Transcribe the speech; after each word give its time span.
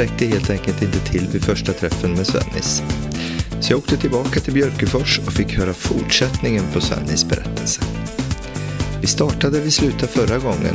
Räckte 0.00 0.26
helt 0.26 0.50
enkelt 0.50 0.82
inte 0.82 0.98
till 0.98 1.28
vid 1.32 1.44
första 1.44 1.72
träffen 1.72 2.12
med 2.12 2.26
Svennis. 2.26 2.82
Så 3.60 3.72
jag 3.72 3.78
åkte 3.78 3.96
tillbaka 3.96 4.40
till 4.40 4.52
Björkefors 4.52 5.18
och 5.18 5.32
fick 5.32 5.58
höra 5.58 5.72
fortsättningen 5.74 6.64
på 6.72 6.80
Svennis 6.80 7.28
berättelse. 7.28 7.82
Vi 9.00 9.06
startade 9.06 9.60
vid 9.60 9.72
slutet 9.72 10.10
förra 10.10 10.38
gången 10.38 10.74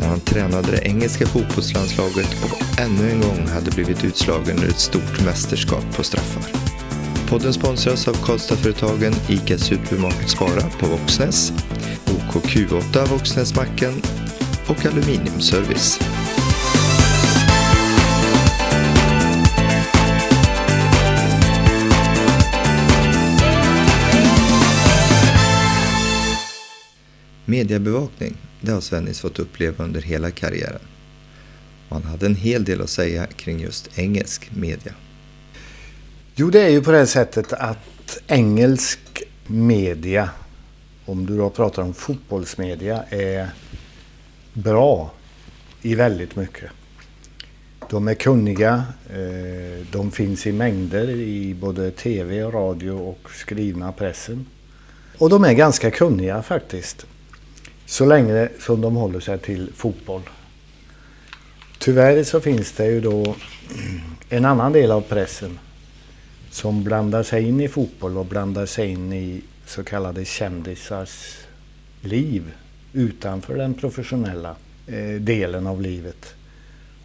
när 0.00 0.08
han 0.08 0.20
tränade 0.20 0.70
det 0.70 0.86
engelska 0.88 1.26
fotbollslandslaget 1.26 2.36
och 2.44 2.80
ännu 2.80 3.10
en 3.10 3.20
gång 3.20 3.46
hade 3.46 3.70
blivit 3.70 4.04
utslagen 4.04 4.58
ur 4.58 4.68
ett 4.68 4.80
stort 4.80 5.24
mästerskap 5.24 5.96
på 5.96 6.02
straffar. 6.02 6.42
Podden 7.28 7.52
sponsras 7.52 8.08
av 8.08 8.14
Karlstadföretagen 8.14 9.14
ICA 9.28 9.58
Supermarket 9.58 10.30
Spara 10.30 10.62
på 10.80 10.86
Våxnäs, 10.86 11.52
OKQ8 12.06 13.06
Våxnäsmacken 13.06 14.02
och 14.68 14.86
Aluminiumservice. 14.86 16.00
Mediebevakning, 27.52 28.36
det 28.60 28.72
har 28.72 28.80
Svennis 28.80 29.20
fått 29.20 29.38
uppleva 29.38 29.84
under 29.84 30.00
hela 30.00 30.30
karriären. 30.30 30.80
Och 31.88 31.96
han 31.96 32.04
hade 32.04 32.26
en 32.26 32.34
hel 32.34 32.64
del 32.64 32.80
att 32.80 32.90
säga 32.90 33.26
kring 33.26 33.60
just 33.60 33.98
engelsk 33.98 34.50
media. 34.54 34.92
Jo, 36.34 36.50
det 36.50 36.60
är 36.60 36.68
ju 36.68 36.82
på 36.82 36.92
det 36.92 37.06
sättet 37.06 37.52
att 37.52 38.18
engelsk 38.26 39.22
media, 39.46 40.30
om 41.04 41.26
du 41.26 41.36
då 41.36 41.50
pratar 41.50 41.82
om 41.82 41.94
fotbollsmedia, 41.94 43.04
är 43.10 43.50
bra 44.52 45.12
i 45.82 45.94
väldigt 45.94 46.36
mycket. 46.36 46.70
De 47.90 48.08
är 48.08 48.14
kunniga, 48.14 48.84
eh, 49.10 49.86
de 49.90 50.10
finns 50.10 50.46
i 50.46 50.52
mängder 50.52 51.10
i 51.10 51.54
både 51.54 51.90
tv, 51.90 52.42
radio 52.42 52.90
och 52.90 53.30
skrivna 53.30 53.92
pressen. 53.92 54.46
Och 55.18 55.30
de 55.30 55.44
är 55.44 55.52
ganska 55.52 55.90
kunniga 55.90 56.42
faktiskt. 56.42 57.06
Så 57.92 58.04
länge 58.04 58.48
som 58.58 58.80
de 58.80 58.96
håller 58.96 59.20
sig 59.20 59.38
till 59.38 59.70
fotboll. 59.74 60.22
Tyvärr 61.78 62.24
så 62.24 62.40
finns 62.40 62.72
det 62.72 62.86
ju 62.86 63.00
då 63.00 63.34
en 64.28 64.44
annan 64.44 64.72
del 64.72 64.90
av 64.90 65.00
pressen 65.00 65.58
som 66.50 66.84
blandar 66.84 67.22
sig 67.22 67.48
in 67.48 67.60
i 67.60 67.68
fotboll 67.68 68.18
och 68.18 68.26
blandar 68.26 68.66
sig 68.66 68.88
in 68.88 69.12
i 69.12 69.42
så 69.66 69.84
kallade 69.84 70.24
kändisars 70.24 71.38
liv 72.00 72.52
utanför 72.92 73.56
den 73.56 73.74
professionella 73.74 74.56
eh, 74.86 75.20
delen 75.20 75.66
av 75.66 75.82
livet. 75.82 76.34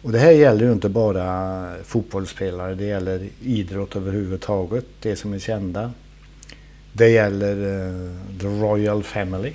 Och 0.02 0.12
det 0.12 0.18
här 0.18 0.30
gäller 0.30 0.64
ju 0.64 0.72
inte 0.72 0.88
bara 0.88 1.68
fotbollsspelare, 1.84 2.74
det 2.74 2.84
gäller 2.84 3.28
idrott 3.42 3.96
överhuvudtaget, 3.96 4.86
det 5.00 5.16
som 5.16 5.32
är 5.32 5.38
kända. 5.38 5.92
Det 6.92 7.08
gäller 7.08 7.56
uh, 7.56 8.10
The 8.40 8.46
Royal 8.46 9.02
Family 9.02 9.52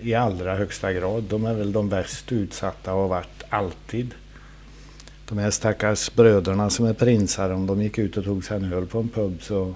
i 0.00 0.14
allra 0.14 0.54
högsta 0.54 0.92
grad. 0.92 1.22
De 1.22 1.44
är 1.44 1.54
väl 1.54 1.72
de 1.72 1.88
värst 1.88 2.32
utsatta 2.32 2.94
och 2.94 3.00
har 3.00 3.08
varit 3.08 3.42
alltid. 3.48 4.14
De 5.28 5.38
här 5.38 5.50
stackars 5.50 6.14
bröderna 6.14 6.70
som 6.70 6.86
är 6.86 6.92
prinsar, 6.92 7.50
om 7.50 7.66
de 7.66 7.82
gick 7.82 7.98
ut 7.98 8.16
och 8.16 8.24
tog 8.24 8.44
sig 8.44 8.56
en 8.56 8.72
öl 8.72 8.86
på 8.86 8.98
en 8.98 9.08
pub 9.08 9.42
så 9.42 9.74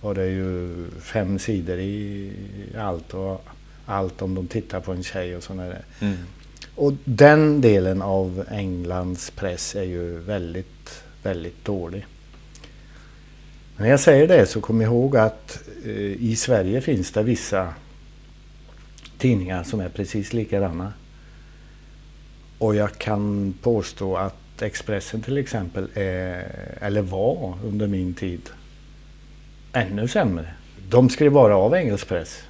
var 0.00 0.14
det 0.14 0.26
ju 0.26 0.74
fem 1.00 1.38
sidor 1.38 1.78
i 1.78 2.32
allt 2.78 3.14
och 3.14 3.44
allt 3.86 4.22
om 4.22 4.34
de 4.34 4.46
tittar 4.46 4.80
på 4.80 4.92
en 4.92 5.02
tjej 5.02 5.36
och 5.36 5.42
sådär. 5.42 5.84
Mm. 6.00 6.16
Och 6.74 6.92
den 7.04 7.60
delen 7.60 8.02
av 8.02 8.44
Englands 8.50 9.30
press 9.30 9.74
är 9.74 9.82
ju 9.82 10.18
väldigt, 10.18 11.02
väldigt 11.22 11.64
dålig. 11.64 12.06
Men 13.76 13.82
när 13.82 13.90
jag 13.90 14.00
säger 14.00 14.28
det 14.28 14.46
så 14.46 14.60
kom 14.60 14.82
ihåg 14.82 15.16
att 15.16 15.62
eh, 15.84 16.22
i 16.22 16.36
Sverige 16.36 16.80
finns 16.80 17.10
det 17.12 17.22
vissa 17.22 17.74
tidningar 19.22 19.62
som 19.62 19.80
är 19.80 19.88
precis 19.88 20.32
likadana. 20.32 20.92
Och 22.58 22.74
jag 22.74 22.98
kan 22.98 23.54
påstå 23.62 24.16
att 24.16 24.62
Expressen 24.62 25.22
till 25.22 25.38
exempel 25.38 25.88
är, 25.94 26.46
eller 26.80 27.02
var 27.02 27.58
under 27.64 27.86
min 27.86 28.14
tid, 28.14 28.50
ännu 29.72 30.08
sämre. 30.08 30.54
De 30.88 31.10
skrev 31.10 31.32
bara 31.32 31.56
av 31.56 31.74
engelsk 31.74 32.08
press. 32.08 32.42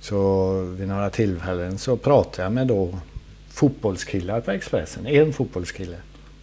Så 0.00 0.52
vid 0.62 0.88
några 0.88 1.10
tillfällen 1.10 1.78
så 1.78 1.96
pratade 1.96 2.42
jag 2.42 2.52
med 2.52 2.66
då 2.66 2.98
fotbollskillar 3.48 4.40
på 4.40 4.50
Expressen. 4.50 5.06
En 5.06 5.32
fotbollskille 5.32 5.96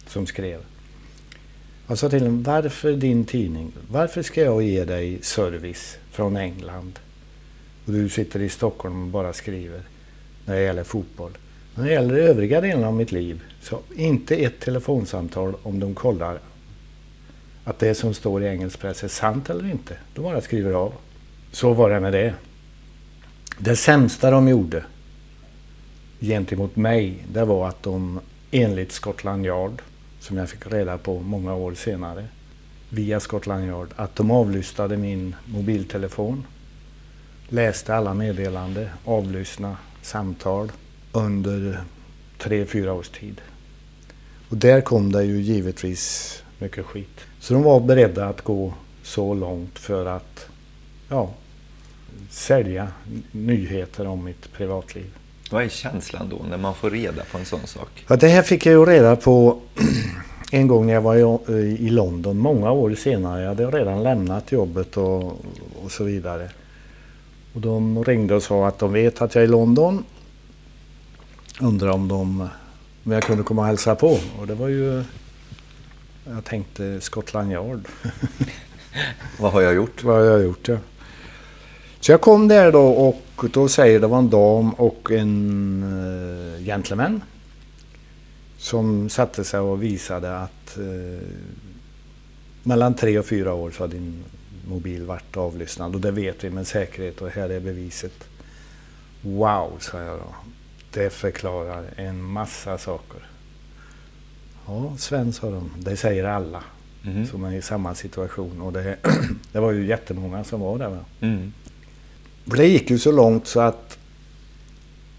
som 0.06 0.26
skrev. 0.26 0.60
Jag 1.86 1.98
sa 1.98 2.08
till 2.08 2.22
honom, 2.22 2.42
varför 2.42 2.92
din 2.92 3.24
tidning? 3.24 3.72
Varför 3.90 4.22
ska 4.22 4.42
jag 4.42 4.62
ge 4.62 4.84
dig 4.84 5.18
service 5.22 5.98
från 6.10 6.36
England? 6.36 6.98
Och 7.88 7.94
du 7.94 8.08
sitter 8.08 8.40
i 8.40 8.48
Stockholm 8.48 9.02
och 9.02 9.08
bara 9.08 9.32
skriver 9.32 9.80
när 10.44 10.54
det 10.54 10.62
gäller 10.62 10.84
fotboll. 10.84 11.38
När 11.74 11.84
det 11.84 11.92
gäller 11.92 12.14
övriga 12.14 12.60
delar 12.60 12.88
av 12.88 12.94
mitt 12.94 13.12
liv, 13.12 13.42
så 13.62 13.80
inte 13.96 14.36
ett 14.36 14.60
telefonsamtal 14.60 15.54
om 15.62 15.80
de 15.80 15.94
kollar 15.94 16.38
att 17.64 17.78
det 17.78 17.94
som 17.94 18.14
står 18.14 18.42
i 18.42 18.46
engelsk 18.46 18.78
press 18.80 19.04
är 19.04 19.08
sant 19.08 19.50
eller 19.50 19.70
inte. 19.70 19.96
De 20.14 20.22
bara 20.22 20.40
skriver 20.40 20.72
av. 20.72 20.92
Så 21.52 21.72
var 21.72 21.90
det 21.90 22.00
med 22.00 22.12
det. 22.12 22.34
Det 23.58 23.76
sämsta 23.76 24.30
de 24.30 24.48
gjorde 24.48 24.84
gentemot 26.20 26.76
mig, 26.76 27.24
det 27.32 27.44
var 27.44 27.68
att 27.68 27.82
de 27.82 28.20
enligt 28.50 28.92
Scotland 28.92 29.46
Yard, 29.46 29.82
som 30.20 30.36
jag 30.36 30.48
fick 30.48 30.66
reda 30.66 30.98
på 30.98 31.20
många 31.20 31.54
år 31.54 31.74
senare, 31.74 32.24
via 32.90 33.20
Scotland 33.20 33.66
Yard, 33.66 33.88
att 33.96 34.16
de 34.16 34.30
avlyssnade 34.30 34.96
min 34.96 35.34
mobiltelefon, 35.44 36.44
läste 37.48 37.94
alla 37.94 38.14
meddelanden, 38.14 38.88
avlyssnade 39.04 39.76
samtal 40.02 40.72
under 41.12 41.80
tre, 42.38 42.66
fyra 42.66 42.92
års 42.92 43.08
tid. 43.08 43.40
Och 44.48 44.56
där 44.56 44.80
kom 44.80 45.12
det 45.12 45.24
ju 45.24 45.40
givetvis 45.40 46.34
mycket 46.58 46.86
skit. 46.86 47.20
Så 47.40 47.54
de 47.54 47.62
var 47.62 47.80
beredda 47.80 48.28
att 48.28 48.42
gå 48.42 48.74
så 49.02 49.34
långt 49.34 49.78
för 49.78 50.06
att 50.06 50.46
ja, 51.08 51.30
sälja 52.30 52.88
nyheter 53.32 54.06
om 54.06 54.24
mitt 54.24 54.52
privatliv. 54.52 55.06
Vad 55.50 55.64
är 55.64 55.68
känslan 55.68 56.28
då 56.28 56.38
när 56.50 56.56
man 56.56 56.74
får 56.74 56.90
reda 56.90 57.24
på 57.24 57.38
en 57.38 57.44
sån 57.44 57.66
sak? 57.66 58.04
Ja, 58.08 58.16
det 58.16 58.28
här 58.28 58.42
fick 58.42 58.66
jag 58.66 58.72
ju 58.72 58.84
reda 58.84 59.16
på 59.16 59.60
en 60.52 60.68
gång 60.68 60.86
när 60.86 60.94
jag 60.94 61.00
var 61.00 61.50
i, 61.50 61.90
London, 61.90 62.38
många 62.38 62.70
år 62.70 62.94
senare. 62.94 63.40
Jag 63.40 63.48
hade 63.48 63.66
redan 63.66 64.02
lämnat 64.02 64.52
jobbet 64.52 64.96
och, 64.96 65.24
och 65.84 65.90
så 65.90 66.04
vidare. 66.04 66.50
Och 67.58 67.62
de 67.62 68.04
ringde 68.04 68.34
och 68.34 68.42
sa 68.42 68.68
att 68.68 68.78
de 68.78 68.92
vet 68.92 69.22
att 69.22 69.34
jag 69.34 69.42
är 69.42 69.48
i 69.48 69.50
London. 69.50 70.04
Undrar 71.60 71.90
om, 71.90 72.08
de, 72.08 72.48
om 73.04 73.12
jag 73.12 73.22
kunde 73.22 73.42
komma 73.42 73.62
och 73.62 73.68
hälsa 73.68 73.94
på. 73.94 74.18
Och 74.38 74.46
det 74.46 74.54
var 74.54 74.68
ju... 74.68 75.04
Jag 76.26 76.44
tänkte 76.44 77.00
Scotland 77.00 77.52
Yard. 77.52 77.88
Vad 79.38 79.52
har 79.52 79.60
jag 79.60 79.74
gjort? 79.74 80.04
Vad 80.04 80.16
har 80.16 80.24
jag 80.24 80.42
gjort, 80.42 80.68
ja. 80.68 80.76
Så 82.00 82.12
jag 82.12 82.20
kom 82.20 82.48
där 82.48 82.72
då 82.72 82.86
och 82.86 83.44
då 83.52 83.68
säger 83.68 84.00
det 84.00 84.06
var 84.06 84.18
en 84.18 84.30
dam 84.30 84.72
och 84.72 85.10
en 85.10 85.82
uh, 85.82 86.64
gentleman. 86.64 87.22
Som 88.58 89.08
satte 89.08 89.44
sig 89.44 89.60
och 89.60 89.82
visade 89.82 90.38
att 90.38 90.78
uh, 90.78 91.18
mellan 92.62 92.94
tre 92.94 93.18
och 93.18 93.26
fyra 93.26 93.54
år 93.54 93.70
så 93.70 93.82
har 93.82 93.88
din 93.88 94.24
mobil 94.68 95.04
varit 95.04 95.36
avlyssnad. 95.36 95.94
Och 95.94 96.00
det 96.00 96.10
vet 96.10 96.44
vi 96.44 96.50
med 96.50 96.66
säkerhet 96.66 97.22
och 97.22 97.30
här 97.30 97.50
är 97.50 97.60
beviset. 97.60 98.28
Wow, 99.22 99.72
sa 99.80 100.00
jag 100.00 100.18
då. 100.18 100.34
Det 100.92 101.10
förklarar 101.10 101.84
en 101.96 102.22
massa 102.22 102.78
saker. 102.78 103.26
Ja, 104.66 104.94
Sven 104.98 105.32
sa 105.32 105.50
de. 105.50 105.70
Det 105.78 105.96
säger 105.96 106.24
alla 106.24 106.64
mm. 107.04 107.26
som 107.26 107.44
är 107.44 107.52
i 107.52 107.62
samma 107.62 107.94
situation. 107.94 108.62
Och 108.62 108.72
det, 108.72 108.96
det 109.52 109.60
var 109.60 109.72
ju 109.72 109.86
jättemånga 109.86 110.44
som 110.44 110.60
var 110.60 110.78
där. 110.78 110.98
Mm. 111.20 111.52
Det 112.44 112.66
gick 112.66 112.90
ju 112.90 112.98
så 112.98 113.12
långt 113.12 113.46
så 113.46 113.60
att 113.60 113.98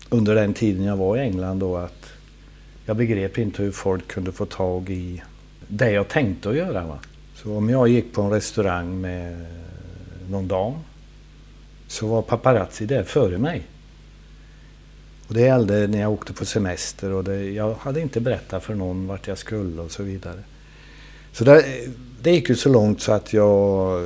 under 0.09 0.35
den 0.35 0.53
tiden 0.53 0.83
jag 0.83 0.97
var 0.97 1.17
i 1.17 1.19
England 1.19 1.59
då 1.59 1.77
att 1.77 2.05
jag 2.85 2.97
begrep 2.97 3.37
inte 3.37 3.63
hur 3.63 3.71
folk 3.71 4.07
kunde 4.07 4.31
få 4.31 4.45
tag 4.45 4.89
i 4.89 5.23
det 5.67 5.91
jag 5.91 6.07
tänkte 6.07 6.49
att 6.49 6.55
göra. 6.55 6.85
Va? 6.85 6.99
Så 7.43 7.57
om 7.57 7.69
jag 7.69 7.87
gick 7.87 8.13
på 8.13 8.21
en 8.21 8.29
restaurang 8.29 9.01
med 9.01 9.45
någon 10.29 10.47
dam 10.47 10.73
så 11.87 12.07
var 12.07 12.21
paparazzi 12.21 12.85
där 12.85 13.03
före 13.03 13.37
mig. 13.37 13.63
Och 15.27 15.33
det 15.33 15.41
gällde 15.41 15.87
när 15.87 16.01
jag 16.01 16.11
åkte 16.11 16.33
på 16.33 16.45
semester 16.45 17.11
och 17.11 17.23
det, 17.23 17.51
jag 17.51 17.73
hade 17.73 18.01
inte 18.01 18.19
berättat 18.21 18.63
för 18.63 18.75
någon 18.75 19.07
vart 19.07 19.27
jag 19.27 19.37
skulle 19.37 19.81
och 19.81 19.91
så 19.91 20.03
vidare. 20.03 20.39
Så 21.31 21.43
det, 21.43 21.65
det 22.21 22.31
gick 22.31 22.49
ju 22.49 22.55
så 22.55 22.69
långt 22.69 23.01
så 23.01 23.11
att 23.11 23.33
jag 23.33 24.01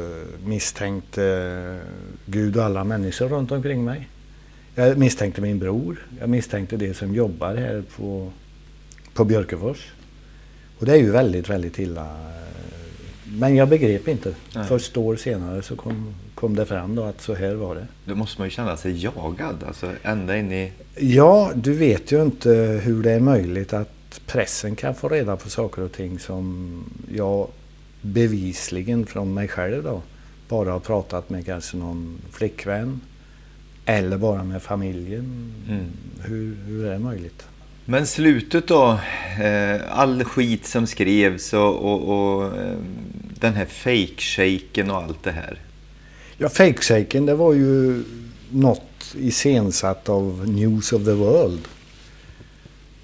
misstänkte 0.45 1.80
Gud 2.25 2.57
och 2.57 2.63
alla 2.63 2.83
människor 2.83 3.30
runt 3.30 3.51
omkring 3.51 3.83
mig. 3.83 4.09
Jag 4.75 4.97
misstänkte 4.97 5.41
min 5.41 5.59
bror. 5.59 6.07
Jag 6.19 6.30
misstänkte 6.30 6.77
det 6.77 6.94
som 6.94 7.15
jobbar 7.15 7.56
här 7.56 7.83
på, 7.97 8.31
på 9.13 9.25
Björkefors. 9.25 9.91
Och 10.80 10.85
det 10.85 10.91
är 10.91 10.97
ju 10.97 11.12
väldigt, 11.12 11.50
väldigt 11.50 11.80
illa. 11.80 12.07
Men 13.39 13.56
jag 13.56 13.69
begrep 13.69 14.07
inte. 14.07 14.33
Nej. 14.56 14.68
Först 14.68 14.97
år 14.97 15.15
senare 15.15 15.62
så 15.62 15.75
kom, 15.75 16.13
kom 16.35 16.56
det 16.56 16.65
fram 16.65 16.95
då 16.95 17.03
att 17.03 17.21
så 17.21 17.35
här 17.35 17.56
var 17.56 17.75
det. 17.75 17.88
Då 18.06 18.15
måste 18.15 18.41
man 18.41 18.47
ju 18.47 18.51
känna 18.51 18.77
sig 18.77 19.03
jagad, 19.03 19.63
alltså 19.68 19.91
ända 20.03 20.38
in 20.38 20.51
i... 20.51 20.71
Ja, 20.95 21.51
du 21.56 21.74
vet 21.74 22.12
ju 22.12 22.21
inte 22.21 22.50
hur 22.83 23.03
det 23.03 23.12
är 23.12 23.19
möjligt 23.19 23.74
att 23.74 24.21
pressen 24.25 24.75
kan 24.75 24.95
få 24.95 25.09
reda 25.09 25.35
på 25.35 25.50
saker 25.50 25.81
och 25.81 25.91
ting 25.91 26.19
som 26.19 26.77
jag 27.15 27.47
bevisligen 28.01 29.06
från 29.06 29.33
mig 29.33 29.47
själv 29.47 29.83
då 29.83 30.01
bara 30.50 30.71
har 30.71 30.80
pratat 30.80 31.30
med 31.30 31.45
kanske 31.45 31.77
någon 31.77 32.21
flickvän 32.31 33.01
eller 33.85 34.18
bara 34.18 34.44
med 34.44 34.62
familjen. 34.62 35.53
Mm. 35.69 35.85
Hur, 36.21 36.56
hur 36.65 36.85
är 36.85 36.91
det 36.91 37.00
möjligt? 37.00 37.45
Men 37.85 38.07
slutet 38.07 38.68
då, 38.68 39.00
eh, 39.41 40.00
all 40.00 40.24
skit 40.24 40.65
som 40.65 40.88
skrevs 40.88 41.53
och, 41.53 41.75
och, 41.75 42.09
och 42.09 42.57
eh, 42.57 42.77
den 43.39 43.53
här 43.53 43.65
fake-shaken 43.65 44.91
och 44.91 44.97
allt 44.97 45.24
det 45.24 45.31
här. 45.31 45.59
Ja, 46.38 46.50
fake-shaken 46.50 47.25
det 47.25 47.35
var 47.35 47.53
ju 47.53 48.03
något 48.51 49.15
iscensatt 49.15 50.09
av 50.09 50.50
News 50.50 50.94
of 50.94 51.06
the 51.06 51.12
World. 51.12 51.68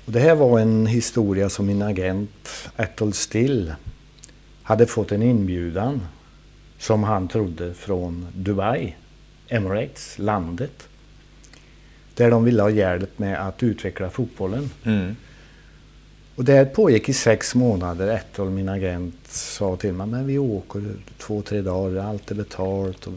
Och 0.06 0.12
det 0.12 0.20
här 0.20 0.36
var 0.36 0.60
en 0.60 0.88
historia 0.88 1.50
som 1.50 1.66
min 1.66 1.82
agent 1.82 2.70
Ethel 2.78 3.14
Still 3.14 3.74
hade 4.64 4.86
fått 4.86 5.12
en 5.12 5.24
inbjudan 5.24 6.02
som 6.78 7.04
han 7.04 7.28
trodde 7.28 7.74
från 7.74 8.28
Dubai, 8.34 8.96
Emirates, 9.48 10.20
landet. 10.20 10.89
Där 12.20 12.32
de 12.32 12.44
ville 12.44 12.62
ha 12.62 12.70
hjälp 12.70 13.20
med 13.20 13.48
att 13.48 13.64
utveckla 13.64 14.10
fotbollen. 14.10 14.70
Mm. 14.84 15.16
Och 16.36 16.44
det 16.44 16.74
pågick 16.74 17.10
i 17.10 17.14
sex 17.14 17.56
månader. 17.56 18.08
Ett 18.08 18.40
av 18.40 18.52
min 18.52 18.70
agent 18.70 19.16
sa 19.28 19.76
till 19.76 19.94
mig, 19.94 20.08
men 20.08 20.28
vi 20.28 20.38
åker 20.38 20.84
två, 21.18 21.42
tre 21.42 21.62
dagar, 21.62 22.04
allt 22.04 22.32
är 22.32 22.36
betalt 22.36 23.08
och 23.08 23.14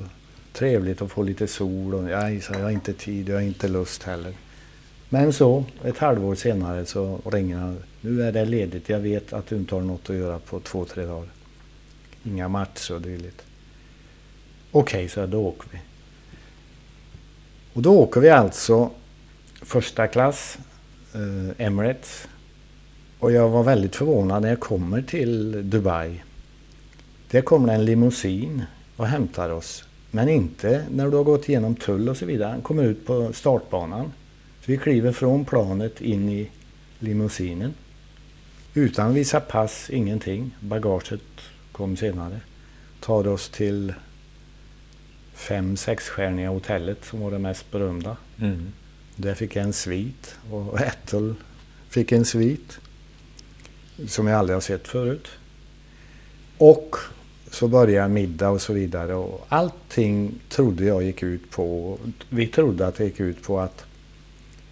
trevligt 0.53 1.03
att 1.03 1.11
få 1.11 1.23
lite 1.23 1.47
sol. 1.47 1.95
Och, 1.95 2.11
jag 2.11 2.43
sa, 2.43 2.55
jag 2.55 2.63
har 2.63 2.71
inte 2.71 2.93
tid, 2.93 3.29
jag 3.29 3.35
har 3.35 3.43
inte 3.43 3.69
lust 3.69 4.03
heller. 4.03 4.33
Men 5.09 5.33
så, 5.33 5.65
ett 5.85 5.99
halvår 5.99 6.35
senare 6.35 6.87
så 6.87 7.21
ringer 7.25 7.57
han. 7.57 7.79
Nu 8.01 8.23
är 8.23 8.33
det 8.33 8.45
ledigt, 8.45 8.89
jag 8.89 9.01
vet 9.01 9.33
att 9.33 9.47
du 9.47 9.57
inte 9.57 9.75
har 9.75 9.83
något 9.83 10.11
att 10.11 10.17
göra 10.17 10.39
på 10.39 10.61
två, 10.61 10.85
tre 10.85 11.05
dagar. 11.05 11.29
Inga 12.25 12.49
matcher 12.49 12.95
och 12.95 13.01
dylikt. 13.01 13.43
Okej, 14.73 14.99
okay, 14.99 15.09
så 15.09 15.27
då 15.27 15.47
åker 15.47 15.69
vi. 15.73 15.79
Och 17.73 17.83
då 17.83 17.99
åker 17.99 18.21
vi 18.21 18.31
alltså 18.31 18.91
första 19.63 20.07
klass, 20.07 20.59
eh, 21.15 21.67
Emirates. 21.67 22.29
Och 23.19 23.33
jag 23.33 23.49
var 23.49 23.63
väldigt 23.63 23.97
förvånad 23.97 24.43
när 24.43 24.49
jag 24.49 24.61
kommer 24.61 25.03
till 25.03 25.71
Dubai. 25.71 26.23
Där 27.31 27.41
kommer 27.41 27.75
en 27.75 27.85
limousin 27.85 28.63
och 28.97 29.07
hämtar 29.07 29.51
oss. 29.51 29.85
Men 30.11 30.29
inte 30.29 30.85
när 30.91 31.11
du 31.11 31.17
har 31.17 31.25
gått 31.25 31.49
igenom 31.49 31.77
tull 31.77 32.09
och 32.09 32.17
så 32.17 32.27
vidare. 32.27 32.51
Han 32.51 32.61
kommer 32.61 32.83
ut 32.83 33.07
på 33.07 33.33
startbanan. 33.33 34.13
Så 34.61 34.73
vi 34.73 34.79
kliver 34.79 35.13
från 35.13 35.45
planet 35.45 36.01
in 36.01 36.29
i 36.29 36.51
limousinen. 36.99 37.75
Utan 38.75 39.11
att 39.11 39.17
visa 39.17 39.41
pass, 39.41 39.91
ingenting. 39.91 40.51
Bagaget 40.61 41.21
kom 41.73 41.97
senare. 41.97 42.41
Tar 43.01 43.29
oss 43.29 43.49
till 43.49 43.95
fem 45.35 45.77
sexstjärniga 45.77 46.49
hotellet 46.51 47.05
som 47.05 47.21
var 47.21 47.31
det 47.31 47.39
mest 47.39 47.71
berömda. 47.71 48.17
Mm. 48.41 48.73
Där 49.17 49.35
fick 49.35 49.57
jag 49.57 49.65
en 49.65 49.73
svit 49.73 50.35
och 50.51 50.81
Ethel 50.81 51.35
fick 51.89 52.13
en 52.13 52.25
svit 52.25 52.79
som 54.07 54.27
jag 54.27 54.39
aldrig 54.39 54.57
har 54.57 54.61
sett 54.61 54.89
förut. 54.89 55.29
Och 56.59 56.97
så 57.51 57.69
började 57.69 58.09
middag 58.09 58.51
och 58.51 58.63
så 58.63 58.73
vidare. 58.73 59.15
Och 59.15 59.47
allting 59.49 60.41
trodde 60.49 60.85
jag 60.85 61.03
gick 61.03 61.23
ut 61.23 61.51
på, 61.51 61.99
vi 62.29 62.47
trodde 62.47 62.87
att 62.87 62.95
det 62.95 63.05
gick 63.05 63.21
ut 63.21 63.43
på 63.43 63.61
att 63.61 63.85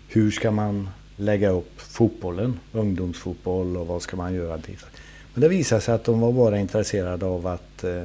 hur 0.09 0.31
ska 0.31 0.51
man 0.51 0.89
lägga 1.17 1.51
upp 1.51 1.81
fotbollen, 1.81 2.61
ungdomsfotboll 2.73 3.77
och 3.77 3.87
vad 3.87 4.03
ska 4.03 4.17
man 4.17 4.35
göra 4.35 4.57
dit. 4.57 4.87
Men 5.35 5.41
det 5.41 5.49
visade 5.49 5.81
sig 5.81 5.95
att 5.95 6.05
de 6.05 6.21
var 6.21 6.33
bara 6.33 6.59
intresserade 6.59 7.27
av 7.27 7.47
att 7.47 7.85
eh, 7.85 8.05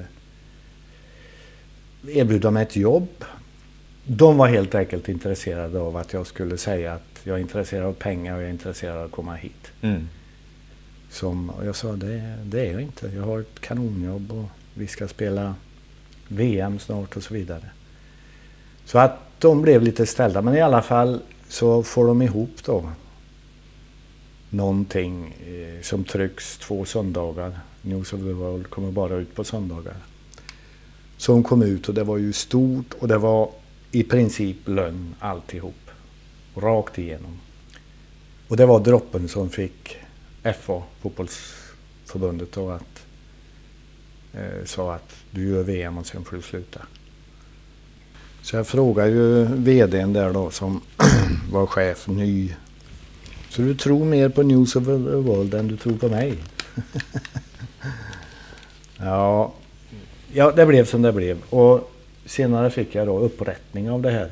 erbjuda 2.10 2.52
mig 2.52 2.64
ett 2.64 2.76
jobb. 2.76 3.26
De 4.04 4.38
var 4.38 4.48
helt 4.48 4.76
enkelt 4.76 5.10
intresserade 5.10 5.80
av 5.80 5.98
att 5.98 6.14
jag 6.14 6.28
skulle 6.28 6.58
säga 6.58 6.94
att 6.94 7.20
jag 7.24 7.36
är 7.38 7.42
intresserad 7.42 7.86
av 7.86 7.94
pengar 7.94 8.36
och 8.36 8.42
jag 8.42 8.48
är 8.48 8.54
intresserad 8.54 8.98
av 8.98 9.06
att 9.06 9.12
komma 9.12 9.36
hit. 9.36 9.72
Mm. 9.82 10.08
Som, 11.10 11.50
och 11.50 11.66
jag 11.66 11.76
sa 11.76 11.92
det, 11.92 12.38
det 12.44 12.68
är 12.68 12.72
jag 12.72 12.82
inte. 12.82 13.08
Jag 13.16 13.24
har 13.24 13.40
ett 13.40 13.60
kanonjobb 13.60 14.32
och 14.32 14.46
vi 14.74 14.88
ska 14.88 15.08
spela 15.08 15.56
VM 16.28 16.80
snart 16.80 17.18
och 17.18 17.24
så 17.24 17.34
vidare. 17.34 17.70
Så 18.86 19.00
att 19.00 19.20
de 19.40 19.62
blev 19.62 19.82
lite 19.82 20.06
ställda. 20.06 20.42
Men 20.42 20.56
i 20.56 20.62
alla 20.62 20.82
fall 20.82 21.22
så 21.48 21.84
får 21.84 22.08
de 22.08 22.22
ihop 22.22 22.64
då 22.66 22.90
någonting 24.50 25.36
eh, 25.48 25.82
som 25.82 26.04
trycks 26.04 26.58
två 26.58 26.86
söndagar. 26.86 27.60
News 27.82 28.14
of 28.14 28.20
the 28.20 28.32
World 28.32 28.70
kommer 28.70 28.92
bara 28.92 29.16
ut 29.16 29.36
på 29.36 29.44
söndagar 29.44 29.96
som 31.18 31.44
kom 31.44 31.62
ut 31.62 31.90
och 31.90 31.96
det 31.96 32.04
var 32.04 32.18
ju 32.18 32.34
stort 32.34 32.94
och 33.00 33.08
det 33.08 33.18
var 33.18 33.50
i 33.92 34.04
princip 34.04 34.58
lögn 34.66 35.16
alltihop. 35.20 35.76
Rakt 36.56 36.98
igenom. 36.98 37.40
Och 38.48 38.58
det 38.58 38.66
var 38.66 38.80
droppen 38.80 39.28
som 39.28 39.50
fick 39.50 39.98
FA, 40.62 40.84
fotbollsförbundet, 41.02 42.52
då 42.52 42.70
att 42.70 43.06
eh, 44.34 44.66
sa 44.66 44.96
att 44.96 45.16
du 45.32 45.50
gör 45.50 45.64
VM 45.64 45.98
och 45.98 46.06
sen 46.06 46.26
får 46.26 46.36
du 46.36 46.42
sluta. 46.42 46.82
Så 48.42 48.56
jag 48.56 48.68
frågade 48.68 49.10
ju 49.10 49.44
VDn 49.44 50.14
där 50.14 50.34
då 50.34 50.52
som 50.52 50.82
var 51.52 51.66
chef, 51.66 52.08
ny. 52.08 52.54
Så 53.50 53.62
du 53.62 53.76
tror 53.76 54.06
mer 54.06 54.30
på 54.30 54.44
News 54.44 54.76
of 54.76 54.86
the 54.86 54.98
World 54.98 55.54
än 55.54 55.68
du 55.68 55.78
tror 55.78 55.98
på 55.98 56.10
mig? 56.10 56.38
ja, 58.98 59.54
Ja, 60.38 60.52
det 60.52 60.66
blev 60.66 60.86
som 60.86 61.02
det 61.02 61.12
blev. 61.12 61.44
Och 61.50 61.92
senare 62.26 62.70
fick 62.70 62.96
jag 62.96 63.08
då 63.08 63.20
upprättning 63.20 63.92
av 63.92 64.02
det 64.02 64.12
här. 64.12 64.32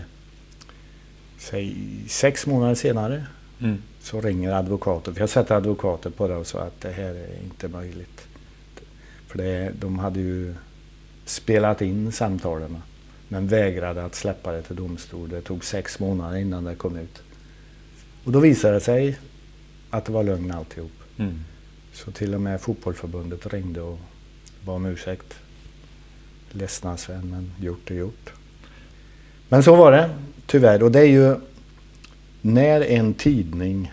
Säg 1.37 1.75
sex 2.07 2.45
månader 2.45 2.75
senare 2.75 3.25
mm. 3.61 3.77
så 3.99 4.21
ringer 4.21 4.51
advokaten. 4.51 5.13
För 5.13 5.21
jag 5.21 5.29
sätter 5.29 5.55
advokater 5.55 6.09
på 6.09 6.27
det 6.27 6.35
och 6.35 6.47
sa 6.47 6.59
att 6.59 6.81
det 6.81 6.91
här 6.91 7.15
är 7.15 7.43
inte 7.43 7.67
möjligt. 7.67 8.27
För 9.27 9.37
det, 9.37 9.71
de 9.79 9.99
hade 9.99 10.19
ju 10.19 10.53
spelat 11.25 11.81
in 11.81 12.11
samtalen 12.11 12.77
men 13.27 13.47
vägrade 13.47 14.05
att 14.05 14.15
släppa 14.15 14.51
det 14.51 14.61
till 14.61 14.75
domstol. 14.75 15.29
Det 15.29 15.41
tog 15.41 15.65
sex 15.65 15.99
månader 15.99 16.37
innan 16.37 16.63
det 16.63 16.75
kom 16.75 16.97
ut. 16.97 17.21
Och 18.23 18.31
då 18.31 18.39
visade 18.39 18.73
det 18.73 18.81
sig 18.81 19.17
att 19.89 20.05
det 20.05 20.11
var 20.11 20.23
lögn 20.23 20.51
alltihop. 20.51 20.91
Mm. 21.17 21.39
Så 21.93 22.11
till 22.11 22.35
och 22.35 22.41
med 22.41 22.61
fotbollförbundet 22.61 23.53
ringde 23.53 23.81
och 23.81 23.99
bad 24.65 24.75
om 24.75 24.85
ursäkt 24.85 25.35
ledsna 26.53 26.97
Sven, 26.97 27.29
men 27.29 27.51
gjort 27.59 27.91
är 27.91 27.95
gjort. 27.95 28.33
Men 29.49 29.63
så 29.63 29.75
var 29.75 29.91
det, 29.91 30.09
tyvärr. 30.45 30.83
Och 30.83 30.91
det 30.91 30.99
är 30.99 31.09
ju 31.09 31.35
när 32.41 32.81
en 32.81 33.13
tidning, 33.13 33.91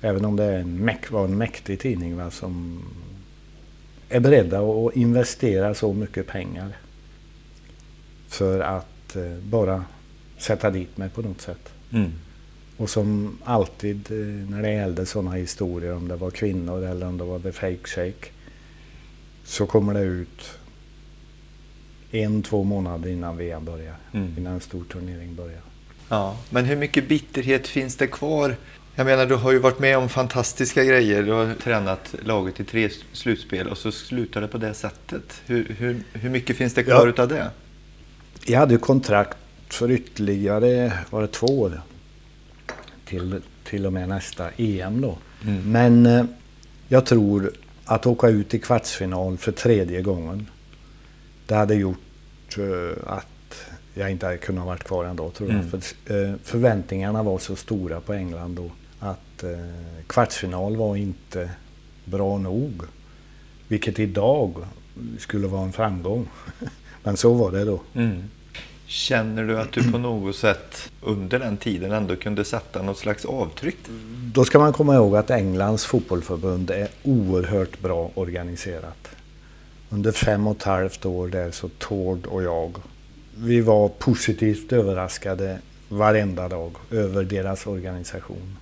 även 0.00 0.24
om 0.24 0.36
det 0.36 0.44
är 0.44 0.58
en 0.58 0.76
mäk, 0.78 1.10
var 1.10 1.24
en 1.24 1.38
mäktig 1.38 1.80
tidning, 1.80 2.16
va, 2.16 2.30
som 2.30 2.84
är 4.08 4.20
beredda 4.20 4.60
att 4.60 4.96
investera 4.96 5.74
så 5.74 5.92
mycket 5.92 6.26
pengar 6.26 6.76
för 8.28 8.60
att 8.60 9.16
eh, 9.16 9.36
bara 9.42 9.84
sätta 10.38 10.70
dit 10.70 10.96
mig 10.96 11.08
på 11.08 11.22
något 11.22 11.40
sätt. 11.40 11.72
Mm. 11.92 12.12
Och 12.76 12.90
som 12.90 13.38
alltid 13.44 14.10
eh, 14.10 14.50
när 14.50 14.62
det 14.62 14.72
gällde 14.72 15.06
sådana 15.06 15.30
historier, 15.30 15.94
om 15.94 16.08
det 16.08 16.16
var 16.16 16.30
kvinnor 16.30 16.84
eller 16.84 17.06
om 17.06 17.18
det 17.18 17.24
var 17.24 17.38
the 17.38 17.52
fake 17.52 17.84
shake, 17.84 18.28
så 19.44 19.66
kommer 19.66 19.94
det 19.94 20.00
ut 20.00 20.58
en, 22.12 22.42
två 22.42 22.64
månader 22.64 23.10
innan 23.10 23.36
VM 23.36 23.64
börjar. 23.64 23.94
Mm. 24.12 24.34
Innan 24.38 24.52
en 24.52 24.60
stor 24.60 24.84
turnering 24.84 25.34
börjar. 25.34 25.60
Ja, 26.08 26.36
men 26.50 26.64
hur 26.64 26.76
mycket 26.76 27.08
bitterhet 27.08 27.68
finns 27.68 27.96
det 27.96 28.06
kvar? 28.06 28.56
Jag 28.94 29.04
menar, 29.04 29.26
du 29.26 29.34
har 29.34 29.52
ju 29.52 29.58
varit 29.58 29.78
med 29.78 29.98
om 29.98 30.08
fantastiska 30.08 30.84
grejer. 30.84 31.22
Du 31.22 31.32
har 31.32 31.54
tränat 31.54 32.14
laget 32.24 32.60
i 32.60 32.64
tre 32.64 32.90
slutspel 33.12 33.68
och 33.68 33.78
så 33.78 33.92
slutar 33.92 34.40
det 34.40 34.48
på 34.48 34.58
det 34.58 34.74
sättet. 34.74 35.42
Hur, 35.46 35.76
hur, 35.78 36.02
hur 36.12 36.30
mycket 36.30 36.56
finns 36.56 36.74
det 36.74 36.82
kvar 36.82 36.94
ja. 36.94 37.08
utav 37.08 37.28
det? 37.28 37.50
Jag 38.46 38.58
hade 38.58 38.78
kontrakt 38.78 39.36
för 39.68 39.90
ytterligare, 39.90 40.92
var 41.10 41.22
det 41.22 41.28
två 41.28 41.46
år? 41.46 41.82
Till, 43.04 43.40
till 43.64 43.86
och 43.86 43.92
med 43.92 44.08
nästa 44.08 44.50
EM 44.56 45.00
då. 45.00 45.18
Mm. 45.44 45.72
Men 45.72 46.06
eh, 46.06 46.24
jag 46.88 47.06
tror 47.06 47.52
att 47.84 48.06
åka 48.06 48.28
ut 48.28 48.54
i 48.54 48.58
kvartsfinal 48.58 49.38
för 49.38 49.52
tredje 49.52 50.02
gången 50.02 50.46
det 51.52 51.56
hade 51.56 51.74
gjort 51.74 52.58
uh, 52.58 52.92
att 53.06 53.26
jag 53.94 54.10
inte 54.10 54.26
hade 54.26 54.38
kunnat 54.38 54.66
vara 54.66 54.76
kvar 54.76 55.04
ändå 55.04 55.30
tror 55.30 55.48
jag. 55.50 55.58
Mm. 55.58 55.70
För, 55.70 56.14
uh, 56.14 56.34
förväntningarna 56.44 57.22
var 57.22 57.38
så 57.38 57.56
stora 57.56 58.00
på 58.00 58.12
England 58.12 58.54
då 58.54 58.70
att 58.98 59.44
uh, 59.44 59.50
kvartsfinal 60.06 60.76
var 60.76 60.96
inte 60.96 61.50
bra 62.04 62.38
nog. 62.38 62.82
Vilket 63.68 63.98
idag 63.98 64.54
skulle 65.18 65.46
vara 65.46 65.62
en 65.62 65.72
framgång. 65.72 66.28
Men 67.02 67.16
så 67.16 67.34
var 67.34 67.50
det 67.50 67.64
då. 67.64 67.80
Mm. 67.94 68.22
Känner 68.86 69.44
du 69.44 69.58
att 69.60 69.72
du 69.72 69.92
på 69.92 69.98
något 69.98 70.36
sätt 70.36 70.90
under 71.02 71.38
den 71.38 71.56
tiden 71.56 71.92
ändå 71.92 72.16
kunde 72.16 72.44
sätta 72.44 72.82
något 72.82 72.98
slags 72.98 73.24
avtryck? 73.24 73.78
Då 74.34 74.44
ska 74.44 74.58
man 74.58 74.72
komma 74.72 74.94
ihåg 74.94 75.16
att 75.16 75.30
Englands 75.30 75.84
fotbollförbund 75.84 76.70
är 76.70 76.88
oerhört 77.02 77.80
bra 77.80 78.10
organiserat. 78.14 79.08
Under 79.92 80.12
fem 80.12 80.46
och 80.46 80.56
ett 80.56 80.62
halvt 80.62 81.06
år 81.06 81.28
där 81.28 81.50
så 81.50 81.68
Tord 81.68 82.26
och 82.26 82.42
jag, 82.42 82.76
vi 83.36 83.60
var 83.60 83.88
positivt 83.88 84.72
överraskade 84.72 85.58
varenda 85.88 86.48
dag 86.48 86.72
över 86.90 87.24
deras 87.24 87.66
organisation. 87.66 88.56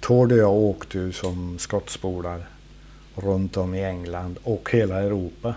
Tord 0.00 0.32
och 0.32 0.38
jag 0.38 0.52
åkte 0.52 0.98
ju 0.98 1.12
som 1.12 1.58
skottspolar 1.58 2.46
runt 3.14 3.56
om 3.56 3.74
i 3.74 3.84
England 3.84 4.38
och 4.42 4.70
hela 4.72 5.02
Europa 5.02 5.54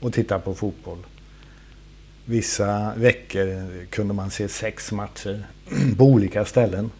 och 0.00 0.12
tittade 0.12 0.40
på 0.40 0.54
fotboll. 0.54 0.98
Vissa 2.24 2.94
veckor 2.96 3.86
kunde 3.86 4.14
man 4.14 4.30
se 4.30 4.48
sex 4.48 4.92
matcher 4.92 5.46
på 5.98 6.04
olika 6.04 6.44
ställen. 6.44 6.90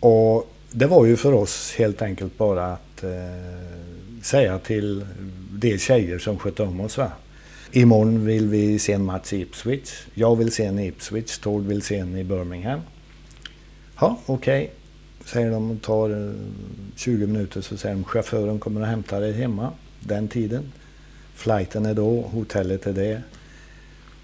Och 0.00 0.52
det 0.70 0.86
var 0.86 1.04
ju 1.04 1.16
för 1.16 1.32
oss 1.32 1.74
helt 1.78 2.02
enkelt 2.02 2.38
bara 2.38 2.72
att 2.72 3.02
eh, 3.02 4.20
säga 4.22 4.58
till 4.58 5.04
det 5.64 5.72
är 5.72 5.78
tjejer 5.78 6.18
som 6.18 6.38
sköt 6.38 6.60
om 6.60 6.80
oss. 6.80 6.98
Va? 6.98 7.12
Imorgon 7.72 8.24
vill 8.24 8.48
vi 8.48 8.78
se 8.78 8.92
en 8.92 9.04
match 9.04 9.32
i 9.32 9.40
Ipswich. 9.40 10.06
Jag 10.14 10.36
vill 10.36 10.52
se 10.52 10.64
en 10.64 10.78
i 10.78 10.86
Ipswich. 10.86 11.38
Tord 11.38 11.62
vill 11.62 11.82
se 11.82 11.98
en 11.98 12.16
i 12.16 12.24
Birmingham. 12.24 12.80
Ja, 14.00 14.18
okej. 14.26 14.64
Okay. 14.64 14.74
Säger 15.24 15.50
de 15.50 15.70
och 15.70 15.82
tar 15.82 16.10
eh, 16.10 16.32
20 16.96 17.26
minuter 17.26 17.60
så 17.60 17.76
säger 17.76 17.94
de 17.94 18.04
chauffören 18.04 18.58
kommer 18.58 18.80
att 18.80 18.88
hämta 18.88 19.20
dig 19.20 19.32
hemma 19.32 19.72
den 20.00 20.28
tiden. 20.28 20.72
Flighten 21.34 21.86
är 21.86 21.94
då, 21.94 22.20
hotellet 22.20 22.86
är 22.86 22.92
det. 22.92 23.22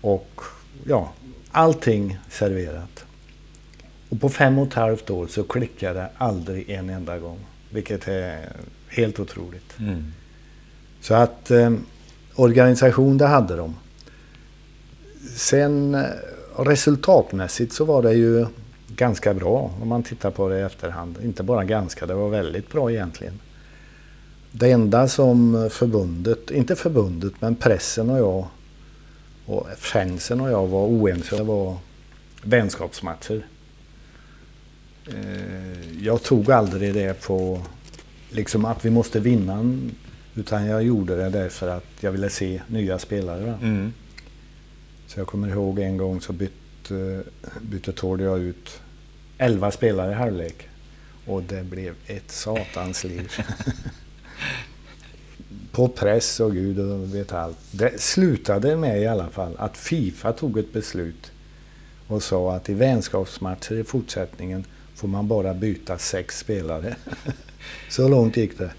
Och 0.00 0.40
ja, 0.87 1.12
allting 1.50 2.18
serverat. 2.28 3.04
Och 4.09 4.20
på 4.20 4.28
fem 4.28 4.59
och 4.59 4.66
ett 4.66 4.75
halvt 4.75 5.11
år 5.11 5.26
så 5.26 5.42
klickade 5.42 6.00
det 6.00 6.11
aldrig 6.16 6.70
en 6.70 6.90
enda 6.90 7.18
gång. 7.18 7.38
Vilket 7.70 8.09
är 8.09 8.52
helt 8.88 9.20
otroligt. 9.20 9.78
Mm. 9.78 10.12
Så 11.00 11.14
att 11.14 11.50
eh, 11.50 11.73
organisation, 12.35 13.19
det 13.19 13.26
hade 13.26 13.57
de. 13.57 13.76
Sen 15.37 15.95
eh, 15.95 16.04
resultatmässigt 16.57 17.73
så 17.73 17.85
var 17.85 18.02
det 18.02 18.12
ju 18.12 18.47
ganska 18.88 19.35
bra 19.35 19.71
om 19.83 19.88
man 19.88 20.02
tittar 20.02 20.30
på 20.30 20.49
det 20.49 20.59
i 20.59 20.62
efterhand. 20.62 21.19
Inte 21.23 21.42
bara 21.42 21.64
ganska, 21.64 22.07
det 22.07 22.14
var 22.14 22.28
väldigt 22.28 22.73
bra 22.73 22.92
egentligen. 22.92 23.40
Det 24.52 24.71
enda 24.71 25.09
som 25.09 25.69
förbundet, 25.73 26.50
inte 26.50 26.76
förbundet, 26.76 27.33
men 27.40 27.54
pressen 27.54 28.11
och 28.11 28.19
jag 28.19 28.47
och 29.47 29.66
fansen 29.78 30.40
och 30.40 30.50
jag 30.50 30.66
var 30.66 30.87
oense 30.87 31.37
det 31.37 31.42
var 31.42 31.76
vänskapsmatcher. 32.42 33.47
Eh, 35.07 36.04
jag 36.04 36.23
tog 36.23 36.50
aldrig 36.50 36.95
det 36.95 37.21
på 37.21 37.61
liksom 38.30 38.64
att 38.64 38.85
vi 38.85 38.90
måste 38.90 39.21
vinna 39.21 39.80
utan 40.34 40.66
jag 40.66 40.82
gjorde 40.82 41.16
det 41.16 41.30
därför 41.30 41.68
att 41.68 41.87
jag 42.00 42.12
ville 42.12 42.30
se 42.30 42.62
nya 42.66 42.99
spelare. 42.99 43.58
Mm. 43.62 43.92
Så 45.06 45.20
jag 45.20 45.26
kommer 45.26 45.49
ihåg 45.49 45.78
en 45.78 45.96
gång 45.96 46.20
så 46.20 46.32
bytte, 46.32 47.22
bytte 47.60 47.92
Tord 47.92 48.20
jag 48.20 48.38
ut 48.38 48.80
11 49.38 49.70
spelare 49.70 50.10
i 50.10 50.14
halvlek. 50.14 50.68
Och 51.26 51.42
det 51.42 51.64
blev 51.64 51.94
ett 52.06 52.30
satans 52.30 53.04
liv. 53.04 53.32
på 55.72 55.88
press 55.88 56.40
och 56.40 56.52
gud 56.52 56.78
och 56.78 57.14
vet 57.14 57.32
allt. 57.32 57.58
Det 57.70 58.00
slutade 58.00 58.76
med 58.76 59.02
i 59.02 59.06
alla 59.06 59.28
fall 59.28 59.56
att 59.58 59.76
Fifa 59.76 60.32
tog 60.32 60.58
ett 60.58 60.72
beslut 60.72 61.32
och 62.06 62.22
sa 62.22 62.54
att 62.54 62.68
i 62.68 62.75
vänskapsmatcher 62.75 63.72
i 63.72 63.84
fortsättningen 63.84 64.64
får 64.94 65.08
man 65.08 65.28
bara 65.28 65.54
byta 65.54 65.99
sex 65.99 66.38
spelare. 66.38 66.96
Så 67.88 68.08
långt 68.08 68.37
gick 68.37 68.58
det. 68.58 68.70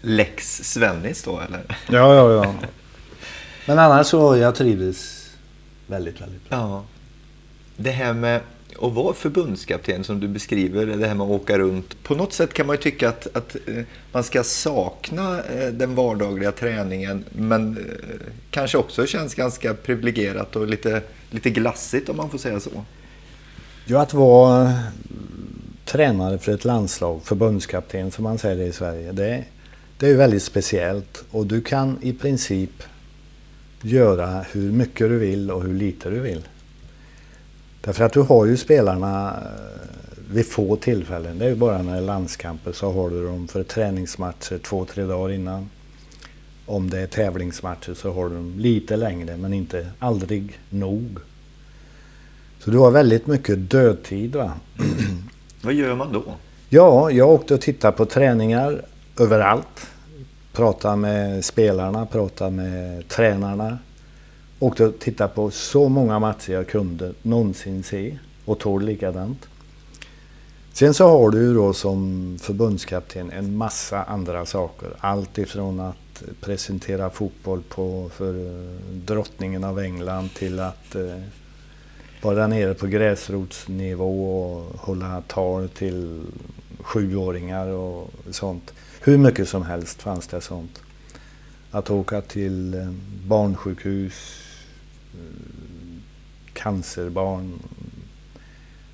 Lex 0.00 0.64
Svennis 0.64 1.22
då 1.22 1.40
eller? 1.40 1.64
Ja, 1.68 2.14
ja, 2.14 2.32
ja. 2.32 2.54
Men 3.66 3.78
annars 3.78 4.06
så 4.06 4.36
jag 4.36 4.54
trivdes 4.54 5.30
väldigt, 5.86 6.20
väldigt 6.20 6.48
bra. 6.48 6.58
Ja. 6.58 6.84
Det 7.76 7.90
här 7.90 8.12
med 8.12 8.40
att 8.82 8.92
vara 8.92 9.14
förbundskapten 9.14 10.04
som 10.04 10.20
du 10.20 10.28
beskriver, 10.28 10.86
det 10.86 11.06
här 11.06 11.14
med 11.14 11.24
att 11.24 11.30
åka 11.30 11.58
runt. 11.58 12.02
På 12.02 12.14
något 12.14 12.32
sätt 12.32 12.54
kan 12.54 12.66
man 12.66 12.76
ju 12.76 12.82
tycka 12.82 13.08
att, 13.08 13.36
att 13.36 13.56
eh, 13.66 13.82
man 14.12 14.24
ska 14.24 14.42
sakna 14.44 15.42
eh, 15.42 15.68
den 15.68 15.94
vardagliga 15.94 16.52
träningen 16.52 17.24
men 17.30 17.76
eh, 17.76 17.82
kanske 18.50 18.78
också 18.78 19.06
känns 19.06 19.34
ganska 19.34 19.74
privilegierat 19.74 20.56
och 20.56 20.66
lite, 20.66 21.02
lite 21.30 21.50
glassigt 21.50 22.08
om 22.08 22.16
man 22.16 22.30
får 22.30 22.38
säga 22.38 22.60
så. 22.60 22.70
Ja, 23.84 24.00
att 24.00 24.14
vara 24.14 24.74
tränare 25.84 26.38
för 26.38 26.52
ett 26.52 26.64
landslag, 26.64 27.20
förbundskapten 27.24 28.10
som 28.10 28.24
man 28.24 28.38
säger 28.38 28.56
det 28.56 28.64
i 28.64 28.72
Sverige, 28.72 29.12
det, 29.12 29.44
det 29.98 30.08
är 30.08 30.16
väldigt 30.16 30.42
speciellt 30.42 31.24
och 31.30 31.46
du 31.46 31.60
kan 31.60 31.98
i 32.02 32.12
princip 32.12 32.82
göra 33.82 34.44
hur 34.52 34.72
mycket 34.72 35.08
du 35.08 35.18
vill 35.18 35.50
och 35.50 35.62
hur 35.62 35.74
lite 35.74 36.10
du 36.10 36.20
vill. 36.20 36.48
Därför 37.80 38.04
att 38.04 38.12
du 38.12 38.20
har 38.20 38.46
ju 38.46 38.56
spelarna 38.56 39.28
eh, 39.30 40.32
vid 40.32 40.46
få 40.46 40.76
tillfällen. 40.76 41.38
Det 41.38 41.44
är 41.44 41.48
ju 41.48 41.54
bara 41.54 41.82
när 41.82 41.92
det 41.92 41.98
är 41.98 42.02
landskamper 42.02 42.72
så 42.72 42.92
har 42.92 43.10
du 43.10 43.24
dem 43.24 43.48
för 43.48 43.62
träningsmatcher 43.62 44.58
två, 44.58 44.84
tre 44.84 45.04
dagar 45.04 45.34
innan. 45.34 45.70
Om 46.66 46.90
det 46.90 47.00
är 47.00 47.06
tävlingsmatcher 47.06 47.94
så 47.94 48.12
har 48.12 48.28
du 48.28 48.34
dem 48.34 48.54
lite 48.58 48.96
längre 48.96 49.36
men 49.36 49.52
inte 49.52 49.86
aldrig 49.98 50.60
nog. 50.70 51.18
Så 52.58 52.70
du 52.70 52.78
har 52.78 52.90
väldigt 52.90 53.26
mycket 53.26 53.70
dödtid. 53.70 54.36
Va? 54.36 54.52
Vad 55.62 55.74
gör 55.74 55.94
man 55.94 56.12
då? 56.12 56.24
Ja, 56.68 57.10
jag 57.10 57.30
åkte 57.30 57.54
och 57.54 57.60
tittade 57.60 57.96
på 57.96 58.06
träningar 58.06 58.82
överallt. 59.20 59.86
Prata 60.52 60.96
med 60.96 61.44
spelarna, 61.44 62.06
prata 62.06 62.50
med 62.50 63.08
tränarna. 63.08 63.78
Åkte 64.58 64.84
och 64.84 64.98
tittade 64.98 65.34
på 65.34 65.50
så 65.50 65.88
många 65.88 66.18
matcher 66.18 66.52
jag 66.52 66.68
kunde 66.68 67.12
någonsin 67.22 67.82
se 67.82 68.18
och 68.44 68.58
tål 68.58 68.84
likadant. 68.84 69.48
Sen 70.72 70.94
så 70.94 71.08
har 71.08 71.30
du 71.30 71.38
ju 71.38 71.54
då 71.54 71.72
som 71.72 72.38
förbundskapten 72.40 73.30
en 73.30 73.56
massa 73.56 74.02
andra 74.02 74.46
saker. 74.46 74.88
Allt 74.98 75.38
ifrån 75.38 75.80
att 75.80 76.22
presentera 76.40 77.10
fotboll 77.10 77.62
på, 77.68 78.10
för 78.14 78.34
eh, 78.34 78.72
drottningen 78.92 79.64
av 79.64 79.78
England 79.80 80.34
till 80.34 80.60
att 80.60 80.94
eh, 80.94 81.22
vara 82.22 82.46
nere 82.46 82.74
på 82.74 82.86
gräsrotsnivå 82.86 84.42
och 84.42 84.80
hålla 84.80 85.22
tal 85.26 85.68
till 85.68 86.22
sjuåringar 86.80 87.66
och 87.66 88.10
sånt. 88.30 88.72
Hur 89.00 89.18
mycket 89.18 89.48
som 89.48 89.62
helst 89.62 90.02
fanns 90.02 90.26
det 90.26 90.40
sånt. 90.40 90.82
Att 91.70 91.90
åka 91.90 92.20
till 92.20 92.74
eh, 92.74 92.90
barnsjukhus, 93.26 94.42
eh, 95.14 96.00
cancerbarn. 96.52 97.52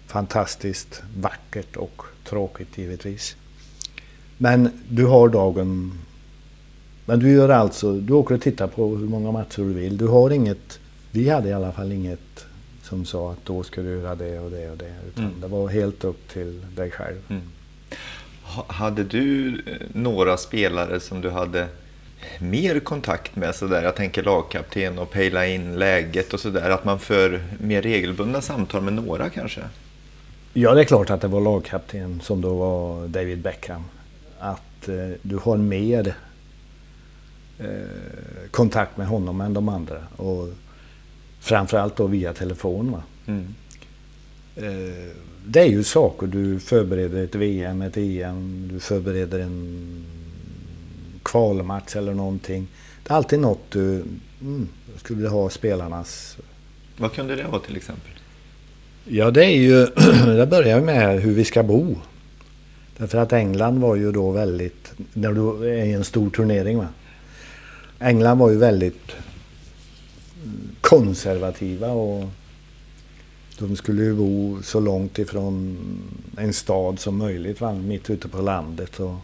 Fantastiskt 0.06 1.02
vackert 1.16 1.76
och 1.76 2.02
tråkigt 2.25 2.78
givetvis. 2.78 3.37
Men 4.38 4.70
du 4.88 5.06
har 5.06 5.28
dagen... 5.28 5.99
Men 7.06 7.18
du 7.18 7.32
gör 7.32 7.49
alltså, 7.49 8.00
du 8.00 8.12
åker 8.12 8.34
och 8.34 8.40
tittar 8.40 8.66
på 8.66 8.96
hur 8.96 9.08
många 9.08 9.32
matcher 9.32 9.62
du 9.62 9.73
vill. 9.73 9.96
Du 9.96 10.06
har 10.06 10.30
inget, 10.30 10.80
vi 11.11 11.28
hade 11.28 11.49
i 11.49 11.52
alla 11.52 11.73
fall 11.73 11.92
inget 11.92 12.46
som 12.82 13.04
sa 13.04 13.32
att 13.32 13.44
då 13.44 13.62
ska 13.62 13.82
du 13.82 13.88
göra 13.88 14.14
det 14.14 14.38
och 14.38 14.50
det 14.50 14.70
och 14.70 14.76
det. 14.76 14.94
Utan 15.08 15.25
mm. 15.25 15.40
det 15.40 15.49
var 15.49 15.68
helt 15.68 16.04
upp 16.04 16.28
till 16.28 16.62
dig 16.76 16.90
själv. 16.90 17.16
Mm. 17.28 17.42
Hade 18.66 19.04
du 19.04 19.48
eh, 19.66 19.76
några 19.92 20.36
spelare 20.36 21.00
som 21.00 21.20
du 21.20 21.30
hade 21.30 21.68
mer 22.38 22.80
kontakt 22.80 23.36
med 23.36 23.54
sådär? 23.54 23.82
Jag 23.82 23.96
tänker 23.96 24.22
lagkapten 24.22 24.98
och 24.98 25.10
pejla 25.10 25.46
in 25.46 25.78
läget 25.78 26.34
och 26.34 26.40
sådär. 26.40 26.70
Att 26.70 26.84
man 26.84 26.98
för 26.98 27.42
mer 27.60 27.82
regelbundna 27.82 28.40
samtal 28.40 28.82
med 28.82 28.92
några 28.92 29.30
kanske? 29.30 29.60
Ja, 30.52 30.74
det 30.74 30.80
är 30.80 30.84
klart 30.84 31.10
att 31.10 31.20
det 31.20 31.28
var 31.28 31.40
lagkapten 31.40 32.20
som 32.20 32.40
då 32.40 32.54
var 32.54 33.08
David 33.08 33.38
Beckham. 33.38 33.84
Att 34.38 34.88
eh, 34.88 34.94
du 35.22 35.36
har 35.36 35.56
mer 35.56 36.14
eh, 37.58 38.48
kontakt 38.50 38.96
med 38.96 39.06
honom 39.06 39.40
än 39.40 39.54
de 39.54 39.68
andra. 39.68 39.98
Och 40.16 40.48
framförallt 41.40 41.96
då 41.96 42.06
via 42.06 42.32
telefon. 42.32 42.92
Va? 42.92 43.02
Mm. 43.26 43.54
Eh, 44.56 45.16
det 45.46 45.60
är 45.60 45.66
ju 45.66 45.84
saker. 45.84 46.26
Du 46.26 46.60
förbereder 46.60 47.24
ett 47.24 47.34
VM, 47.34 47.82
ett 47.82 47.96
EM, 47.96 48.68
du 48.72 48.80
förbereder 48.80 49.38
en 49.38 50.04
kvalmatch 51.22 51.96
eller 51.96 52.14
någonting. 52.14 52.66
Det 53.02 53.12
är 53.12 53.16
alltid 53.16 53.40
något 53.40 53.70
du 53.70 54.04
mm, 54.40 54.68
skulle 54.96 55.28
ha 55.28 55.50
spelarnas... 55.50 56.36
Vad 56.96 57.12
kunde 57.12 57.36
det 57.36 57.44
vara 57.44 57.60
till 57.60 57.76
exempel? 57.76 58.10
Ja, 59.04 59.30
det 59.30 59.44
är 59.44 59.56
ju... 59.56 59.86
det 60.36 60.46
börjar 60.46 60.80
med 60.80 61.20
hur 61.20 61.34
vi 61.34 61.44
ska 61.44 61.62
bo. 61.62 61.96
Därför 62.96 63.18
att 63.18 63.32
England 63.32 63.80
var 63.80 63.96
ju 63.96 64.12
då 64.12 64.30
väldigt, 64.30 64.92
när 65.12 65.32
du 65.32 65.68
är 65.68 65.84
i 65.84 65.92
en 65.92 66.04
stor 66.04 66.30
turnering 66.30 66.78
va. 66.78 66.88
England 67.98 68.38
var 68.38 68.50
ju 68.50 68.56
väldigt 68.56 69.12
konservativa 70.80 71.88
och 71.88 72.24
de 73.58 73.76
skulle 73.76 74.02
ju 74.02 74.14
bo 74.14 74.62
så 74.62 74.80
långt 74.80 75.18
ifrån 75.18 75.78
en 76.37 76.52
stad 76.52 77.00
som 77.00 77.16
möjligt, 77.16 77.61
va? 77.61 77.75
mitt 77.75 78.11
ute 78.11 78.28
på 78.28 78.42
landet. 78.42 79.00
Och 79.00 79.16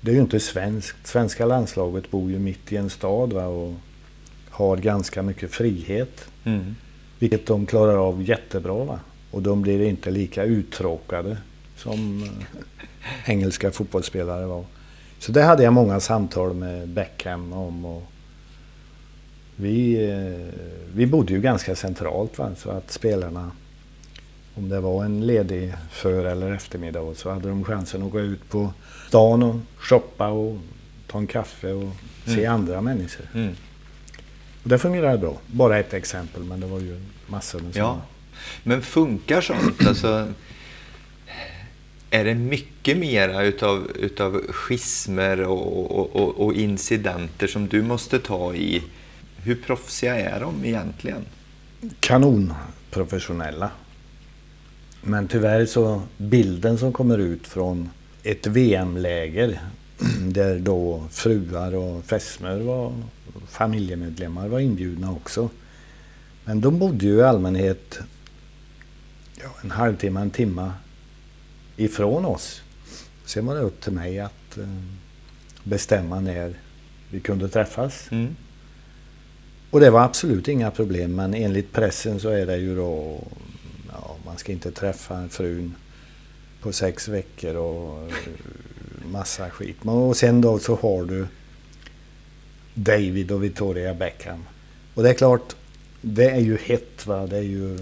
det 0.00 0.10
är 0.10 0.14
ju 0.14 0.20
inte 0.20 0.40
svenskt. 0.40 1.06
Svenska 1.06 1.46
landslaget 1.46 2.10
bor 2.10 2.30
ju 2.30 2.38
mitt 2.38 2.72
i 2.72 2.76
en 2.76 2.90
stad 2.90 3.32
va? 3.32 3.46
och 3.46 3.74
har 4.50 4.76
ganska 4.76 5.22
mycket 5.22 5.50
frihet. 5.50 6.28
Mm. 6.44 6.74
Vilket 7.18 7.46
de 7.46 7.66
klarar 7.66 7.96
av 7.96 8.22
jättebra. 8.22 8.84
Va? 8.84 9.00
Och 9.30 9.42
de 9.42 9.62
blir 9.62 9.82
inte 9.82 10.10
lika 10.10 10.44
uttråkade 10.44 11.36
som 11.76 12.22
eh, 12.22 13.30
engelska 13.30 13.70
fotbollsspelare 13.70 14.46
var. 14.46 14.64
Så 15.18 15.32
det 15.32 15.42
hade 15.42 15.62
jag 15.62 15.72
många 15.72 16.00
samtal 16.00 16.54
med 16.54 16.88
Beckham 16.88 17.52
om. 17.52 17.84
Och 17.84 18.02
vi, 19.56 20.08
eh, 20.10 20.54
vi 20.94 21.06
bodde 21.06 21.32
ju 21.32 21.40
ganska 21.40 21.76
centralt 21.76 22.38
va? 22.38 22.50
så 22.56 22.70
att 22.70 22.90
spelarna, 22.90 23.50
om 24.54 24.68
det 24.68 24.80
var 24.80 25.04
en 25.04 25.26
ledig 25.26 25.74
för 25.90 26.24
eller 26.24 26.52
eftermiddag 26.52 27.14
så 27.16 27.30
hade 27.30 27.48
de 27.48 27.64
chansen 27.64 28.02
att 28.02 28.12
gå 28.12 28.20
ut 28.20 28.48
på 28.48 28.72
stan 29.08 29.42
och 29.42 29.56
shoppa 29.78 30.28
och 30.28 30.58
ta 31.06 31.18
en 31.18 31.26
kaffe 31.26 31.72
och 31.72 31.90
se 32.24 32.44
mm. 32.44 32.52
andra 32.52 32.80
människor. 32.80 33.26
Mm. 33.34 33.54
Och 34.62 34.68
det 34.68 34.78
fungerade 34.78 35.18
bra. 35.18 35.36
Bara 35.46 35.78
ett 35.78 35.94
exempel 35.94 36.42
men 36.42 36.60
det 36.60 36.66
var 36.66 36.80
ju 36.80 37.00
massor 37.26 37.60
med 37.60 37.74
sådana. 37.74 37.88
Ja. 37.88 38.00
Men 38.62 38.82
funkar 38.82 39.40
sånt? 39.40 39.86
Alltså, 39.86 40.32
är 42.10 42.24
det 42.24 42.34
mycket 42.34 42.98
mera 42.98 43.42
utav, 43.42 43.90
utav 43.94 44.42
schismer 44.48 45.40
och, 45.40 45.98
och, 45.98 46.16
och, 46.16 46.40
och 46.40 46.54
incidenter 46.54 47.46
som 47.46 47.68
du 47.68 47.82
måste 47.82 48.18
ta 48.18 48.54
i 48.54 48.82
hur 49.44 49.54
proffsiga 49.54 50.16
är 50.16 50.40
de 50.40 50.64
egentligen? 50.64 51.24
Kanonprofessionella. 52.00 53.70
Men 55.02 55.28
tyvärr 55.28 55.66
så 55.66 56.02
bilden 56.16 56.78
som 56.78 56.92
kommer 56.92 57.18
ut 57.18 57.46
från 57.46 57.90
ett 58.22 58.46
VM-läger 58.46 59.60
där 60.20 60.58
då 60.58 61.04
fruar 61.10 61.74
och 61.74 62.04
fästmör 62.04 62.60
var 62.60 62.92
familjemedlemmar 63.48 64.48
var 64.48 64.60
inbjudna 64.60 65.12
också. 65.12 65.50
Men 66.44 66.60
de 66.60 66.78
bodde 66.78 67.06
ju 67.06 67.16
i 67.16 67.22
allmänhet 67.22 67.98
ja, 69.42 69.48
en 69.62 69.70
halvtimme, 69.70 70.20
en 70.20 70.30
timme 70.30 70.72
ifrån 71.76 72.24
oss. 72.24 72.62
Sen 73.24 73.46
var 73.46 73.54
det 73.54 73.60
upp 73.60 73.80
till 73.80 73.92
mig 73.92 74.20
att 74.20 74.58
eh, 74.58 74.64
bestämma 75.64 76.20
när 76.20 76.54
vi 77.10 77.20
kunde 77.20 77.48
träffas. 77.48 78.08
Mm. 78.10 78.36
Och 79.72 79.80
det 79.80 79.90
var 79.90 80.00
absolut 80.00 80.48
inga 80.48 80.70
problem 80.70 81.14
men 81.14 81.34
enligt 81.34 81.72
pressen 81.72 82.20
så 82.20 82.28
är 82.28 82.46
det 82.46 82.56
ju 82.56 82.76
då, 82.76 83.20
ja, 83.92 84.16
man 84.24 84.38
ska 84.38 84.52
inte 84.52 84.70
träffa 84.70 85.28
frun 85.28 85.74
på 86.60 86.72
sex 86.72 87.08
veckor 87.08 87.54
och 87.56 88.12
massa 89.10 89.50
skit. 89.50 89.76
Och 89.82 90.16
sen 90.16 90.40
då 90.40 90.58
så 90.58 90.74
har 90.74 91.04
du 91.04 91.26
David 92.74 93.32
och 93.32 93.44
Victoria 93.44 93.94
Beckham. 93.94 94.44
Och 94.94 95.02
det 95.02 95.10
är 95.10 95.14
klart, 95.14 95.56
det 96.00 96.30
är 96.30 96.40
ju 96.40 96.56
hett 96.56 97.06
va. 97.06 97.26
Det 97.26 97.36
är 97.36 97.42
ju, 97.42 97.78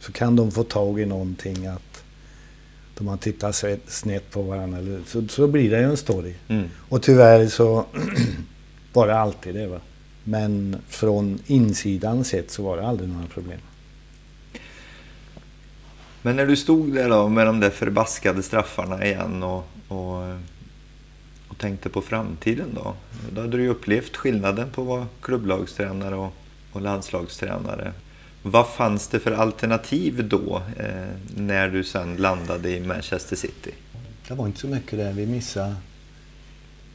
så 0.00 0.12
kan 0.12 0.36
de 0.36 0.50
få 0.50 0.64
tag 0.64 1.00
i 1.00 1.06
någonting 1.06 1.66
att 1.66 2.04
de 2.98 3.08
har 3.08 3.16
tittat 3.16 3.64
snett 3.86 4.30
på 4.30 4.42
varandra. 4.42 5.02
Så, 5.06 5.28
så 5.28 5.46
blir 5.46 5.70
det 5.70 5.78
ju 5.78 5.84
en 5.84 5.96
story. 5.96 6.34
Mm. 6.48 6.68
Och 6.88 7.02
tyvärr 7.02 7.46
så 7.46 7.86
var 8.92 9.06
det 9.06 9.18
alltid 9.18 9.54
det 9.54 9.66
va. 9.66 9.80
Men 10.30 10.76
från 10.88 11.38
insidan 11.46 12.24
sett 12.24 12.50
så 12.50 12.62
var 12.62 12.76
det 12.76 12.86
aldrig 12.86 13.08
några 13.08 13.26
problem. 13.26 13.60
Men 16.22 16.36
när 16.36 16.46
du 16.46 16.56
stod 16.56 16.94
där 16.94 17.08
då 17.08 17.28
med 17.28 17.46
de 17.46 17.60
där 17.60 17.70
förbaskade 17.70 18.42
straffarna 18.42 19.04
igen 19.04 19.42
och, 19.42 19.66
och, 19.88 20.22
och 21.48 21.58
tänkte 21.58 21.88
på 21.88 22.00
framtiden 22.00 22.68
då. 22.74 22.94
Då 23.32 23.40
hade 23.40 23.56
du 23.56 23.62
ju 23.62 23.68
upplevt 23.68 24.16
skillnaden 24.16 24.70
på 24.70 24.82
att 24.82 24.88
vara 24.88 25.06
klubblagstränare 25.20 26.14
och, 26.14 26.32
och 26.72 26.80
landslagstränare. 26.80 27.92
Vad 28.42 28.68
fanns 28.68 29.08
det 29.08 29.20
för 29.20 29.32
alternativ 29.32 30.28
då 30.28 30.62
eh, 30.76 31.08
när 31.36 31.68
du 31.68 31.84
sen 31.84 32.16
landade 32.16 32.70
i 32.70 32.80
Manchester 32.80 33.36
City? 33.36 33.70
Det 34.28 34.34
var 34.34 34.46
inte 34.46 34.60
så 34.60 34.66
mycket 34.66 34.98
det. 34.98 35.12
Vi 35.12 35.26
missade 35.26 35.74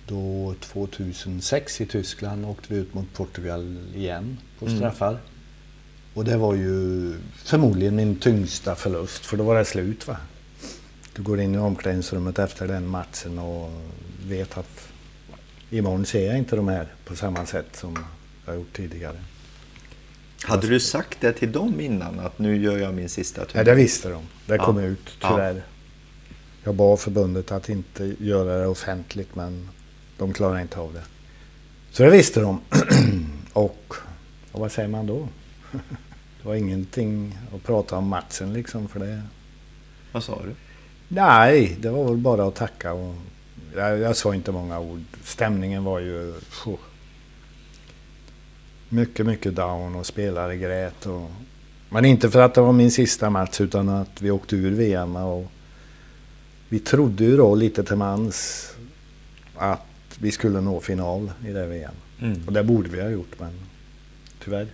då 0.08 0.56
2006 0.60 1.82
i 1.82 1.86
Tyskland 1.86 2.46
åkte 2.46 2.74
vi 2.74 2.80
ut 2.80 2.94
mot 2.94 3.14
Portugal 3.14 3.78
igen 3.96 4.38
på 4.60 4.66
mm. 4.66 4.78
straffar. 4.78 5.10
Mm. 5.10 5.22
Och 6.14 6.26
det 6.26 6.38
var 6.38 6.56
ju 6.56 7.14
förmodligen 7.36 7.96
min 7.96 8.16
tyngsta 8.16 8.76
förlust 8.76 9.26
för 9.26 9.38
då 9.38 9.44
var 9.44 9.56
det 9.56 9.66
slut. 9.66 10.08
va. 10.08 10.18
Du 11.16 11.22
går 11.22 11.42
in 11.42 11.56
i 11.56 11.58
omklädningsrummet 11.58 12.40
efter 12.40 12.68
den 12.68 12.88
matchen 12.88 13.40
och 13.40 13.72
vet 14.28 14.58
att 14.58 14.88
imorgon 15.70 16.06
ser 16.06 16.28
jag 16.28 16.38
inte 16.38 16.56
de 16.56 16.68
här 16.68 16.88
på 17.06 17.16
samma 17.16 17.46
sätt 17.46 17.76
som 17.76 17.98
jag 18.46 18.56
gjort 18.56 18.74
tidigare. 18.74 19.18
Hade 20.44 20.68
du 20.68 20.80
sagt 20.80 21.22
det 21.22 21.34
till 21.34 21.52
dem 21.52 21.80
innan 21.80 22.20
att 22.20 22.40
nu 22.40 22.64
gör 22.64 22.78
jag 22.78 22.94
min 22.94 23.10
sista 23.10 23.46
turné? 23.46 23.52
Nej, 23.54 23.66
det 23.66 23.76
visste 23.76 24.10
de. 24.10 24.24
Det 24.46 24.58
kom 24.58 24.80
ja. 24.80 24.86
ut 24.86 25.18
tyvärr. 25.22 25.56
Ja. 25.56 25.62
Jag 26.64 26.76
bad 26.76 27.00
förbundet 27.00 27.52
att 27.52 27.70
inte 27.70 28.16
göra 28.20 28.60
det 28.60 28.68
offentligt 28.68 29.36
men 29.36 29.70
de 30.18 30.34
klarar 30.34 30.62
inte 30.62 30.80
av 30.80 30.94
det. 30.94 31.04
Så 31.92 32.04
det 32.04 32.10
visste 32.10 32.40
de. 32.40 32.62
och, 33.54 33.94
och 34.52 34.60
vad 34.60 34.72
säger 34.72 34.90
man 34.90 35.08
då? 35.08 35.28
det 36.42 36.48
var 36.48 36.56
ingenting 36.56 37.38
att 37.56 37.64
prata 37.64 37.98
om 37.98 38.08
matchen 38.08 38.54
liksom 38.54 38.88
för 38.88 39.00
det. 39.00 39.22
Vad 40.12 40.24
sa 40.24 40.42
du? 40.44 40.56
Nej, 41.08 41.78
det 41.80 41.90
var 41.90 42.04
väl 42.04 42.18
bara 42.18 42.48
att 42.48 42.56
tacka. 42.56 42.94
Och, 42.94 43.16
jag, 43.76 44.00
jag 44.00 44.16
sa 44.16 44.36
inte 44.36 44.52
många 44.52 44.80
ord. 44.80 45.04
Stämningen 45.24 45.84
var 45.84 46.00
ju... 46.00 46.34
Pff, 46.34 46.68
mycket, 48.90 49.26
mycket 49.26 49.56
down 49.56 49.96
och 49.96 50.06
spelare 50.06 50.58
grät. 50.58 51.06
Och, 51.06 51.32
men 51.90 52.06
inte 52.06 52.32
för 52.32 52.42
att 52.42 52.54
det 52.54 52.62
var 52.62 52.74
min 52.74 52.92
sista 52.92 53.30
match 53.30 53.62
utan 53.62 53.90
att 53.90 54.22
vi 54.22 54.32
åkte 54.32 54.56
ur 54.56 54.72
VM. 54.72 55.16
Och 55.16 55.52
vi 56.70 56.80
trodde 56.80 57.24
ju 57.24 57.38
då 57.38 57.56
lite 57.56 57.84
till 57.84 57.96
mans 57.96 58.70
att 59.56 59.82
vi 60.20 60.32
skulle 60.32 60.62
nå 60.62 60.80
final 60.80 61.32
i 61.48 61.52
det 61.52 61.68
VM. 61.68 61.94
Mm. 62.22 62.42
Och 62.46 62.54
det 62.54 62.64
borde 62.64 62.90
vi 62.90 63.02
ha 63.02 63.10
gjort, 63.10 63.40
men 63.40 63.52
tyvärr. 64.44 64.68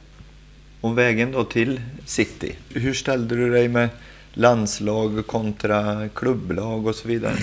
Och 0.82 0.98
vägen 0.98 1.32
då 1.32 1.44
till 1.44 1.82
City. 2.06 2.56
Hur 2.70 2.94
ställde 2.94 3.36
du 3.36 3.52
dig 3.52 3.68
med 3.68 3.90
landslag 4.34 5.28
kontra 5.28 6.10
klubblag 6.10 6.88
och 6.88 6.96
så 6.96 7.08
vidare? 7.08 7.38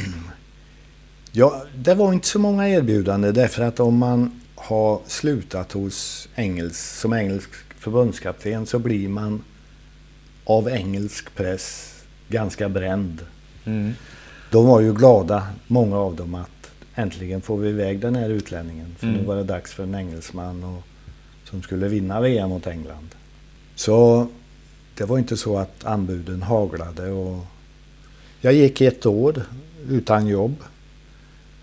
Ja, 1.32 1.64
det 1.74 1.94
var 1.94 2.12
inte 2.12 2.28
så 2.28 2.38
många 2.38 2.68
erbjudanden 2.68 3.34
därför 3.34 3.62
att 3.62 3.80
om 3.80 3.96
man 3.98 4.40
har 4.54 5.00
slutat 5.06 5.72
hos 5.72 6.28
engelsk, 6.34 6.80
som 6.80 7.12
engelsk 7.12 7.50
förbundskapten 7.78 8.66
så 8.66 8.78
blir 8.78 9.08
man 9.08 9.44
av 10.44 10.68
engelsk 10.68 11.34
press 11.34 11.94
ganska 12.28 12.68
bränd. 12.68 13.20
Mm. 13.64 13.94
De 14.50 14.66
var 14.66 14.80
ju 14.80 14.94
glada, 14.94 15.46
många 15.66 15.96
av 15.96 16.16
dem, 16.16 16.34
att 16.34 16.57
äntligen 16.98 17.40
får 17.40 17.56
vi 17.56 17.68
iväg 17.68 18.00
den 18.00 18.16
här 18.16 18.30
utlänningen. 18.30 18.94
För 18.98 19.06
mm. 19.06 19.18
nu 19.18 19.26
var 19.26 19.36
det 19.36 19.44
dags 19.44 19.72
för 19.72 19.82
en 19.82 19.94
engelsman 19.94 20.64
och, 20.64 20.82
som 21.44 21.62
skulle 21.62 21.88
vinna 21.88 22.20
VM 22.20 22.48
mot 22.48 22.66
England. 22.66 23.08
Så 23.74 24.26
det 24.94 25.04
var 25.04 25.18
inte 25.18 25.36
så 25.36 25.58
att 25.58 25.84
anbuden 25.84 26.42
haglade. 26.42 27.10
Och 27.10 27.44
jag 28.40 28.52
gick 28.52 28.80
ett 28.80 29.06
år 29.06 29.42
utan 29.88 30.26
jobb. 30.26 30.54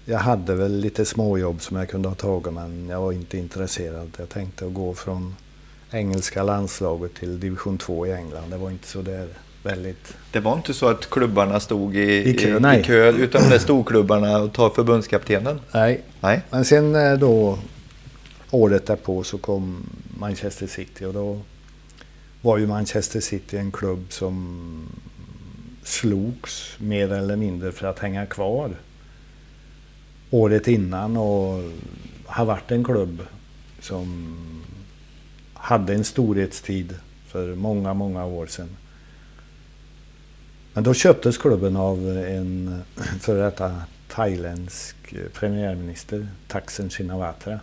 Jag 0.06 0.20
hade 0.20 0.56
väl 0.56 0.80
lite 0.80 1.06
småjobb 1.06 1.62
som 1.62 1.78
jag 1.78 1.90
kunde 1.90 2.08
ha 2.08 2.16
tagit 2.16 2.54
men 2.54 2.90
jag 2.90 3.02
var 3.02 3.12
inte 3.12 3.38
intresserad. 3.38 4.12
Jag 4.18 4.30
tänkte 4.30 4.66
att 4.66 4.74
gå 4.74 4.94
från 4.94 5.36
engelska 5.92 6.44
landslaget 6.44 7.14
till 7.16 7.40
division 7.40 7.78
2 7.78 8.08
i 8.08 8.12
England. 8.12 8.50
Det 8.50 8.58
var 8.58 8.72
inte 8.72 8.88
så 8.88 9.02
där 9.02 9.28
väldigt... 9.66 10.18
Det 10.32 10.40
var 10.40 10.54
inte 10.54 10.74
så 10.74 10.88
att 10.88 11.10
klubbarna 11.10 11.60
stod 11.60 11.96
i, 11.96 12.30
I, 12.30 12.34
kö, 12.34 12.74
i, 12.74 12.80
i 12.80 12.84
kö 12.84 13.12
utan 13.12 13.50
det 13.50 13.60
storklubbarna 13.60 14.38
och 14.38 14.54
tar 14.54 14.70
förbundskaptenen? 14.70 15.60
Nej. 15.72 16.02
nej. 16.22 16.42
Men 16.50 16.66
sen 16.66 16.96
eh, 16.96 17.14
då 17.14 17.60
året 18.52 18.86
därpå 18.86 19.24
så 19.24 19.38
kom 19.38 19.90
Manchester 20.20 20.68
City 20.68 21.06
och 21.06 21.14
då 21.14 21.40
var 22.42 22.58
ju 22.58 22.68
Manchester 22.68 23.20
City 23.20 23.58
en 23.58 23.72
klubb 23.72 24.06
som 24.10 24.90
slogs 25.84 26.76
mer 26.80 27.12
eller 27.12 27.36
mindre 27.36 27.72
för 27.72 27.88
att 27.88 28.00
hänga 28.00 28.26
kvar 28.26 28.72
året 30.30 30.68
innan 30.68 31.18
och 31.18 31.64
har 32.26 32.46
varit 32.46 32.72
en 32.72 32.84
klubb 32.84 33.22
som 33.80 34.36
hade 35.54 35.94
en 35.94 36.04
storhetstid 36.04 36.96
för 37.28 37.56
många, 37.56 37.94
många 37.94 38.26
år 38.26 38.48
sedan. 38.48 38.70
Men 40.76 40.84
då 40.84 40.94
köptes 40.94 41.38
klubben 41.38 41.76
av 41.76 42.18
en 42.28 42.82
före 43.20 43.46
detta 43.46 43.82
thailändsk 44.08 44.96
premiärminister, 45.34 46.28
Thaksin 46.48 46.90
Shinawatra. 46.90 47.60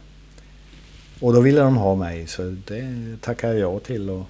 Och 1.21 1.33
då 1.33 1.41
ville 1.41 1.61
de 1.61 1.77
ha 1.77 1.95
mig 1.95 2.27
så 2.27 2.57
det 2.67 3.17
tackade 3.21 3.59
jag 3.59 3.83
till. 3.83 4.11
Och 4.11 4.27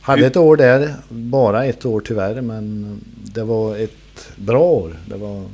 hade 0.00 0.26
ett 0.26 0.36
år 0.36 0.56
där, 0.56 0.94
bara 1.08 1.64
ett 1.64 1.84
år 1.84 2.00
tyvärr, 2.00 2.40
men 2.40 3.00
det 3.32 3.44
var 3.44 3.76
ett 3.76 4.32
bra 4.36 4.62
år. 4.62 4.96
Det 5.06 5.16
var 5.16 5.44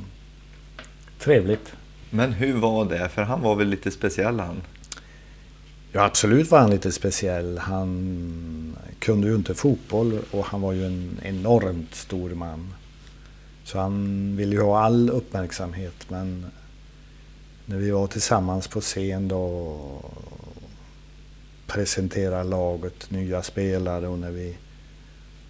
trevligt. 1.19 1.73
Men 2.09 2.33
hur 2.33 2.53
var 2.53 2.85
det? 2.85 3.09
För 3.09 3.21
han 3.21 3.41
var 3.41 3.55
väl 3.55 3.67
lite 3.67 3.91
speciell 3.91 4.39
han? 4.39 4.61
Ja, 5.91 6.05
absolut 6.05 6.51
var 6.51 6.59
han 6.59 6.69
lite 6.69 6.91
speciell. 6.91 7.57
Han 7.57 8.77
kunde 8.99 9.27
ju 9.27 9.35
inte 9.35 9.53
fotboll 9.53 10.19
och 10.31 10.45
han 10.45 10.61
var 10.61 10.73
ju 10.73 10.85
en 10.85 11.19
enormt 11.23 11.95
stor 11.95 12.29
man. 12.29 12.73
Så 13.63 13.79
han 13.79 14.35
ville 14.35 14.55
ju 14.55 14.61
ha 14.61 14.79
all 14.79 15.09
uppmärksamhet 15.09 16.09
men 16.09 16.45
när 17.65 17.77
vi 17.77 17.91
var 17.91 18.07
tillsammans 18.07 18.67
på 18.67 18.81
scen 18.81 19.27
då 19.27 19.37
och 19.37 20.13
presenterade 21.67 22.43
laget, 22.43 23.11
nya 23.11 23.43
spelare 23.43 24.07
och 24.07 24.19
när 24.19 24.31
vi 24.31 24.57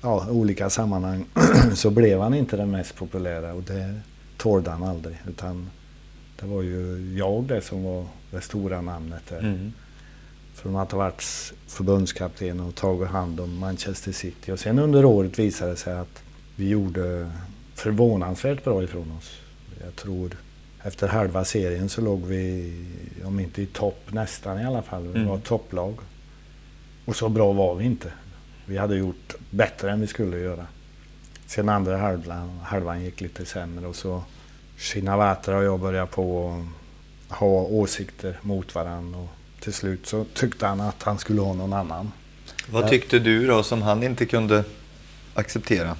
ja, 0.01 0.29
olika 0.29 0.69
sammanhang 0.69 1.25
så 1.75 1.89
blev 1.89 2.19
han 2.19 2.33
inte 2.33 2.57
den 2.57 2.71
mest 2.71 2.95
populära 2.95 3.53
och 3.53 3.63
det 3.63 4.01
tålde 4.37 4.71
han 4.71 4.83
aldrig. 4.83 5.17
Utan 5.27 5.69
det 6.39 6.45
var 6.45 6.61
ju 6.61 7.13
jag 7.17 7.43
det 7.43 7.61
som 7.61 7.83
var 7.83 8.05
det 8.31 8.41
stora 8.41 8.81
namnet 8.81 9.21
där. 9.29 9.39
Mm. 9.39 9.73
Från 10.57 10.75
att 10.75 10.91
ha 10.91 10.99
varit 10.99 11.53
förbundskapten 11.67 12.59
och 12.59 12.75
tagit 12.75 13.09
hand 13.09 13.39
om 13.39 13.57
Manchester 13.57 14.11
City. 14.11 14.51
Och 14.51 14.59
sen 14.59 14.79
under 14.79 15.05
året 15.05 15.39
visade 15.39 15.71
det 15.71 15.77
sig 15.77 15.93
att 15.93 16.23
vi 16.55 16.69
gjorde 16.69 17.31
förvånansvärt 17.75 18.63
bra 18.63 18.83
ifrån 18.83 19.11
oss. 19.17 19.31
Jag 19.85 19.95
tror 19.95 20.37
efter 20.83 21.07
halva 21.07 21.45
serien 21.45 21.89
så 21.89 22.01
låg 22.01 22.25
vi, 22.25 22.73
om 23.25 23.39
inte 23.39 23.61
i 23.61 23.65
topp, 23.65 23.99
nästan 24.07 24.59
i 24.61 24.65
alla 24.65 24.81
fall. 24.81 25.03
Vi 25.07 25.23
var 25.23 25.33
mm. 25.33 25.41
topplag. 25.41 25.95
Och 27.05 27.15
så 27.15 27.29
bra 27.29 27.53
var 27.53 27.75
vi 27.75 27.85
inte. 27.85 28.11
Vi 28.65 28.77
hade 28.77 28.95
gjort 28.95 29.35
bättre 29.49 29.91
än 29.91 30.01
vi 30.01 30.07
skulle 30.07 30.37
göra. 30.37 30.67
Sen 31.45 31.69
andra 31.69 31.97
halvan, 31.97 32.59
halvan 32.63 33.03
gick 33.03 33.21
lite 33.21 33.45
sämre 33.45 33.87
och 33.87 33.95
så 33.95 34.23
Shinawatra 34.77 35.57
och 35.57 35.63
jag 35.63 35.79
började 35.79 36.07
på 36.07 36.59
att 37.29 37.37
ha 37.37 37.61
åsikter 37.61 38.39
mot 38.41 38.75
varandra. 38.75 39.19
Och 39.19 39.29
till 39.59 39.73
slut 39.73 40.07
så 40.07 40.25
tyckte 40.33 40.65
han 40.65 40.81
att 40.81 41.03
han 41.03 41.17
skulle 41.17 41.41
ha 41.41 41.53
någon 41.53 41.73
annan. 41.73 42.11
Vad 42.71 42.89
tyckte 42.89 43.19
du 43.19 43.47
då 43.47 43.63
som 43.63 43.81
han 43.81 44.03
inte 44.03 44.25
kunde 44.25 44.63
acceptera? 45.33 45.95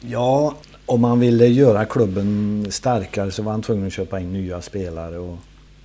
Ja, 0.00 0.54
om 0.86 1.00
man 1.00 1.20
ville 1.20 1.46
göra 1.46 1.84
klubben 1.84 2.66
starkare 2.70 3.30
så 3.30 3.42
var 3.42 3.52
han 3.52 3.62
tvungen 3.62 3.86
att 3.86 3.92
köpa 3.92 4.20
in 4.20 4.32
nya 4.32 4.62
spelare. 4.62 5.18
Och 5.18 5.38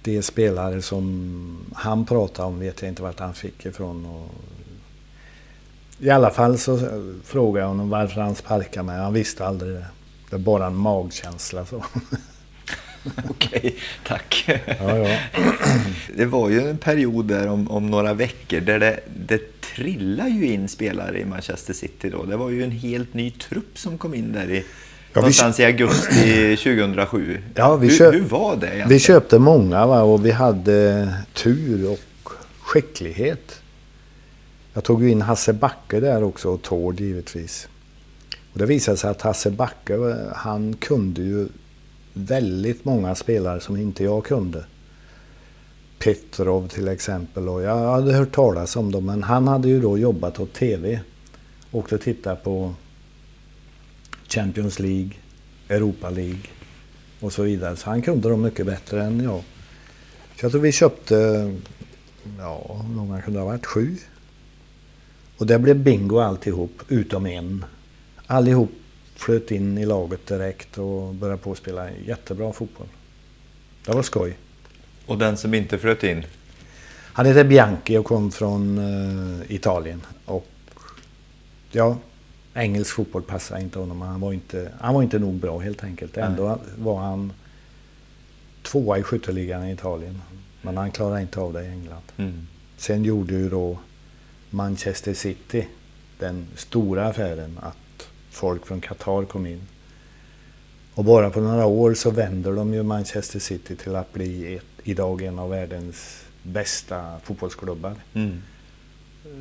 de 0.03 0.21
spelare 0.21 0.81
som 0.81 1.65
han 1.73 2.05
pratade 2.05 2.47
om 2.47 2.59
vet 2.59 2.81
jag 2.81 2.89
inte 2.89 3.01
vart 3.01 3.19
han 3.19 3.33
fick 3.33 3.65
ifrån. 3.65 4.05
Och 4.05 4.29
I 5.99 6.09
alla 6.09 6.29
fall 6.29 6.57
så 6.57 6.79
frågade 7.23 7.59
jag 7.59 7.67
honom 7.67 7.89
varför 7.89 8.21
han 8.21 8.35
sparkade 8.35 8.85
mig. 8.85 8.99
Han 8.99 9.13
visste 9.13 9.45
aldrig 9.45 9.71
det. 9.73 9.85
Det 10.29 10.35
var 10.35 10.39
bara 10.39 10.67
en 10.67 10.75
magkänsla 10.75 11.65
så. 11.65 11.83
Okej, 13.29 13.75
tack. 14.07 14.45
Ja, 14.79 14.97
ja. 14.97 15.17
Det 16.17 16.25
var 16.25 16.49
ju 16.49 16.69
en 16.69 16.77
period 16.77 17.25
där 17.25 17.47
om, 17.47 17.71
om 17.71 17.87
några 17.87 18.13
veckor 18.13 18.59
där 18.59 18.79
det, 18.79 18.99
det 19.27 19.61
trillade 19.61 20.29
ju 20.29 20.53
in 20.53 20.67
spelare 20.67 21.19
i 21.19 21.25
Manchester 21.25 21.73
City 21.73 22.09
då. 22.09 22.23
Det 22.23 22.37
var 22.37 22.49
ju 22.49 22.63
en 22.63 22.71
helt 22.71 23.13
ny 23.13 23.31
trupp 23.31 23.77
som 23.77 23.97
kom 23.97 24.13
in 24.13 24.33
där 24.33 24.51
i 24.51 24.63
Ja, 25.13 25.21
Någonstans 25.21 25.59
i 25.59 25.65
augusti 25.65 26.55
2007. 26.63 27.41
Ja, 27.55 27.75
vi 27.75 27.87
hur, 27.87 28.11
hur 28.11 28.21
var 28.21 28.55
det 28.55 28.65
egentligen? 28.65 28.89
Vi 28.89 28.99
köpte 28.99 29.39
många 29.39 29.85
va? 29.85 30.01
och 30.01 30.25
vi 30.25 30.31
hade 30.31 31.13
tur 31.33 31.91
och 31.91 32.31
skicklighet. 32.59 33.61
Jag 34.73 34.83
tog 34.83 35.03
ju 35.03 35.09
in 35.09 35.21
Hasse 35.21 35.53
Backe 35.53 35.99
där 35.99 36.23
också 36.23 36.49
och 36.49 36.61
Tord 36.61 36.99
givetvis. 36.99 37.67
Och 38.53 38.59
det 38.59 38.65
visade 38.65 38.97
sig 38.97 39.09
att 39.09 39.21
Hasse 39.21 39.51
Backe, 39.51 40.15
han 40.35 40.73
kunde 40.73 41.21
ju 41.21 41.47
väldigt 42.13 42.85
många 42.85 43.15
spelare 43.15 43.59
som 43.59 43.77
inte 43.77 44.03
jag 44.03 44.25
kunde. 44.25 44.65
Petrov 45.99 46.67
till 46.67 46.87
exempel 46.87 47.49
och 47.49 47.61
jag 47.61 47.91
hade 47.91 48.13
hört 48.13 48.31
talas 48.31 48.75
om 48.75 48.91
dem 48.91 49.05
men 49.05 49.23
han 49.23 49.47
hade 49.47 49.67
ju 49.69 49.81
då 49.81 49.97
jobbat 49.97 50.39
åt 50.39 50.53
TV. 50.53 50.99
Åkte 51.71 51.95
och 51.95 52.01
tittade 52.01 52.35
på 52.35 52.73
Champions 54.27 54.79
League, 54.79 55.11
Europa 55.69 56.09
League 56.09 56.41
och 57.19 57.33
så 57.33 57.43
vidare. 57.43 57.75
Så 57.75 57.89
han 57.89 58.01
kunde 58.01 58.29
dem 58.29 58.41
mycket 58.41 58.65
bättre 58.65 59.03
än 59.03 59.23
jag. 59.23 59.43
Så 60.39 60.45
jag 60.45 60.51
tror 60.51 60.61
vi 60.61 60.71
köpte, 60.71 61.15
ja, 62.37 62.81
hur 62.87 62.95
många 62.95 63.21
kunde 63.21 63.39
det 63.39 63.43
ha 63.43 63.51
varit? 63.51 63.65
Sju? 63.65 63.97
Och 65.37 65.47
det 65.47 65.59
blev 65.59 65.79
bingo 65.79 66.19
alltihop, 66.19 66.81
utom 66.87 67.25
en. 67.25 67.65
Allihop 68.27 68.71
flöt 69.21 69.51
in 69.51 69.77
i 69.77 69.85
laget 69.85 70.27
direkt 70.27 70.77
och 70.77 71.13
började 71.13 71.41
på 71.41 71.51
att 71.51 71.57
spela 71.57 71.91
jättebra 71.91 72.53
fotboll. 72.53 72.87
Det 73.85 73.93
var 73.93 74.03
skoj. 74.03 74.37
Och 75.05 75.17
den 75.17 75.37
som 75.37 75.53
inte 75.53 75.77
flöt 75.77 76.03
in? 76.03 76.25
Han 77.13 77.25
heter 77.25 77.43
Bianchi 77.43 77.97
och 77.97 78.05
kom 78.05 78.31
från 78.31 78.77
uh, 78.77 79.51
Italien. 79.51 80.01
Och 80.25 80.47
ja, 81.71 81.97
engelsk 82.53 82.95
fotboll 82.95 83.21
passade 83.21 83.61
inte 83.61 83.79
honom. 83.79 84.01
Han 84.01 84.21
var 84.21 84.33
inte, 84.33 84.71
han 84.79 84.93
var 84.93 85.03
inte 85.03 85.19
nog 85.19 85.33
bra 85.33 85.59
helt 85.59 85.83
enkelt. 85.83 86.17
Ändå 86.17 86.47
Nej. 86.47 86.57
var 86.77 86.97
han 86.97 87.33
tvåa 88.61 88.97
i 88.97 89.03
skytteligan 89.03 89.67
i 89.67 89.71
Italien. 89.71 90.21
Men 90.61 90.77
han 90.77 90.91
klarade 90.91 91.21
inte 91.21 91.39
av 91.39 91.53
det 91.53 91.63
i 91.63 91.67
England. 91.67 92.03
Mm. 92.17 92.47
Sen 92.77 93.03
gjorde 93.03 93.33
ju 93.33 93.49
då 93.49 93.77
Manchester 94.49 95.13
City 95.13 95.67
den 96.19 96.47
stora 96.55 97.07
affären 97.07 97.59
att 97.61 97.77
folk 98.31 98.65
från 98.65 98.81
Qatar 98.81 99.25
kom 99.25 99.45
in. 99.45 99.61
Och 100.93 101.03
bara 101.03 101.29
på 101.29 101.39
några 101.39 101.65
år 101.65 101.93
så 101.93 102.11
vänder 102.11 102.51
de 102.51 102.73
ju 102.73 102.83
Manchester 102.83 103.39
City 103.39 103.75
till 103.75 103.95
att 103.95 104.13
bli 104.13 104.55
ett, 104.55 104.63
idag 104.83 105.21
en 105.21 105.39
av 105.39 105.49
världens 105.49 106.23
bästa 106.43 107.19
fotbollsklubbar. 107.23 107.95
Mm. 108.13 108.41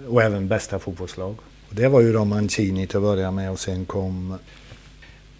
Och 0.08 0.22
även 0.22 0.48
bästa 0.48 0.78
fotbollslag. 0.78 1.36
Och 1.68 1.74
det 1.74 1.88
var 1.88 2.00
ju 2.00 2.12
då 2.12 2.24
Mancini 2.24 2.86
till 2.86 2.96
att 2.96 3.02
börja 3.02 3.30
med 3.30 3.50
och 3.50 3.60
sen 3.60 3.84
kom... 3.84 4.38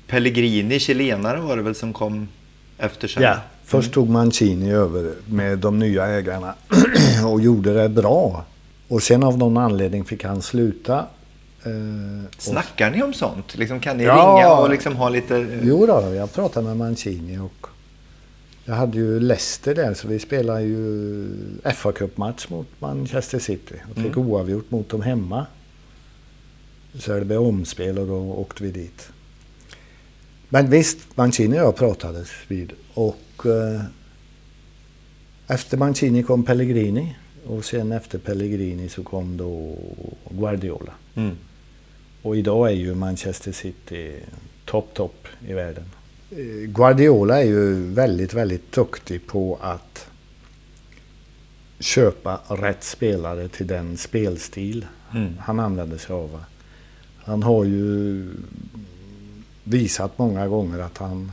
Pellegrini, 0.07 0.79
chilenare 0.79 1.41
var 1.41 1.57
det 1.57 1.63
väl 1.63 1.75
som 1.75 1.93
kom 1.93 2.29
efter 2.79 3.09
sen? 3.09 3.23
Ja, 3.23 3.41
först 3.65 3.87
mm. 3.87 3.93
tog 3.93 4.09
Mancini 4.09 4.73
över 4.73 5.15
med 5.27 5.59
de 5.59 5.79
nya 5.79 6.07
ägarna 6.07 6.55
och 7.27 7.41
gjorde 7.41 7.75
det 7.75 7.89
bra. 7.89 8.45
Och 8.89 9.03
sen 9.03 9.23
av 9.23 9.39
någon 9.39 9.57
anledning 9.57 10.05
fick 10.05 10.25
han 10.25 10.43
sluta. 10.43 11.07
Eh, 11.65 12.31
Snackar 12.39 12.91
ni 12.91 13.03
om 13.03 13.13
sånt? 13.13 13.57
Liksom, 13.57 13.81
kan 13.81 13.97
ni 13.97 14.05
ja, 14.05 14.15
ringa 14.15 14.53
och 14.53 14.71
liksom 14.71 14.97
ha 14.97 15.09
lite... 15.09 15.61
Jo 15.63 15.87
då, 15.87 16.15
jag 16.15 16.33
pratade 16.33 16.67
med 16.67 16.77
Mancini 16.77 17.39
och 17.39 17.67
jag 18.65 18.75
hade 18.75 18.99
ju 18.99 19.21
Leicester 19.21 19.75
där 19.75 19.95
så 19.95 20.09
vi 20.09 20.19
spelade 20.19 20.63
ju 20.63 21.29
fa 21.75 21.93
Cup-match 21.93 22.49
mot 22.49 22.67
Manchester 22.79 23.39
City 23.39 23.75
och 23.91 23.97
fick 23.97 24.17
mm. 24.17 24.29
oavgjort 24.29 24.71
mot 24.71 24.89
dem 24.89 25.03
hemma. 25.03 25.47
Så 26.95 27.13
det 27.13 27.25
blev 27.25 27.43
omspel 27.43 27.99
och 27.99 28.07
då 28.07 28.17
åkte 28.17 28.63
vi 28.63 28.71
dit. 28.71 29.11
Men 30.49 30.71
visst, 30.71 30.99
Mancini 31.15 31.61
och 31.61 31.63
jag 31.63 31.77
pratades 31.77 32.31
vid. 32.49 32.73
Och 32.95 33.47
eh, 33.47 33.83
efter 35.47 35.77
Mancini 35.77 36.23
kom 36.23 36.45
Pellegrini. 36.45 37.17
Och 37.47 37.65
sen 37.65 37.93
efter 37.93 38.19
Pellegrini 38.19 38.89
så 38.89 39.03
kom 39.03 39.37
då 39.37 39.77
Guardiola. 40.31 40.93
Mm. 41.15 41.37
Och 42.23 42.37
idag 42.37 42.69
är 42.69 42.75
ju 42.75 42.95
Manchester 42.95 43.53
City 43.53 44.13
topp, 44.65 44.95
topp 44.95 45.27
i 45.49 45.53
världen. 45.53 45.85
Eh, 46.31 46.37
Guardiola 46.67 47.41
är 47.41 47.47
ju 47.47 47.93
väldigt, 47.93 48.35
väldigt 48.35 48.73
duktig 48.73 49.27
på 49.27 49.59
att 49.61 50.07
köpa 51.79 52.41
rätt 52.49 52.85
spelare 52.85 53.49
till 53.49 53.67
den 53.67 53.97
spelstil 53.97 54.87
mm. 55.15 55.35
han 55.39 55.61
använder 55.61 55.99
sig 55.99 56.15
av. 56.15 56.45
Han 57.17 57.43
har 57.43 57.65
ju 57.65 58.27
visat 59.65 60.19
många 60.19 60.49
gånger 60.49 60.79
att 60.79 60.99
han, 60.99 61.33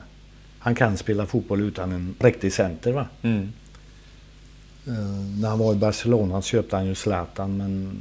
han 0.60 0.76
kan 0.76 0.98
spela 0.98 1.26
fotboll 1.26 1.62
utan 1.62 1.92
en 1.92 2.16
riktig 2.20 2.54
center. 2.54 2.92
Va? 2.92 3.08
Mm. 3.22 3.52
Uh, 4.88 4.94
när 5.40 5.50
han 5.50 5.60
var 5.60 5.74
i 5.74 5.76
Barcelona 5.76 6.42
köpte 6.42 6.76
han 6.76 6.86
ju 6.86 6.96
Zlatan 6.96 7.58
men 7.58 7.98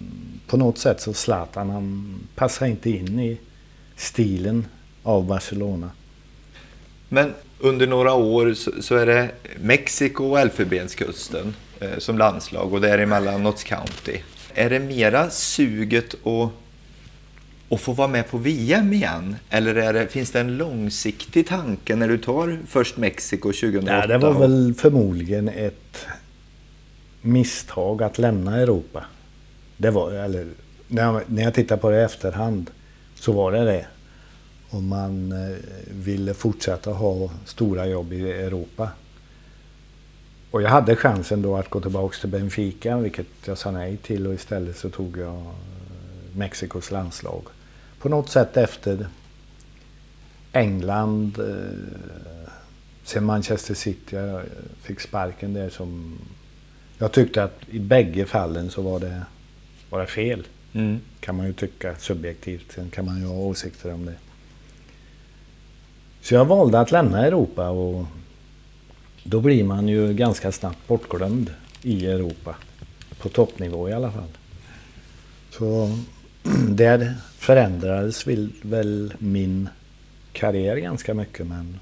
på 0.47 0.57
något 0.57 0.79
sätt 0.79 1.01
så 1.01 1.13
Zlatan 1.13 1.71
han 1.71 2.15
passar 2.35 2.67
inte 2.67 2.91
in 2.91 3.21
i 3.21 3.39
stilen 3.97 4.67
av 5.03 5.27
Barcelona. 5.27 5.91
Men 7.09 7.35
under 7.59 7.87
några 7.87 8.15
år 8.15 8.55
så, 8.55 8.71
så 8.81 8.97
är 8.97 9.07
det 9.07 9.31
Mexiko 9.61 10.25
och 10.25 10.41
Elfenbenskusten 10.41 11.55
eh, 11.81 11.99
som 11.99 12.19
landslag 12.19 12.73
och 12.73 12.81
däremellan 12.81 13.43
Notts 13.43 13.65
County. 13.65 14.19
Är 14.55 14.71
det 14.71 14.81
mera 14.81 15.31
suget 15.31 16.27
att 16.27 16.51
att 17.69 17.81
få 17.81 17.93
vara 17.93 18.09
med 18.09 18.31
på 18.31 18.39
VM 18.39 18.93
igen? 18.93 19.37
Eller 19.51 19.75
är 19.75 19.93
det, 19.93 20.09
finns 20.09 20.31
det 20.31 20.41
en 20.41 20.57
långsiktig 20.57 21.47
tanke 21.47 21.97
när 21.97 22.09
du 22.09 22.19
tar 22.19 22.59
först 22.67 22.97
Mexiko 22.97 23.53
2008? 23.53 23.93
Ja, 23.97 24.07
det 24.07 24.19
var 24.19 24.33
väl 24.33 24.75
förmodligen 24.75 25.49
ett 25.49 26.07
misstag 27.27 28.03
att 28.03 28.19
lämna 28.19 28.57
Europa. 28.57 29.05
Det 29.77 29.91
var, 29.91 30.13
eller, 30.13 30.47
när, 30.89 31.03
jag, 31.03 31.23
när 31.27 31.43
jag 31.43 31.55
tittar 31.55 31.77
på 31.77 31.91
det 31.91 32.01
i 32.01 32.03
efterhand 32.03 32.71
så 33.15 33.33
var 33.33 33.53
det 33.53 33.65
det. 33.65 33.87
Om 34.71 34.89
man 34.89 35.33
eh, 35.33 35.57
ville 35.91 36.35
fortsätta 36.35 36.91
ha 36.91 37.31
stora 37.45 37.87
jobb 37.87 38.13
i 38.13 38.33
Europa. 38.33 38.89
Och 40.51 40.63
jag 40.63 40.71
hade 40.71 40.97
chansen 40.97 41.43
då 41.43 41.57
att 41.57 41.71
gå 41.71 41.81
tillbaka 41.81 42.17
till 42.21 42.29
Benfica, 42.29 42.99
vilket 42.99 43.27
jag 43.45 43.59
sa 43.59 43.71
nej 43.71 43.97
till 43.97 44.27
och 44.27 44.35
istället 44.35 44.77
så 44.77 44.91
tog 44.91 45.19
jag 45.19 45.35
eh, 45.35 45.53
Mexikos 46.37 46.91
landslag. 46.91 47.43
På 47.99 48.09
något 48.09 48.29
sätt 48.29 48.57
efter 48.57 49.07
England, 50.53 51.39
eh, 51.39 52.51
sen 53.05 53.25
Manchester 53.25 53.75
City, 53.75 54.17
jag 54.17 54.35
eh, 54.35 54.41
fick 54.83 55.01
sparken 55.01 55.55
där 55.55 55.71
som... 55.71 56.19
Jag 56.99 57.13
tyckte 57.13 57.45
att 57.45 57.61
i 57.71 57.79
bägge 57.79 58.27
fallen 58.27 58.71
så 58.71 58.83
var 58.83 59.01
det, 59.01 59.23
var 59.91 60.01
det 60.01 60.07
fel. 60.07 60.47
Mm. 60.73 61.01
Kan 61.21 61.37
man 61.37 61.47
ju 61.47 61.53
tycka 61.53 61.97
subjektivt, 61.97 62.73
sen 62.73 62.91
kan 62.91 63.05
man 63.05 63.21
ju 63.21 63.27
ha 63.27 63.35
åsikter 63.35 63.95
om 63.95 64.05
det. 64.07 64.15
Så 66.21 66.35
jag 66.35 66.45
valde 66.45 66.81
att 66.81 66.91
lämna 66.91 67.27
Europa 67.27 67.69
och 67.69 68.07
då 69.25 69.41
blir 69.41 69.65
man 69.65 69.89
ju 69.89 70.15
ganska 70.15 70.53
snabbt 70.53 70.89
bortglömd 70.89 71.51
i 71.83 72.07
Europa. 72.07 72.57
På 73.19 73.29
toppnivå 73.29 73.89
i 73.89 73.93
alla 73.93 74.13
fall. 74.13 74.29
Så 75.51 75.99
där 76.69 77.15
förändrades 77.39 78.27
väl 78.63 79.15
min 79.19 79.69
karriär 80.33 80.77
ganska 80.77 81.15
mycket 81.15 81.47
men 81.47 81.81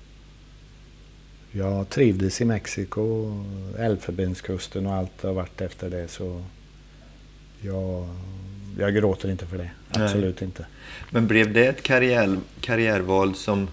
jag 1.56 1.88
trivdes 1.88 2.40
i 2.40 2.44
Mexiko, 2.44 3.34
Elfenbenskusten 3.78 4.86
och 4.86 4.94
allt 4.94 5.22
har 5.22 5.32
varit 5.32 5.60
efter 5.60 5.90
det 5.90 6.08
så 6.08 6.42
jag, 7.60 8.08
jag 8.78 8.94
gråter 8.94 9.30
inte 9.30 9.46
för 9.46 9.58
det. 9.58 9.70
Absolut 9.90 10.40
Nej. 10.40 10.46
inte. 10.46 10.66
Men 11.10 11.26
blev 11.26 11.52
det 11.52 11.66
ett 11.66 11.82
karriär, 11.82 12.38
karriärval 12.60 13.34
som 13.34 13.68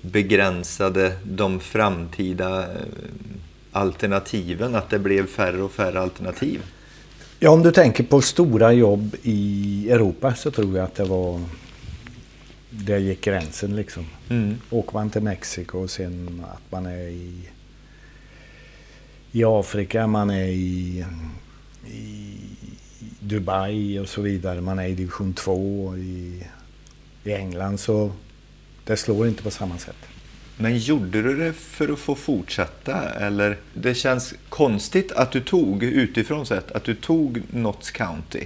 begränsade 0.00 1.12
de 1.24 1.60
framtida 1.60 2.62
eh, 2.62 2.80
alternativen? 3.72 4.74
Att 4.74 4.90
det 4.90 4.98
blev 4.98 5.26
färre 5.26 5.62
och 5.62 5.72
färre 5.72 6.00
alternativ? 6.00 6.62
Ja, 7.38 7.50
om 7.50 7.62
du 7.62 7.72
tänker 7.72 8.04
på 8.04 8.20
stora 8.20 8.72
jobb 8.72 9.16
i 9.22 9.90
Europa 9.90 10.34
så 10.34 10.50
tror 10.50 10.76
jag 10.76 10.84
att 10.84 10.94
det 10.94 11.04
var... 11.04 11.40
Där 12.70 12.98
gick 12.98 13.20
gränsen 13.20 13.76
liksom. 13.76 14.06
Mm. 14.28 14.60
Åker 14.70 14.92
man 14.92 15.10
till 15.10 15.22
Mexiko 15.22 15.78
och 15.78 15.90
sen 15.90 16.44
att 16.52 16.72
man 16.72 16.86
är 16.86 17.08
i, 17.08 17.48
i 19.32 19.44
Afrika, 19.44 20.06
man 20.06 20.30
är 20.30 20.46
i, 20.46 21.04
i 21.86 22.36
Dubai 23.20 23.98
och 23.98 24.08
så 24.08 24.22
vidare. 24.22 24.60
Man 24.60 24.78
är 24.78 24.86
i 24.86 24.94
division 24.94 25.34
2 25.34 25.96
i, 25.96 26.44
i 27.24 27.32
England 27.32 27.80
så 27.80 28.12
det 28.84 28.96
slår 28.96 29.28
inte 29.28 29.42
på 29.42 29.50
samma 29.50 29.78
sätt. 29.78 29.96
Men 30.56 30.78
gjorde 30.78 31.22
du 31.22 31.36
det 31.36 31.52
för 31.52 31.92
att 31.92 31.98
få 31.98 32.14
fortsätta? 32.14 33.10
Eller 33.10 33.58
det 33.74 33.94
känns 33.94 34.34
konstigt 34.48 35.12
att 35.12 35.32
du 35.32 35.40
tog, 35.40 35.82
utifrån 35.82 36.46
sett, 36.46 36.72
att 36.72 36.84
du 36.84 36.94
tog 36.94 37.42
Notts 37.50 37.90
County 37.90 38.44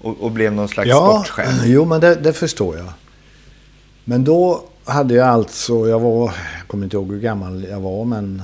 och, 0.00 0.20
och 0.20 0.30
blev 0.30 0.52
någon 0.52 0.68
slags 0.68 0.88
ja, 0.88 1.24
sportchef? 1.24 1.62
Jo, 1.64 1.84
men 1.84 2.00
det, 2.00 2.14
det, 2.14 2.32
förstår 2.32 2.76
jag. 2.76 2.92
Men 4.04 4.24
då 4.24 4.64
hade 4.84 5.14
jag 5.14 5.28
alltså, 5.28 5.88
jag 5.88 6.00
var, 6.00 6.24
jag 6.58 6.66
kommer 6.66 6.84
inte 6.84 6.96
ihåg 6.96 7.12
hur 7.12 7.20
gammal 7.20 7.64
jag 7.70 7.80
var, 7.80 8.04
men... 8.04 8.42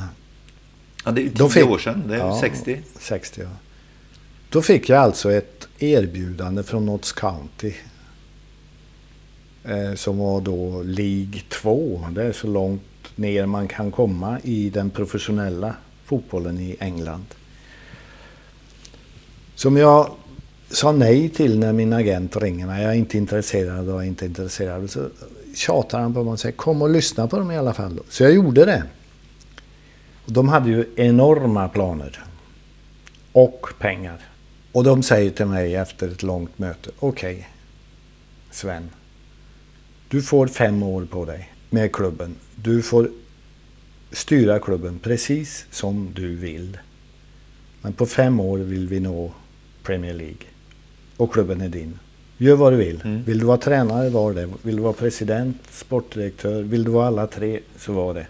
Ja, 1.05 1.11
det 1.11 1.20
är 1.20 1.22
ju 1.22 1.31
tio 1.31 1.48
fick, 1.48 1.64
år 1.64 1.79
sedan, 1.79 2.03
det 2.09 2.14
är 2.14 2.18
ja, 2.18 2.40
60. 2.40 2.81
60, 2.98 3.40
ja. 3.40 3.48
Då 4.48 4.62
fick 4.62 4.88
jag 4.88 4.98
alltså 4.98 5.33
ett 5.33 5.68
erbjudande 5.79 6.62
från 6.62 6.87
Notts 6.87 7.12
County 7.12 7.72
Eh, 9.64 9.94
som 9.94 10.18
var 10.18 10.40
då 10.40 10.83
League 10.83 11.40
2. 11.48 12.07
Det 12.11 12.22
är 12.22 12.33
så 12.33 12.46
långt 12.46 12.83
ner 13.16 13.46
man 13.46 13.68
kan 13.68 13.90
komma 13.90 14.40
i 14.42 14.70
den 14.70 14.90
professionella 14.90 15.74
fotbollen 16.05 16.61
i 16.61 16.76
England. 16.81 17.24
Som 19.55 19.76
jag 19.76 20.11
sa 20.70 20.92
nej 20.92 21.29
till 21.29 21.59
när 21.59 21.72
min 21.72 21.92
agent 21.92 22.37
ringer 22.37 22.66
mig. 22.66 22.83
Jag 22.83 22.92
är 22.92 22.96
inte 22.96 23.18
intresserad 23.18 23.88
och 23.88 24.03
är 24.03 24.07
inte 24.07 24.26
intresserad. 24.26 24.90
Så 24.90 25.09
tjatar 25.55 26.01
han 26.01 26.15
på 26.15 26.25
mig 26.25 26.33
och 26.33 26.41
säger 26.41 26.57
kom 26.57 26.83
och 26.83 26.91
lyssna 26.91 27.27
på 27.27 27.39
dem 27.39 27.51
i 27.51 27.57
alla 27.57 27.75
fall. 27.75 28.01
Så 28.09 28.23
jag 28.23 28.35
gjorde 28.35 28.65
det. 28.65 28.85
Och 30.25 30.33
de 30.33 30.49
hade 30.49 30.71
ju 30.71 30.85
enorma 30.97 31.69
planer. 31.69 32.25
Och 33.33 33.67
pengar. 33.79 34.21
Och 34.73 34.85
de 34.85 35.03
säger 35.03 35.31
till 35.31 35.47
mig 35.47 35.75
efter 35.75 36.09
ett 36.09 36.23
långt 36.23 36.59
möte. 36.59 36.91
Okej, 36.99 37.35
okay, 37.35 37.45
Sven. 38.51 38.91
Du 40.09 40.23
får 40.23 40.47
fem 40.47 40.83
år 40.83 41.05
på 41.05 41.25
dig 41.25 41.53
med 41.71 41.93
klubben. 41.93 42.37
Du 42.57 42.83
får 42.83 43.11
styra 44.13 44.59
klubben 44.59 44.99
precis 44.99 45.67
som 45.71 46.13
du 46.15 46.37
vill. 46.37 46.79
Men 47.83 47.93
på 47.93 48.07
fem 48.07 48.41
år 48.41 48.59
vill 48.59 48.89
vi 48.89 49.01
nå 49.01 49.33
Premier 49.83 50.15
League. 50.15 50.47
Och 51.17 51.33
klubben 51.33 51.61
är 51.61 51.69
din. 51.69 51.99
Gör 52.42 52.57
vad 52.57 52.72
du 52.72 52.76
vill. 52.76 53.00
Mm. 53.05 53.22
Vill 53.22 53.38
du 53.38 53.46
vara 53.46 53.57
tränare, 53.57 54.09
var 54.09 54.35
det. 54.35 54.48
Vill 54.62 54.76
du 54.76 54.83
vara 54.83 54.92
president, 54.92 55.57
sportdirektör, 55.70 56.62
vill 56.62 56.85
du 56.85 56.90
vara 56.90 57.07
alla 57.07 57.26
tre, 57.26 57.61
så 57.76 57.92
var 57.92 58.14
det. 58.14 58.26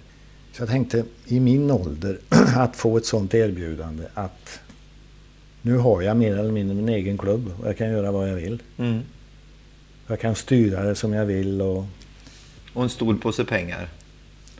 Så 0.53 0.63
jag 0.63 0.69
tänkte 0.69 1.05
i 1.27 1.41
min 1.41 1.71
ålder 1.71 2.19
att 2.57 2.77
få 2.77 2.97
ett 2.97 3.07
sånt 3.07 3.35
erbjudande 3.35 4.05
att 4.15 4.61
nu 5.63 5.77
har 5.77 6.03
jag 6.03 6.17
mer 6.17 6.39
eller 6.39 6.53
mindre 6.53 6.77
min 6.77 6.89
egen 6.89 7.19
klubb 7.19 7.53
och 7.61 7.69
jag 7.69 7.77
kan 7.79 7.91
göra 7.91 8.13
vad 8.13 8.29
jag 8.29 8.35
vill. 8.35 8.63
Mm. 8.77 9.01
Jag 10.07 10.21
kan 10.21 10.35
styra 10.35 10.83
det 10.83 10.95
som 10.95 11.13
jag 11.13 11.27
vill. 11.27 11.63
Och, 11.63 11.85
och 12.73 12.83
en 12.83 12.91
stor 12.91 13.15
påse 13.15 13.45
pengar. 13.45 13.89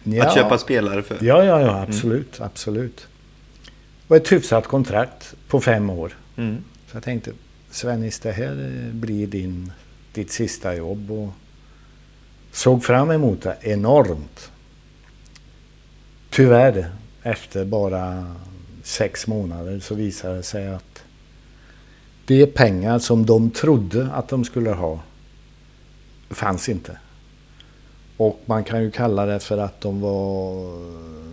Ja. 0.03 0.27
Att 0.27 0.35
köpa 0.35 0.59
spelare 0.59 1.03
för. 1.03 1.15
Ja, 1.21 1.45
ja, 1.45 1.61
ja 1.61 1.83
absolut. 1.83 2.39
Mm. 2.39 2.47
absolut. 2.47 3.07
Och 4.07 4.17
ett 4.17 4.33
hyfsat 4.33 4.67
kontrakt 4.67 5.35
på 5.49 5.61
fem 5.61 5.91
år. 5.91 6.13
Mm. 6.37 6.57
Så 6.91 6.97
jag 6.97 7.03
tänkte, 7.03 7.31
Svennis, 7.71 8.19
det 8.19 8.33
här 8.33 8.87
eh, 8.87 8.95
blir 8.95 9.27
din, 9.27 9.73
ditt 10.13 10.31
sista 10.31 10.75
jobb. 10.75 11.11
Och 11.11 11.29
såg 12.53 12.85
fram 12.85 13.11
emot 13.11 13.43
det 13.43 13.57
enormt. 13.61 14.51
Tyvärr, 16.31 16.91
efter 17.23 17.65
bara 17.65 18.35
sex 18.83 19.27
månader 19.27 19.81
så 19.81 19.95
visade 19.95 20.37
det 20.37 20.43
sig 20.43 20.69
att 20.69 21.03
de 22.27 22.47
pengar 22.47 22.99
som 22.99 23.27
de 23.27 23.51
trodde 23.51 24.09
att 24.13 24.29
de 24.29 24.45
skulle 24.45 24.71
ha 24.71 25.01
fanns 26.31 26.69
inte. 26.69 26.99
Och 28.17 28.41
man 28.47 28.65
kan 28.65 28.83
ju 28.83 28.91
kalla 28.91 29.27
det 29.27 29.41
för 29.41 29.59
att 29.59 29.81
de 29.81 30.01
var 30.01 30.75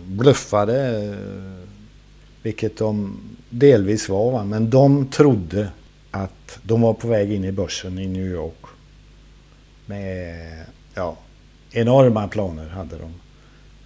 bluffade, 0.06 1.04
eh, 1.04 1.66
vilket 2.42 2.76
de 2.76 3.18
delvis 3.50 4.08
var. 4.08 4.44
Men 4.44 4.70
de 4.70 5.06
trodde 5.06 5.68
att 6.48 6.58
de 6.62 6.80
var 6.80 6.94
på 6.94 7.08
väg 7.08 7.32
in 7.32 7.44
i 7.44 7.52
börsen 7.52 7.98
i 7.98 8.06
New 8.06 8.26
York. 8.26 8.64
Med 9.86 10.64
ja, 10.94 11.16
enorma 11.70 12.28
planer 12.28 12.68
hade 12.68 12.98
de. 12.98 13.14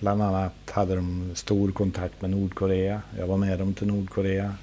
Bland 0.01 0.22
annat 0.22 0.53
hade 0.70 0.94
de 0.94 1.31
stor 1.35 1.72
kontakt 1.72 2.22
med 2.22 2.31
Nordkorea. 2.31 3.03
Jag 3.18 3.27
var 3.27 3.37
med 3.37 3.59
dem 3.59 3.75
till 3.75 3.87
Nordkorea. 3.87 4.55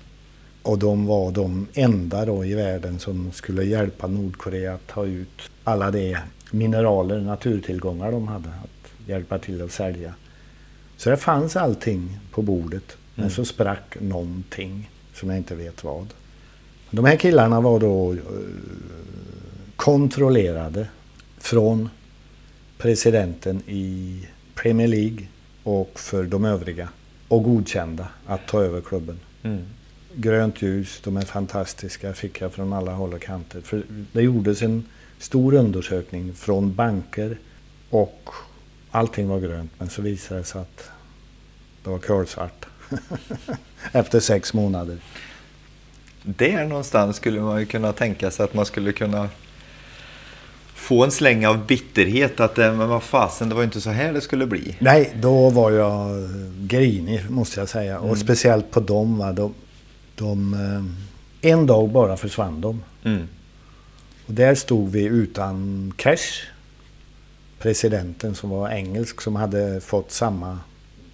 Och 0.62 0.80
de 0.80 1.06
var 1.06 1.32
de 1.32 1.68
enda 1.74 2.26
då 2.26 2.46
i 2.46 2.54
världen 2.54 3.00
som 3.00 3.32
skulle 3.32 3.64
hjälpa 3.64 4.08
Nordkorea 4.08 4.74
att 4.74 4.88
ta 4.88 5.06
ut 5.06 5.42
alla 5.64 5.92
de 5.92 6.18
mineraler, 6.52 7.22
naturtillgångar 7.22 8.12
de 8.12 8.28
hade 8.28 8.50
att 8.50 9.10
hjälpa 9.10 9.40
till 9.40 9.62
att 9.62 9.72
sälja. 9.72 10.14
Så 10.98 11.10
det 11.10 11.18
fanns 11.18 11.56
allting 11.56 12.20
på 12.32 12.42
bordet. 12.42 12.98
Men 13.16 13.24
mm. 13.24 13.36
så 13.36 13.46
sprack 13.46 13.98
någonting 14.00 14.90
som 15.14 15.30
jag 15.30 15.38
inte 15.38 15.56
vet 15.56 15.84
vad. 15.84 16.08
De 16.92 17.06
här 17.06 17.16
killarna 17.16 17.62
var 17.62 17.80
då 17.80 18.14
uh, 18.14 18.20
kontrollerade 19.76 20.88
från 21.38 21.90
presidenten 22.78 23.62
i 23.68 24.20
Premier 24.56 24.88
League 24.88 25.28
och 25.64 26.00
för 26.00 26.24
de 26.24 26.46
övriga 26.46 26.90
och 27.28 27.44
godkända 27.44 28.08
att 28.26 28.48
ta 28.48 28.62
över 28.62 28.82
klubben. 28.82 29.20
Mm. 29.44 29.66
Grönt 30.16 30.62
ljus, 30.62 31.02
de 31.04 31.18
är 31.18 31.22
fantastiska, 31.22 32.14
fick 32.14 32.42
jag 32.42 32.54
från 32.54 32.74
alla 32.74 32.92
håll 32.92 33.14
och 33.14 33.22
kanter. 33.22 33.62
För 33.62 33.84
det 34.12 34.22
gjordes 34.22 34.62
en 34.62 34.84
stor 35.20 35.54
undersökning 35.54 36.34
från 36.34 36.76
banker 36.76 37.38
och 37.90 38.30
allting 38.92 39.28
var 39.28 39.40
grönt. 39.40 39.72
Men 39.78 39.90
så 39.90 40.02
visade 40.02 40.40
det 40.40 40.44
sig 40.44 40.62
att 40.62 40.90
det 41.84 41.90
var 41.90 42.00
kolsvart 42.00 42.66
efter 43.92 44.20
sex 44.20 44.54
månader. 44.54 44.98
Där 46.38 46.66
någonstans 46.66 47.16
skulle 47.16 47.42
man 47.42 47.60
ju 47.60 47.66
kunna 47.66 47.94
tänka 47.94 48.32
sig 48.32 48.44
att 48.44 48.54
man 48.54 48.66
skulle 48.66 48.92
kunna 48.92 49.30
få 50.74 51.04
en 51.04 51.12
släng 51.12 51.46
av 51.46 51.66
bitterhet 51.66 52.40
att 52.40 52.58
eh, 52.58 52.76
men 52.76 52.90
vad 52.90 53.04
fasen, 53.04 53.50
det 53.50 53.56
var 53.56 53.64
inte 53.64 53.82
så 53.82 53.90
här 53.90 54.14
det 54.14 54.22
skulle 54.22 54.46
bli? 54.46 54.76
Nej, 54.80 55.14
då 55.22 55.50
var 55.50 55.72
jag 55.72 56.30
grinig 56.60 57.30
måste 57.30 57.60
jag 57.60 57.70
säga. 57.70 57.98
Mm. 57.98 58.10
Och 58.10 58.18
speciellt 58.18 58.72
på 58.72 58.80
dem. 58.80 59.18
Va? 59.18 59.32
De, 59.32 59.54
de, 60.16 60.54
eh, 60.54 61.52
en 61.52 61.66
dag 61.66 61.90
bara 61.90 62.18
försvann 62.18 62.62
de. 62.62 62.84
Mm. 63.04 63.28
Och 64.26 64.34
där 64.34 64.56
stod 64.56 64.92
vi 64.92 65.04
utan 65.04 65.94
cash. 65.98 66.48
Presidenten 67.60 68.36
som 68.36 68.50
var 68.50 68.70
engelsk 68.70 69.22
som 69.22 69.36
hade 69.36 69.82
fått 69.82 70.12
samma 70.12 70.60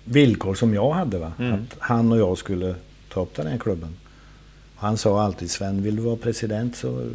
villkor 0.03 0.55
som 0.55 0.73
jag 0.73 0.91
hade. 0.91 1.17
Va? 1.17 1.31
Mm. 1.39 1.53
Att 1.53 1.75
han 1.79 2.11
och 2.11 2.17
jag 2.17 2.37
skulle 2.37 2.75
ta 3.13 3.21
upp 3.21 3.35
den 3.35 3.47
här 3.47 3.57
klubben. 3.57 3.95
Han 4.85 4.97
sa 4.97 5.21
alltid 5.21 5.51
Sven, 5.51 5.81
vill 5.81 5.95
du 5.95 6.01
vara 6.01 6.15
president 6.15 6.75
så 6.75 7.09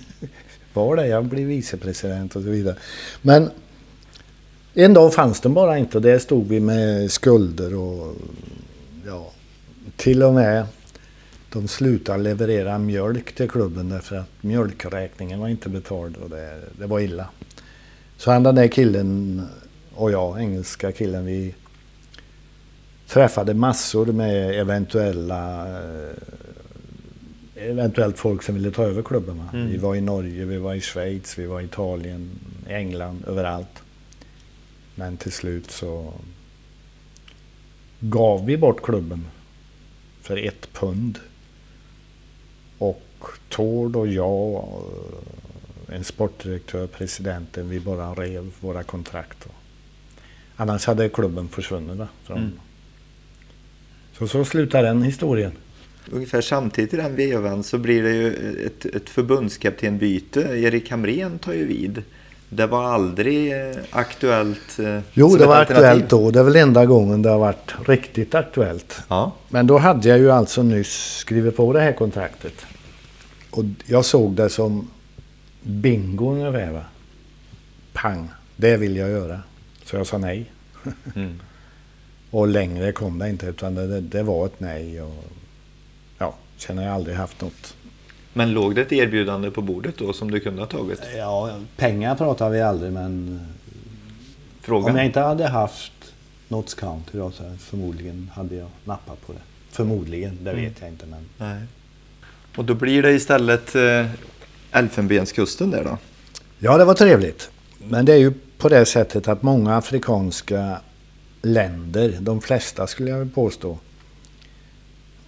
var 0.72 0.96
det. 0.96 1.06
Jag 1.06 1.24
blir 1.24 1.46
vicepresident 1.46 2.36
och 2.36 2.42
så 2.42 2.48
vidare. 2.48 2.76
Men 3.22 3.50
en 4.74 4.94
dag 4.94 5.14
fanns 5.14 5.40
den 5.40 5.54
bara 5.54 5.78
inte 5.78 5.98
och 5.98 6.02
där 6.02 6.18
stod 6.18 6.48
vi 6.48 6.60
med 6.60 7.12
skulder 7.12 7.74
och 7.74 8.16
ja, 9.06 9.30
till 9.96 10.22
och 10.22 10.34
med 10.34 10.66
de 11.52 11.68
slutade 11.68 12.22
leverera 12.22 12.78
mjölk 12.78 13.34
till 13.34 13.50
klubben 13.50 13.88
därför 13.88 14.16
att 14.16 14.30
mjölkräkningen 14.40 15.40
var 15.40 15.48
inte 15.48 15.68
betald 15.68 16.16
och 16.16 16.30
det, 16.30 16.60
det 16.78 16.86
var 16.86 17.00
illa. 17.00 17.28
Så 18.16 18.30
han 18.30 18.42
den 18.42 18.54
där 18.54 18.68
killen 18.68 19.42
och 19.94 20.12
jag, 20.12 20.40
engelska 20.40 20.92
killen, 20.92 21.26
vi 21.26 21.54
träffade 23.06 23.54
massor 23.54 24.06
med 24.06 24.60
eventuella 24.60 25.68
eh, 25.68 26.14
eventuellt 27.58 28.18
folk 28.18 28.42
som 28.42 28.54
ville 28.54 28.70
ta 28.70 28.84
över 28.84 29.02
klubben. 29.02 29.42
Mm. 29.52 29.70
Vi 29.70 29.76
var 29.76 29.94
i 29.94 30.00
Norge, 30.00 30.44
vi 30.44 30.56
var 30.56 30.74
i 30.74 30.80
Schweiz, 30.80 31.38
vi 31.38 31.46
var 31.46 31.60
i 31.60 31.64
Italien, 31.64 32.30
England, 32.68 33.24
överallt. 33.26 33.82
Men 34.94 35.16
till 35.16 35.32
slut 35.32 35.70
så 35.70 36.12
gav 38.00 38.46
vi 38.46 38.56
bort 38.56 38.82
klubben 38.82 39.26
för 40.20 40.36
ett 40.36 40.72
pund. 40.72 41.18
Och 42.78 43.02
Tord 43.48 43.96
och 43.96 44.08
jag, 44.08 44.82
en 45.88 46.04
sportdirektör, 46.04 46.86
presidenten, 46.86 47.68
vi 47.68 47.80
bara 47.80 48.14
rev 48.14 48.52
våra 48.60 48.82
kontrakt. 48.82 49.48
Annars 50.56 50.86
hade 50.86 51.08
klubben 51.08 51.48
försvunnit. 51.48 52.08
Från. 52.22 52.38
Mm. 52.38 52.52
Så 54.12 54.28
så 54.28 54.44
slutar 54.44 54.82
den 54.82 55.02
historien 55.02 55.52
ungefär 56.12 56.40
samtidigt 56.40 56.94
i 56.94 56.96
den 56.96 57.16
vevan 57.16 57.62
så 57.62 57.78
blir 57.78 58.02
det 58.02 58.10
ju 58.10 58.66
ett, 58.66 58.86
ett 58.86 59.10
förbundskaptenbyte. 59.10 60.40
Erik 60.40 60.90
Hamrén 60.90 61.38
tar 61.38 61.52
ju 61.52 61.66
vid. 61.66 62.02
Det 62.48 62.66
var 62.66 62.84
aldrig 62.84 63.52
eh, 63.52 63.76
aktuellt 63.90 64.78
eh, 64.78 65.00
Jo, 65.12 65.36
det 65.36 65.46
var 65.46 65.56
aktuellt 65.56 66.08
då. 66.08 66.30
Det 66.30 66.38
är 66.38 66.44
väl 66.44 66.56
enda 66.56 66.86
gången 66.86 67.22
det 67.22 67.30
har 67.30 67.38
varit 67.38 67.74
riktigt 67.86 68.34
aktuellt. 68.34 69.02
Ja. 69.08 69.32
Men 69.48 69.66
då 69.66 69.78
hade 69.78 70.08
jag 70.08 70.18
ju 70.18 70.30
alltså 70.30 70.62
nyss 70.62 71.16
skrivit 71.16 71.56
på 71.56 71.72
det 71.72 71.80
här 71.80 71.92
kontraktet. 71.92 72.66
Och 73.50 73.64
jag 73.86 74.04
såg 74.04 74.32
det 74.32 74.48
som 74.48 74.90
bingo 75.62 76.32
ungefär. 76.32 76.70
Va? 76.70 76.84
Pang, 77.92 78.28
det 78.56 78.76
vill 78.76 78.96
jag 78.96 79.10
göra. 79.10 79.40
Så 79.84 79.96
jag 79.96 80.06
sa 80.06 80.18
nej. 80.18 80.50
Mm. 81.14 81.40
och 82.30 82.48
längre 82.48 82.92
kom 82.92 83.18
det 83.18 83.28
inte 83.28 83.46
utan 83.46 83.74
det, 83.74 84.00
det 84.00 84.22
var 84.22 84.46
ett 84.46 84.60
nej. 84.60 85.02
Och 85.02 85.24
Sen 86.58 86.78
har 86.78 86.84
jag 86.84 86.94
aldrig 86.94 87.16
haft 87.16 87.40
något. 87.40 87.74
Men 88.32 88.52
låg 88.52 88.74
det 88.74 88.80
ett 88.80 88.92
erbjudande 88.92 89.50
på 89.50 89.62
bordet 89.62 89.98
då 89.98 90.12
som 90.12 90.30
du 90.30 90.40
kunde 90.40 90.62
ha 90.62 90.66
tagit? 90.66 91.00
Ja, 91.16 91.58
pengar 91.76 92.14
pratar 92.14 92.50
vi 92.50 92.60
aldrig 92.60 92.92
men 92.92 93.40
Frågan. 94.60 94.90
om 94.90 94.96
jag 94.96 95.06
inte 95.06 95.20
hade 95.20 95.46
haft 95.48 95.92
Notts 96.48 96.74
County 96.74 97.18
då 97.18 97.30
så 97.30 97.56
förmodligen 97.60 98.30
hade 98.34 98.54
jag 98.54 98.68
nappat 98.84 99.26
på 99.26 99.32
det. 99.32 99.38
Förmodligen, 99.70 100.38
det 100.44 100.50
mm. 100.50 100.64
vet 100.64 100.80
jag 100.80 100.88
inte 100.88 101.06
men. 101.06 101.26
Nej. 101.36 101.62
Och 102.56 102.64
då 102.64 102.74
blir 102.74 103.02
det 103.02 103.12
istället 103.12 103.74
eh, 103.74 104.06
Elfenbenskusten 104.72 105.70
där 105.70 105.84
då? 105.84 105.98
Ja, 106.58 106.78
det 106.78 106.84
var 106.84 106.94
trevligt. 106.94 107.50
Men 107.78 108.04
det 108.04 108.12
är 108.12 108.16
ju 108.16 108.32
på 108.58 108.68
det 108.68 108.84
sättet 108.84 109.28
att 109.28 109.42
många 109.42 109.76
afrikanska 109.76 110.80
länder, 111.42 112.16
de 112.20 112.40
flesta 112.40 112.86
skulle 112.86 113.10
jag 113.10 113.34
påstå, 113.34 113.78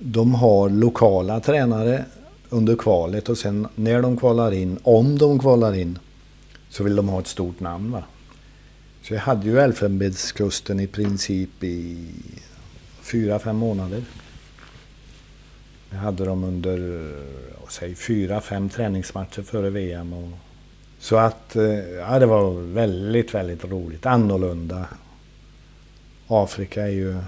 de 0.02 0.34
har 0.34 0.68
lokala 0.68 1.40
tränare 1.40 2.04
under 2.48 2.76
kvalet 2.76 3.28
och 3.28 3.38
sen 3.38 3.68
när 3.74 4.02
de 4.02 4.16
kvalar 4.16 4.52
in, 4.52 4.78
om 4.82 5.18
de 5.18 5.38
kvalar 5.38 5.74
in, 5.74 5.98
så 6.68 6.84
vill 6.84 6.96
de 6.96 7.08
ha 7.08 7.20
ett 7.20 7.26
stort 7.26 7.60
namn. 7.60 7.92
Va? 7.92 8.02
Så 9.02 9.14
jag 9.14 9.20
hade 9.20 9.46
ju 9.46 9.58
Elfenbenskusten 9.58 10.80
i 10.80 10.86
princip 10.86 11.64
i 11.64 12.08
fyra, 13.00 13.38
fem 13.38 13.56
månader. 13.56 14.04
Jag 15.90 15.98
hade 15.98 16.24
dem 16.24 16.44
under, 16.44 17.10
säg 17.68 17.94
fyra, 17.94 18.40
fem 18.40 18.68
träningsmatcher 18.68 19.42
före 19.42 19.70
VM. 19.70 20.12
Och, 20.12 20.28
så 20.98 21.16
att, 21.16 21.56
eh, 21.56 21.78
ja 21.78 22.18
det 22.18 22.26
var 22.26 22.50
väldigt, 22.72 23.34
väldigt 23.34 23.64
roligt. 23.64 24.06
Annorlunda. 24.06 24.88
Afrika 26.26 26.82
är 26.82 26.90
ju 26.90 27.18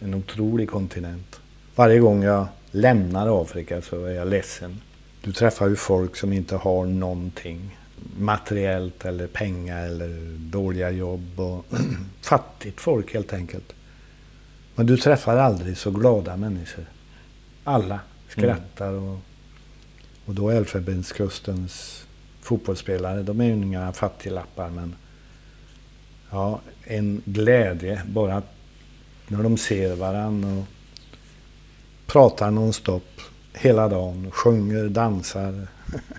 en 0.00 0.14
otrolig 0.14 0.70
kontinent. 0.70 1.40
Varje 1.76 1.98
gång 1.98 2.22
jag 2.22 2.46
lämnar 2.70 3.42
Afrika 3.42 3.82
så 3.82 4.04
är 4.04 4.12
jag 4.12 4.28
ledsen. 4.28 4.80
Du 5.22 5.32
träffar 5.32 5.68
ju 5.68 5.76
folk 5.76 6.16
som 6.16 6.32
inte 6.32 6.56
har 6.56 6.86
någonting. 6.86 7.78
Materiellt 8.18 9.04
eller 9.04 9.26
pengar 9.26 9.86
eller 9.86 10.38
dåliga 10.38 10.90
jobb. 10.90 11.40
Och 11.40 11.64
fattigt 12.20 12.80
folk 12.80 13.14
helt 13.14 13.32
enkelt. 13.32 13.72
Men 14.74 14.86
du 14.86 14.96
träffar 14.96 15.36
aldrig 15.36 15.76
så 15.76 15.90
glada 15.90 16.36
människor. 16.36 16.84
Alla 17.64 18.00
skrattar 18.28 18.92
och, 18.92 19.18
och 20.26 20.34
då 20.34 20.50
Elfenbenskustens 20.50 22.06
fotbollsspelare, 22.40 23.22
de 23.22 23.40
är 23.40 23.44
ju 23.44 23.52
inga 23.52 23.92
fattiglappar 23.92 24.70
men 24.70 24.96
ja, 26.30 26.60
en 26.84 27.22
glädje 27.24 28.02
bara 28.06 28.42
när 29.28 29.42
de 29.42 29.56
ser 29.56 29.96
varandra 29.96 30.48
och 30.48 30.64
pratar 32.14 32.50
nonstop 32.50 33.20
hela 33.52 33.88
dagen, 33.88 34.30
sjunger, 34.30 34.88
dansar. 34.88 35.66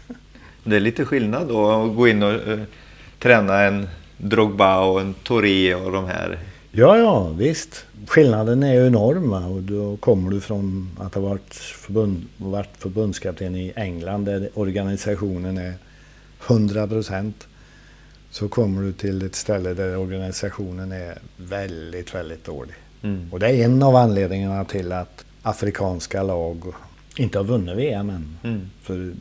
Det 0.64 0.76
är 0.76 0.80
lite 0.80 1.06
skillnad 1.06 1.48
då 1.48 1.72
att 1.72 1.96
gå 1.96 2.08
in 2.08 2.24
och 2.24 2.48
uh, 2.48 2.64
träna 3.20 3.62
en 3.62 3.88
Drogba 4.18 4.80
och 4.80 5.02
en 5.02 5.14
Touré 5.14 5.76
och 5.76 5.92
de 5.92 6.06
här. 6.06 6.40
Ja, 6.72 6.98
ja, 6.98 7.30
visst. 7.30 7.86
Skillnaden 8.08 8.64
är 8.64 8.74
ju 8.74 8.88
enorm. 8.88 9.34
Och 9.34 9.62
då 9.62 9.98
kommer 9.98 10.32
du 10.32 10.42
från 10.42 10.90
att 11.00 11.16
ha 11.16 11.22
varit, 11.22 11.54
förbund, 11.54 12.26
varit 12.38 12.78
förbundskapten 12.78 13.56
i 13.56 13.74
England 13.76 14.26
där 14.26 14.50
organisationen 14.54 15.58
är 15.58 15.74
100 16.48 16.88
procent. 16.88 17.48
Så 18.32 18.48
kommer 18.48 18.82
du 18.82 18.92
till 18.92 19.26
ett 19.26 19.36
ställe 19.36 19.74
där 19.74 19.98
organisationen 19.98 20.92
är 20.92 21.18
väldigt, 21.38 22.16
väldigt 22.16 22.46
dålig. 22.46 22.76
Mm. 23.02 23.28
Och 23.32 23.40
det 23.40 23.48
är 23.48 23.66
en 23.66 23.84
av 23.84 23.96
anledningarna 23.96 24.66
till 24.66 24.92
att 24.92 25.25
afrikanska 25.46 26.24
lag 26.24 26.64
inte 27.18 27.38
har 27.38 27.46
vunnit 27.46 27.78
VM 27.78 28.10
än. 28.10 28.38
Mm. 28.43 28.70
För 28.82 29.14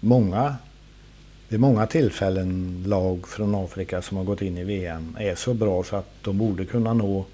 många, 0.00 0.56
vid 1.48 1.60
många 1.60 1.86
tillfällen 1.86 2.84
lag 2.86 3.28
från 3.28 3.54
Afrika 3.54 4.02
som 4.02 4.16
har 4.16 4.24
gått 4.24 4.42
in 4.42 4.58
i 4.58 4.64
VM 4.64 5.16
är 5.20 5.34
så 5.34 5.54
bra 5.54 5.84
så 5.84 5.96
att 5.96 6.10
de 6.22 6.38
borde 6.38 6.64
kunna 6.64 6.94
nå 6.94 7.24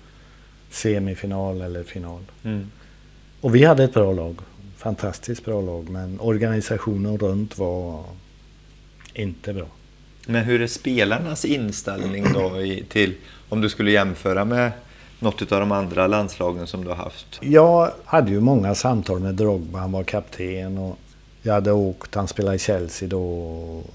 semifinal 0.70 1.60
eller 1.60 1.82
final. 1.82 2.22
Mm. 2.42 2.70
Och 3.40 3.54
vi 3.54 3.64
hade 3.64 3.84
ett 3.84 3.94
bra 3.94 4.12
lag. 4.12 4.36
Fantastiskt 4.76 5.44
bra 5.44 5.60
lag. 5.60 5.88
Men 5.88 6.20
organisationen 6.20 7.18
runt 7.18 7.58
var 7.58 8.04
inte 9.14 9.52
bra. 9.52 9.66
Men 10.26 10.44
hur 10.44 10.62
är 10.62 10.66
spelarnas 10.66 11.44
inställning 11.44 12.26
då 12.34 12.60
i, 12.60 12.84
till, 12.88 13.14
om 13.48 13.60
du 13.60 13.68
skulle 13.68 13.90
jämföra 13.90 14.44
med 14.44 14.72
något 15.20 15.52
av 15.52 15.60
de 15.60 15.72
andra 15.72 16.06
landslagen 16.06 16.66
som 16.66 16.84
du 16.84 16.88
har 16.88 16.96
haft? 16.96 17.38
Jag 17.40 17.90
hade 18.04 18.30
ju 18.30 18.40
många 18.40 18.74
samtal 18.74 19.20
med 19.20 19.34
Drogba, 19.34 19.78
han 19.78 19.92
var 19.92 20.04
kapten 20.04 20.78
och 20.78 20.98
jag 21.42 21.54
hade 21.54 21.72
åkt, 21.72 22.14
han 22.14 22.28
spelade 22.28 22.56
i 22.56 22.58
Chelsea 22.58 23.08
då 23.08 23.22
och 23.22 23.94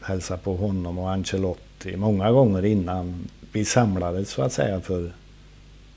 hälsade 0.00 0.40
på 0.40 0.56
honom 0.56 0.98
och 0.98 1.10
Ancelotti 1.10 1.96
många 1.96 2.32
gånger 2.32 2.64
innan 2.64 3.28
vi 3.52 3.64
samlades 3.64 4.30
så 4.30 4.42
att 4.42 4.52
säga 4.52 4.80
för 4.80 5.12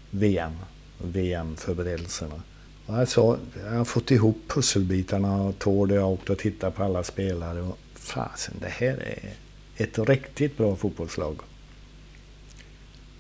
VM, 0.10 0.52
VM-förberedelserna. 0.98 2.42
Och 2.86 2.98
jag 2.98 3.08
sa, 3.08 3.38
jag 3.64 3.78
har 3.78 3.86
fått 3.86 4.12
ihop 4.12 4.38
pusselbitarna 4.48 5.42
och 5.42 5.60
Tord 5.60 5.92
och 5.92 5.98
jag 5.98 6.10
åkt 6.10 6.30
och 6.30 6.38
tittat 6.38 6.76
på 6.76 6.84
alla 6.84 7.04
spelare 7.04 7.62
och 7.62 7.78
fasen 7.94 8.54
det 8.62 8.70
här 8.70 8.98
är 8.98 9.34
ett 9.84 10.00
riktigt 10.00 10.58
bra 10.58 10.76
fotbollslag. 10.76 11.40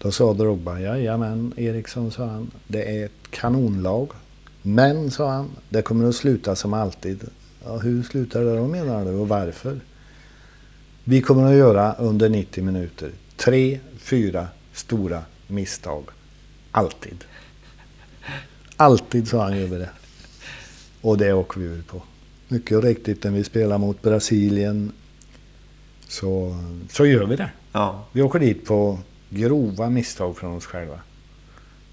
Då 0.04 0.12
sa 0.12 0.34
Drogba, 0.34 0.80
jajamän 0.80 1.54
Eriksson 1.58 2.12
sa 2.12 2.26
han, 2.26 2.51
det 2.68 2.97
är 2.97 3.06
ett 3.06 3.32
kanonlag. 3.32 4.10
Men, 4.62 5.12
sa 5.12 5.30
han, 5.30 5.49
det 5.70 5.82
kommer 5.82 6.10
att 6.10 6.16
sluta 6.16 6.56
som 6.56 6.74
alltid. 6.74 7.24
Ja, 7.66 7.78
hur 7.78 8.04
slutar 8.04 8.41
det 8.41 8.56
då 8.56 8.68
menar 8.68 9.06
du 9.06 9.12
och 9.12 9.28
varför? 9.28 9.80
Vi 11.04 11.22
kommer 11.22 11.51
att 11.51 11.58
göra 11.58 11.93
under 11.93 12.30
90 12.30 12.64
minuter 12.64 13.12
tre, 13.38 13.80
fyra 13.97 14.47
stora 14.74 15.24
misstag. 15.47 16.04
Alltid. 16.72 17.24
Alltid 18.78 19.28
sa 19.28 19.43
han 19.43 19.54
över 19.54 19.80
det. 19.80 19.89
Och 21.01 21.18
det 21.18 21.34
åker 21.34 21.60
vi 21.60 21.66
ut 21.66 21.88
på. 21.88 22.01
Mycket 22.47 22.84
riktigt 22.84 23.24
när 23.24 23.32
vi 23.32 23.43
spelar 23.43 23.78
mot 23.78 24.01
Brasilien 24.01 24.91
så, 26.08 26.64
så 26.89 27.06
gör 27.06 27.26
vi 27.26 27.36
det. 27.36 27.49
Ja. 27.72 28.06
Vi 28.12 28.22
åker 28.22 28.39
dit 28.39 28.66
på 28.66 28.99
grova 29.34 29.90
misstag 29.90 30.38
från 30.38 30.58
oss 30.58 30.66
själva. 30.66 31.00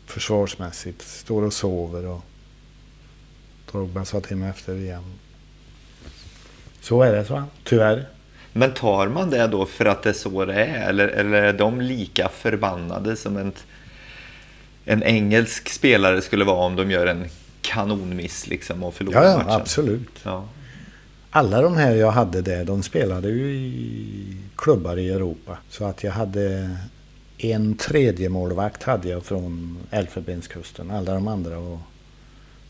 Försvarsmässigt. 0.06 1.02
Står 1.02 1.42
och 1.42 1.52
sover 1.52 2.06
och 2.06 2.24
Drogba 3.72 4.04
sa 4.04 4.20
till 4.20 4.36
mig 4.36 4.50
efter 4.50 4.74
igen. 4.74 5.04
Så 6.80 7.02
är 7.02 7.12
det, 7.12 7.24
så 7.24 7.42
Tyvärr. 7.64 8.08
Men 8.52 8.74
tar 8.74 9.08
man 9.08 9.30
det 9.30 9.46
då 9.46 9.66
för 9.66 9.84
att 9.84 10.02
det 10.02 10.08
är 10.08 10.14
så 10.14 10.44
det 10.44 10.64
är? 10.64 10.88
Eller, 10.88 11.08
eller 11.08 11.42
är 11.42 11.52
de 11.52 11.80
lika 11.80 12.28
förbannade 12.28 13.16
som 13.16 13.36
en, 13.36 13.52
en 14.84 15.02
engelsk 15.02 15.68
spelare 15.68 16.22
skulle 16.22 16.44
vara 16.44 16.64
om 16.66 16.76
de 16.76 16.90
gör 16.90 17.06
en 17.06 17.24
kanonmiss 17.62 18.46
liksom 18.46 18.82
och 18.82 18.94
förlorar 18.94 19.22
Ja, 19.24 19.30
ja 19.30 19.36
matchen? 19.36 19.50
absolut. 19.50 20.20
Ja. 20.22 20.48
Alla 21.30 21.62
de 21.62 21.76
här 21.76 21.94
jag 21.94 22.10
hade 22.10 22.42
där, 22.42 22.64
de 22.64 22.82
spelade 22.82 23.28
ju 23.28 23.50
i 23.52 24.36
klubbar 24.56 24.96
i 24.96 25.10
Europa. 25.10 25.58
Så 25.68 25.84
att 25.84 26.04
jag 26.04 26.12
hade 26.12 26.76
en 27.40 27.74
tredje 27.74 28.28
målvakt 28.28 28.82
hade 28.82 29.08
jag 29.08 29.24
från 29.24 29.78
Elfenbenskusten. 29.90 30.90
Alla 30.90 31.14
de 31.14 31.28
andra 31.28 31.60
var 31.60 31.78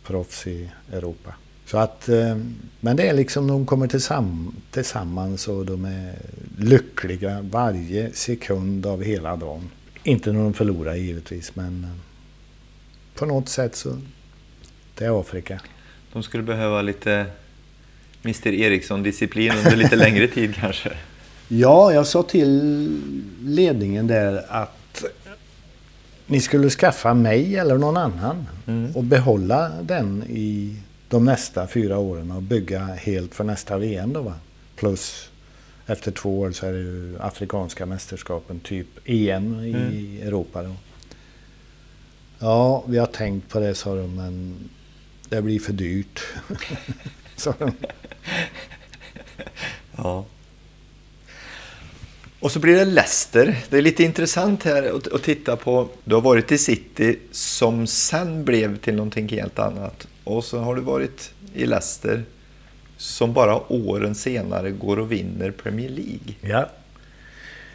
proffs 0.05 0.47
i 0.47 0.71
Europa. 0.93 1.35
Så 1.66 1.79
att, 1.79 2.09
eh, 2.09 2.39
men 2.81 2.97
det 2.97 3.09
är 3.09 3.14
liksom 3.14 3.47
de 3.47 3.66
kommer 3.66 3.87
tillsamm 3.87 4.55
tillsammans 4.71 5.49
och 5.49 5.66
de 5.66 5.85
är 5.85 6.14
lyckliga 6.59 7.41
varje 7.51 8.12
sekund 8.12 8.87
av 8.87 9.03
hela 9.03 9.37
dagen. 9.37 9.71
Inte 10.05 10.33
när 10.33 10.41
de 10.41 10.55
förlorar 10.55 10.95
givetvis 10.95 11.57
men 11.57 11.85
eh, 11.85 11.91
på 13.14 13.27
något 13.27 13.49
sätt 13.49 13.77
så 13.77 14.01
det 14.95 15.05
är 15.05 15.21
Afrika. 15.21 15.61
De 16.12 16.23
skulle 16.23 16.43
behöva 16.43 16.83
lite 16.83 17.27
Mr 18.23 18.55
Eriksson-disciplin 18.55 19.53
under 19.53 19.77
lite 19.77 19.97
längre 19.97 20.29
tid 20.35 20.55
kanske. 20.55 20.93
Ja, 21.53 21.92
jag 21.92 22.07
sa 22.07 22.22
till 22.22 22.61
ledningen 23.44 24.07
där 24.07 24.44
att 24.48 25.05
ni 26.26 26.40
skulle 26.40 26.70
skaffa 26.70 27.14
mig 27.14 27.57
eller 27.57 27.78
någon 27.78 27.96
annan 27.96 28.46
Mm. 28.66 28.96
och 28.96 29.05
behålla 29.05 29.72
den 29.82 30.24
i 30.28 30.76
de 31.09 31.24
nästa 31.24 31.66
fyra 31.66 31.98
åren 31.98 32.30
och 32.30 32.42
bygga 32.42 32.78
helt 32.84 33.34
för 33.34 33.44
nästa 33.44 33.78
VM 33.78 34.12
då 34.12 34.22
va. 34.22 34.34
Plus 34.76 35.30
efter 35.86 36.11
två 36.11 36.40
år 36.40 36.53
så 36.53 36.66
är 36.66 36.72
det 36.72 36.78
ju 36.78 37.16
Afrikanska 37.20 37.86
mästerskapen, 37.86 38.61
typ 38.61 38.86
EM 39.05 39.61
i 39.61 39.70
Mm. 39.70 40.22
Europa 40.28 40.62
då. 40.62 40.74
Ja, 42.38 42.84
vi 42.86 42.98
har 42.98 43.07
tänkt 43.07 43.48
på 43.48 43.61
det 43.61 43.74
sa 43.74 43.94
de, 43.94 44.14
men 44.16 44.55
det 45.28 45.42
blir 45.42 45.59
för 45.61 45.72
dyrt. 45.72 46.20
sa 47.36 47.55
de. 47.59 47.72
Ja. 49.96 50.24
Och 52.41 52.53
så 52.53 52.59
blir 52.59 52.76
det 52.76 52.84
Leicester. 52.84 53.59
Det 53.68 53.78
är 53.78 53.82
lite 53.82 54.05
intressant 54.05 54.62
här 54.64 54.97
att, 54.97 55.12
att 55.12 55.22
titta 55.22 55.57
på. 55.57 55.88
Du 56.05 56.14
har 56.14 56.22
varit 56.22 56.53
i 56.53 56.59
City 56.59 57.18
som 57.30 57.86
sen 57.86 58.45
blev 58.45 58.78
till 58.78 58.95
någonting 58.95 59.28
helt 59.28 59.59
annat. 59.59 60.07
Och 60.24 60.45
så 60.45 60.59
har 60.59 60.74
du 60.74 60.80
varit 60.80 61.32
i 61.55 61.66
Leicester 61.66 62.24
som 62.97 63.32
bara 63.32 63.72
åren 63.72 64.14
senare 64.14 64.70
går 64.70 64.99
och 64.99 65.12
vinner 65.12 65.51
Premier 65.51 65.88
League. 65.88 66.34
Ja. 66.41 66.68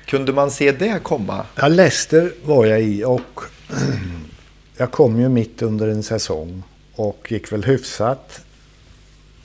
Kunde 0.05 0.33
man 0.33 0.51
se 0.51 0.71
det 0.71 0.99
komma? 1.03 1.45
Ja, 1.55 1.67
Leicester 1.67 2.33
var 2.43 2.65
jag 2.65 2.81
i 2.81 3.03
och 3.03 3.41
jag 4.77 4.91
kom 4.91 5.19
ju 5.19 5.29
mitt 5.29 5.61
under 5.61 5.87
en 5.87 6.03
säsong 6.03 6.63
och 6.95 7.27
gick 7.31 7.51
väl 7.51 7.63
hyfsat. 7.63 8.41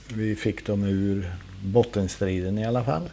Vi 0.07 0.35
fick 0.35 0.65
dem 0.65 0.83
ur 0.83 1.35
bottenstriden 1.63 2.57
i 2.57 2.65
alla 2.65 2.83
fall. 2.83 3.09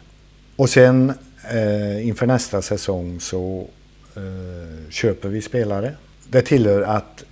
Och 0.55 0.69
sen 0.69 1.13
eh, 1.51 2.07
inför 2.07 2.25
nästa 2.25 2.61
säsong 2.61 3.19
så 3.19 3.67
eh, 4.15 4.89
köper 4.89 5.29
vi 5.29 5.41
spelare. 5.41 5.95
Det 6.29 6.41
tillhör 6.41 6.81
att 6.81 7.23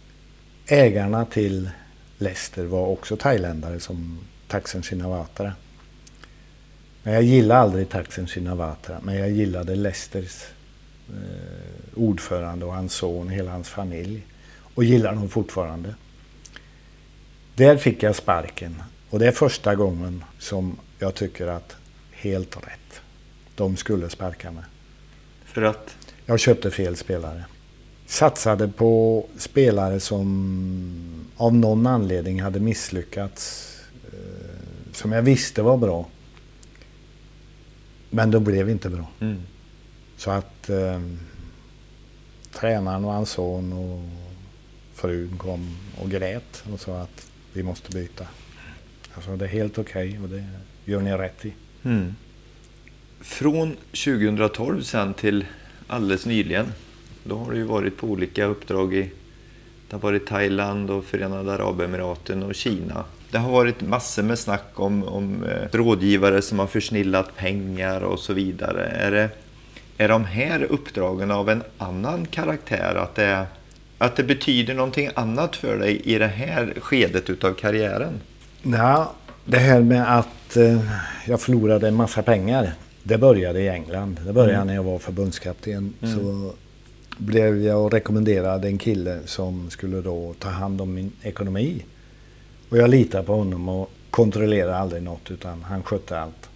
ägarna 0.67 1.25
till 1.25 1.69
Leicester 2.17 2.65
var 2.65 2.87
också 2.87 3.17
thailändare 3.17 3.79
som 3.79 4.19
Thaksin 4.47 4.83
Shinawatra. 4.83 5.53
Men 7.03 7.13
jag 7.13 7.23
gillade 7.23 7.61
aldrig 7.61 7.89
Thaksin 7.89 8.27
Shinawatra, 8.27 8.99
men 9.03 9.15
jag 9.15 9.31
gillade 9.31 9.75
Leicesters 9.75 10.43
eh, 11.09 11.95
ordförande 11.95 12.65
och 12.65 12.73
hans 12.73 12.93
son, 12.93 13.29
hela 13.29 13.51
hans 13.51 13.69
familj. 13.69 14.21
Och 14.73 14.83
gillar 14.83 15.13
dem 15.13 15.29
fortfarande. 15.29 15.95
Där 17.55 17.77
fick 17.77 18.03
jag 18.03 18.15
sparken. 18.15 18.83
Och 19.09 19.19
det 19.19 19.27
är 19.27 19.31
första 19.31 19.75
gången 19.75 20.23
som 20.39 20.79
jag 20.99 21.15
tycker 21.15 21.47
att 21.47 21.75
helt 22.11 22.57
rätt. 22.57 22.86
De 23.57 23.77
skulle 23.77 24.09
sparka 24.09 24.51
mig. 24.51 24.63
För 25.45 25.61
att... 25.61 25.97
Jag 26.25 26.39
köpte 26.39 26.71
fel 26.71 26.95
spelare. 26.95 27.45
Satsade 28.05 28.67
på 28.67 29.25
spelare 29.37 29.99
som 29.99 31.25
av 31.37 31.55
någon 31.55 31.87
anledning 31.87 32.41
hade 32.41 32.59
misslyckats. 32.59 33.73
Eh, 34.13 34.93
som 34.93 35.11
jag 35.11 35.21
visste 35.21 35.61
var 35.61 35.77
bra. 35.77 36.07
Men 38.09 38.31
de 38.31 38.43
blev 38.43 38.69
inte 38.69 38.89
bra. 38.89 39.09
Mm. 39.19 39.41
Så 40.17 40.31
att 40.31 40.69
eh, 40.69 41.01
tränaren 42.51 43.05
och 43.05 43.13
hans 43.13 43.29
son 43.29 43.73
och 43.73 44.01
frun 44.93 45.37
kom 45.37 45.77
och 46.01 46.09
grät 46.09 46.63
och 46.73 46.79
sa 46.79 47.01
att 47.01 47.27
vi 47.53 47.63
måste 47.63 47.91
byta. 47.91 48.27
Sa 49.25 49.35
det 49.35 49.45
är 49.45 49.49
helt 49.49 49.77
okej 49.77 50.19
och 50.23 50.29
det 50.29 50.45
gör 50.85 51.01
ni 51.01 51.11
rätt 51.11 51.45
i. 51.45 51.53
Mm. 51.83 52.15
Från 53.21 53.75
2012 54.05 54.81
sen 54.81 55.13
till 55.13 55.45
alldeles 55.87 56.25
nyligen. 56.25 56.73
Då 57.23 57.37
har 57.37 57.51
du 57.51 57.57
ju 57.57 57.63
varit 57.63 57.97
på 57.97 58.07
olika 58.07 58.45
uppdrag 58.45 58.93
i 58.93 59.11
det 59.89 59.95
har 59.95 60.01
varit 60.01 60.27
Thailand 60.27 60.89
och 60.89 61.05
Förenade 61.05 61.53
Arabemiraten 61.53 62.43
och 62.43 62.55
Kina. 62.55 63.03
Det 63.31 63.37
har 63.37 63.51
varit 63.51 63.81
massor 63.81 64.23
med 64.23 64.39
snack 64.39 64.71
om, 64.73 65.03
om 65.03 65.43
eh, 65.43 65.77
rådgivare 65.77 66.41
som 66.41 66.59
har 66.59 66.67
försnillat 66.67 67.35
pengar 67.35 68.01
och 68.01 68.19
så 68.19 68.33
vidare. 68.33 68.85
Är, 68.85 69.11
det, 69.11 69.29
är 69.97 70.09
de 70.09 70.25
här 70.25 70.63
uppdragen 70.63 71.31
av 71.31 71.49
en 71.49 71.63
annan 71.77 72.25
karaktär? 72.25 72.95
Att 72.95 73.15
det, 73.15 73.45
att 73.97 74.15
det 74.15 74.23
betyder 74.23 74.73
någonting 74.73 75.09
annat 75.15 75.55
för 75.55 75.77
dig 75.77 76.01
i 76.03 76.17
det 76.17 76.27
här 76.27 76.73
skedet 76.81 77.29
utav 77.29 77.53
karriären? 77.53 78.21
Ja, 78.63 79.13
det 79.45 79.57
här 79.57 79.81
med 79.81 80.17
att 80.17 80.57
eh, 80.57 80.81
jag 81.25 81.41
förlorade 81.41 81.87
en 81.87 81.95
massa 81.95 82.23
pengar. 82.23 82.73
Det 83.07 83.17
började 83.17 83.59
i 83.61 83.69
England. 83.69 84.19
Det 84.25 84.33
började 84.33 84.53
Mm. 84.53 84.67
när 84.67 84.75
jag 84.75 84.83
var 84.83 84.99
förbundskapten. 84.99 85.93
Mm. 86.01 86.15
Så 86.15 86.53
blev 87.17 87.63
jag 87.63 87.93
rekommenderad 87.93 88.65
en 88.65 88.77
kille 88.77 89.19
som 89.25 89.69
skulle 89.69 90.01
då 90.01 90.33
ta 90.39 90.49
hand 90.49 90.81
om 90.81 90.93
min 90.93 91.11
ekonomi. 91.21 91.85
Och 92.69 92.77
jag 92.77 92.89
litar 92.89 93.23
på 93.23 93.33
honom 93.35 93.69
och 93.69 93.89
kontrollerar 94.09 94.73
aldrig 94.73 95.03
något 95.03 95.31
utan 95.31 95.63
han 95.63 95.83
skötte 95.83 96.19
allt. 96.19 96.49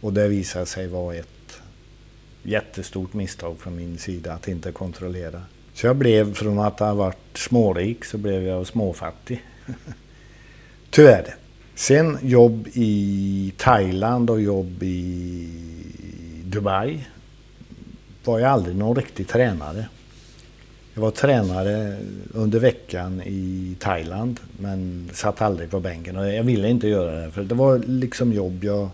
Och 0.00 0.12
det 0.12 0.28
visade 0.28 0.66
sig 0.66 0.86
vara 0.86 1.14
ett 1.14 1.60
jättestort 2.42 3.12
misstag 3.14 3.58
från 3.58 3.76
min 3.76 3.98
sida 3.98 4.32
att 4.32 4.48
inte 4.48 4.72
kontrollera. 4.72 5.42
Så 5.74 5.86
jag 5.86 5.96
blev 5.96 6.34
från 6.34 6.58
att 6.58 6.80
ha 6.80 6.94
varit 6.94 7.38
smårik 7.38 8.04
så 8.04 8.18
blev 8.18 8.42
jag 8.42 8.66
småfattig. 8.66 9.44
Tyvärr. 10.90 11.34
Sen 11.80 12.18
jobb 12.22 12.68
i 12.72 13.52
Thailand 13.56 14.30
och 14.30 14.40
jobb 14.40 14.82
i 14.82 15.48
Dubai 16.44 17.06
var 18.24 18.38
jag 18.38 18.50
aldrig 18.50 18.76
någon 18.76 18.96
riktig 18.96 19.28
tränare. 19.28 19.88
Jag 20.94 21.02
var 21.02 21.10
tränare 21.10 21.96
under 22.34 22.58
veckan 22.58 23.22
i 23.22 23.76
Thailand 23.78 24.40
men 24.58 25.10
satt 25.12 25.42
aldrig 25.42 25.70
på 25.70 25.80
bänken 25.80 26.16
och 26.16 26.28
jag 26.28 26.42
ville 26.42 26.68
inte 26.68 26.88
göra 26.88 27.20
det 27.20 27.30
för 27.30 27.44
det 27.44 27.54
var 27.54 27.78
liksom 27.78 28.32
jobb 28.32 28.64
jag 28.64 28.88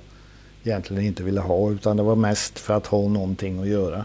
egentligen 0.65 1.05
inte 1.05 1.23
ville 1.23 1.41
ha 1.41 1.71
utan 1.71 1.97
det 1.97 2.03
var 2.03 2.17
mest 2.17 2.59
för 2.59 2.75
att 2.75 2.87
ha 2.87 3.09
någonting 3.09 3.61
att 3.61 3.69
göra. 3.69 4.05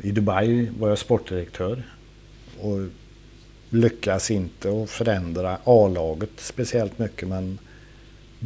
I 0.00 0.10
Dubai 0.10 0.70
var 0.78 0.88
jag 0.88 0.98
sportdirektör 0.98 1.82
och 2.60 2.78
lyckas 3.70 4.30
inte 4.30 4.82
att 4.82 4.90
förändra 4.90 5.58
A-laget 5.64 6.30
speciellt 6.36 6.98
mycket 6.98 7.28
men 7.28 7.58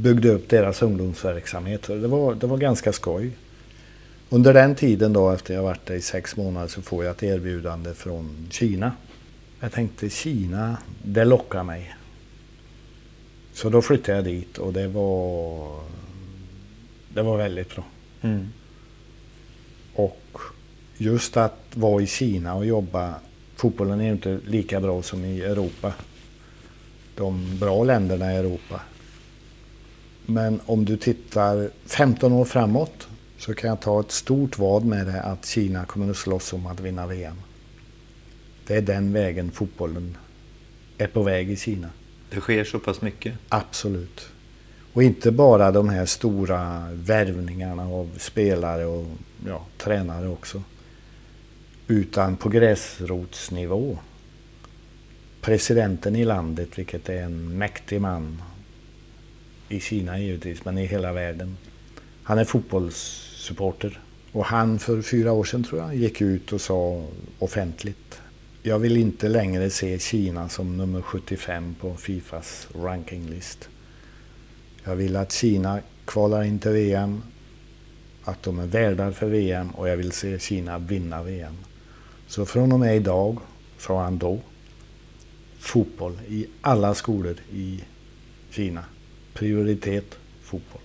byggde 0.03 0.29
upp 0.29 0.49
deras 0.49 0.83
ungdomsverksamhet. 0.83 1.85
Så 1.85 1.95
Det 1.95 2.09
var, 2.09 2.35
det 2.35 2.47
var 2.47 2.57
ganska 2.57 2.93
skoj. 2.93 3.31
Under 4.29 4.55
den 4.55 4.75
tiden 4.75 5.13
då, 5.13 5.31
efter 5.31 5.55
jag 5.55 5.63
varit 5.63 5.87
där 5.87 5.95
i 5.95 6.01
sex 6.01 6.37
månader, 6.37 6.69
så 6.69 6.83
får 6.83 7.05
jag 7.05 7.11
ett 7.11 7.23
erbjudande 7.23 7.95
från 7.95 8.47
Kina. 8.51 8.93
Jag 9.61 9.73
tänkte 9.73 10.11
Kina, 10.11 10.79
det 11.03 11.25
lockar 11.25 11.63
mig. 11.63 11.95
Så 13.53 13.69
då 13.69 13.83
flyttade 13.83 14.19
jag 14.19 14.25
dit 14.25 14.59
och 14.59 14.73
det 14.73 14.89
var, 14.89 15.81
det 17.15 17.23
var 17.23 17.37
väldigt 17.37 17.75
bra. 17.75 17.85
Mm. 18.21 18.49
Och 19.95 20.39
just 20.97 21.37
att 21.37 21.59
vara 21.75 22.03
i 22.03 22.07
Kina 22.07 22.55
och 22.55 22.67
jobba. 22.67 23.15
Fotbollen 23.57 24.01
är 24.01 24.13
inte 24.13 24.41
lika 24.47 24.81
bra 24.81 25.03
som 25.03 25.25
i 25.25 25.41
Europa. 25.41 25.93
De 27.15 27.59
bra 27.59 27.85
länderna 27.85 28.33
i 28.33 28.37
Europa. 28.37 28.81
Men 30.31 30.61
om 30.66 30.85
du 30.85 30.97
tittar 30.97 31.70
15 31.87 32.33
år 32.33 32.45
framåt 32.45 33.09
så 33.39 33.55
kan 33.55 33.68
jag 33.70 33.81
ta 33.81 34.01
ett 34.01 34.11
stort 34.11 34.59
vad 34.59 34.85
med 34.85 35.07
det 35.07 35.22
att 35.22 35.47
Kina 35.47 35.85
kommer 35.85 36.11
att 36.11 36.16
slåss 36.16 36.53
om 36.53 36.66
att 36.66 36.81
vinna 36.81 37.07
VM. 37.07 37.37
Det 38.66 38.76
är 38.76 38.83
den 38.83 39.12
vägen 39.12 39.51
fotbollen 39.51 40.16
är 40.99 41.07
på 41.07 41.22
väg 41.22 41.51
i 41.51 41.57
Kina. 41.57 41.91
Det 42.31 42.41
sker 42.41 42.64
så 42.64 42.79
pass 42.79 43.03
mycket? 43.03 43.35
Absolut. 43.49 44.29
Och 44.93 45.03
inte 45.03 45.33
bara 45.33 45.72
de 45.72 45.89
här 45.89 46.07
stora 46.07 46.89
värvningarna 46.93 47.83
av 47.83 48.18
spelare 48.18 48.87
och 48.87 49.07
ja, 49.47 49.66
tränare 49.79 50.29
också. 50.29 50.62
Utan 51.87 52.37
på 52.37 52.49
gräsrotsnivå. 52.49 53.99
Presidenten 55.41 56.16
i 56.16 56.24
landet, 56.24 56.79
vilket 56.79 57.09
är 57.09 57.22
en 57.22 57.59
mäktig 57.59 58.01
man. 58.01 58.43
I 59.69 59.81
Kina 59.81 60.19
givetvis, 60.19 60.64
men 60.64 60.79
i 60.79 60.87
hela 60.87 61.12
världen. 61.12 61.57
Han 62.23 62.39
är 62.39 62.45
fotbollssupporter. 62.45 64.01
Och 64.33 64.45
han 64.45 64.79
för 64.79 65.03
fyra 65.03 65.33
år 65.33 65.45
sedan 65.45 65.64
tror 65.64 65.81
jag 65.81 65.97
gick 65.97 66.21
ut 66.21 66.53
och 66.53 66.61
sa 66.61 67.05
offentligt. 67.39 68.21
Jag 68.62 68.79
vill 68.79 68.97
inte 68.97 69.29
längre 69.29 69.71
se 69.71 69.99
Kina 69.99 70.49
som 70.49 70.77
nummer 70.77 71.03
75 71.03 71.75
på 71.81 71.95
Fifas 71.95 72.69
rankinglist. 72.75 73.69
Jag 74.85 74.97
vill 74.97 75.16
att 75.16 75.33
Kina 75.33 75.81
kvalar 76.05 76.43
in 76.43 76.59
till 76.59 76.71
VM, 76.71 77.23
att 78.25 78.43
de 78.43 78.59
är 78.59 78.66
värdar 78.66 79.12
för 79.12 79.27
VM 79.27 79.71
och 79.71 79.89
jag 79.89 79.97
vill 79.97 80.12
se 80.12 80.39
Kina 80.39 80.79
vinna 80.79 81.23
VM. 81.23 81.55
Så 82.27 82.47
från 82.47 82.73
och 82.73 82.81
med 82.81 82.97
idag, 82.97 83.39
sa 83.79 84.03
han 84.03 84.19
då, 84.19 84.41
fotboll 85.59 86.19
i 86.29 86.47
alla 86.61 86.95
skolor 86.95 87.37
i 87.53 87.81
Kina. 88.51 88.85
Prioritet 89.39 90.18
fotboll. 90.43 90.80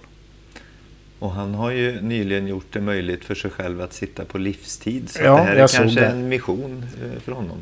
Och 1.19 1.31
han 1.31 1.53
har 1.53 1.71
ju 1.71 2.01
nyligen 2.01 2.47
gjort 2.47 2.65
det 2.73 2.81
möjligt 2.81 3.25
för 3.25 3.35
sig 3.35 3.51
själv 3.51 3.81
att 3.81 3.93
sitta 3.93 4.25
på 4.25 4.37
livstid. 4.37 5.09
Så 5.09 5.23
Ja, 5.23 5.35
det 5.35 5.41
här 5.43 5.55
är 5.55 5.67
kanske 5.67 5.99
det. 5.99 6.07
en 6.07 6.29
mission 6.29 6.85
eh, 7.03 7.19
för 7.21 7.31
honom. 7.31 7.57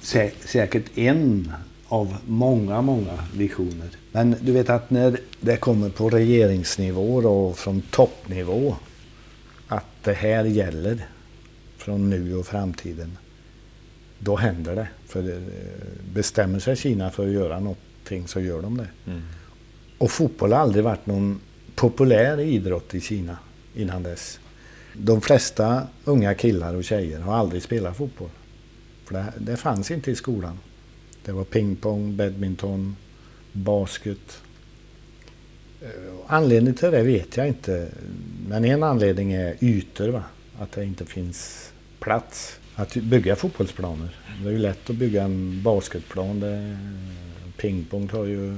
Sä 0.00 0.30
säkert 0.40 0.98
en 0.98 1.52
av 1.88 2.16
många, 2.26 2.82
många 2.82 3.24
visioner. 3.34 3.88
Men 4.12 4.36
du 4.40 4.52
vet 4.52 4.70
att 4.70 4.90
när 4.90 5.18
det 5.40 5.56
kommer 5.56 5.88
på 5.90 6.10
regeringsnivå 6.10 7.16
och 7.16 7.58
från 7.58 7.82
toppnivå 7.82 8.76
att 9.68 9.86
det 10.04 10.12
här 10.14 10.44
gäller 10.44 11.06
från 11.76 12.10
nu 12.10 12.36
och 12.36 12.46
framtiden. 12.46 13.18
Då 14.18 14.36
händer 14.36 14.76
det. 14.76 14.88
För 15.06 15.30
eh, 15.30 15.36
bestämmer 16.14 16.58
sig 16.58 16.76
Kina 16.76 17.10
för 17.10 17.26
att 17.26 17.32
göra 17.32 17.60
någonting 17.60 18.28
så 18.28 18.40
gör 18.40 18.62
de 18.62 18.76
det. 18.76 18.88
Mm. 19.06 19.22
Och 20.02 20.10
fotboll 20.10 20.52
har 20.52 20.58
aldrig 20.58 20.84
varit 20.84 21.06
någon 21.06 21.40
populär 21.74 22.40
idrott 22.40 22.94
i 22.94 23.00
Kina 23.00 23.38
innan 23.74 24.02
dess. 24.02 24.40
De 24.94 25.20
flesta 25.20 25.86
unga 26.04 26.34
killar 26.34 26.74
och 26.74 26.84
tjejer 26.84 27.20
har 27.20 27.34
aldrig 27.34 27.62
spelat 27.62 27.96
fotboll. 27.96 28.28
För 29.04 29.14
det, 29.14 29.32
det 29.38 29.56
fanns 29.56 29.90
inte 29.90 30.10
i 30.10 30.16
skolan. 30.16 30.58
Det 31.24 31.32
var 31.32 31.44
pingpong, 31.44 32.16
badminton, 32.16 32.96
basket. 33.52 34.42
Eh, 35.80 35.88
anledningen 36.26 36.74
till 36.74 36.90
det 36.90 37.02
vet 37.02 37.36
jag 37.36 37.48
inte. 37.48 37.88
Men 38.48 38.64
en 38.64 38.82
anledning 38.82 39.32
är 39.32 39.56
ytor. 39.64 40.08
Va? 40.08 40.22
Att 40.58 40.72
det 40.72 40.84
inte 40.84 41.06
finns 41.06 41.72
plats 42.00 42.58
att 42.74 42.94
bygga 42.94 43.36
fotbollsplaner. 43.36 44.16
Det 44.42 44.48
är 44.48 44.52
ju 44.52 44.58
lätt 44.58 44.90
att 44.90 44.96
bygga 44.96 45.22
en 45.22 45.62
basketplan. 45.62 46.40
Det, 46.40 46.76
pingpong 47.56 48.08
tar 48.08 48.24
ju 48.24 48.54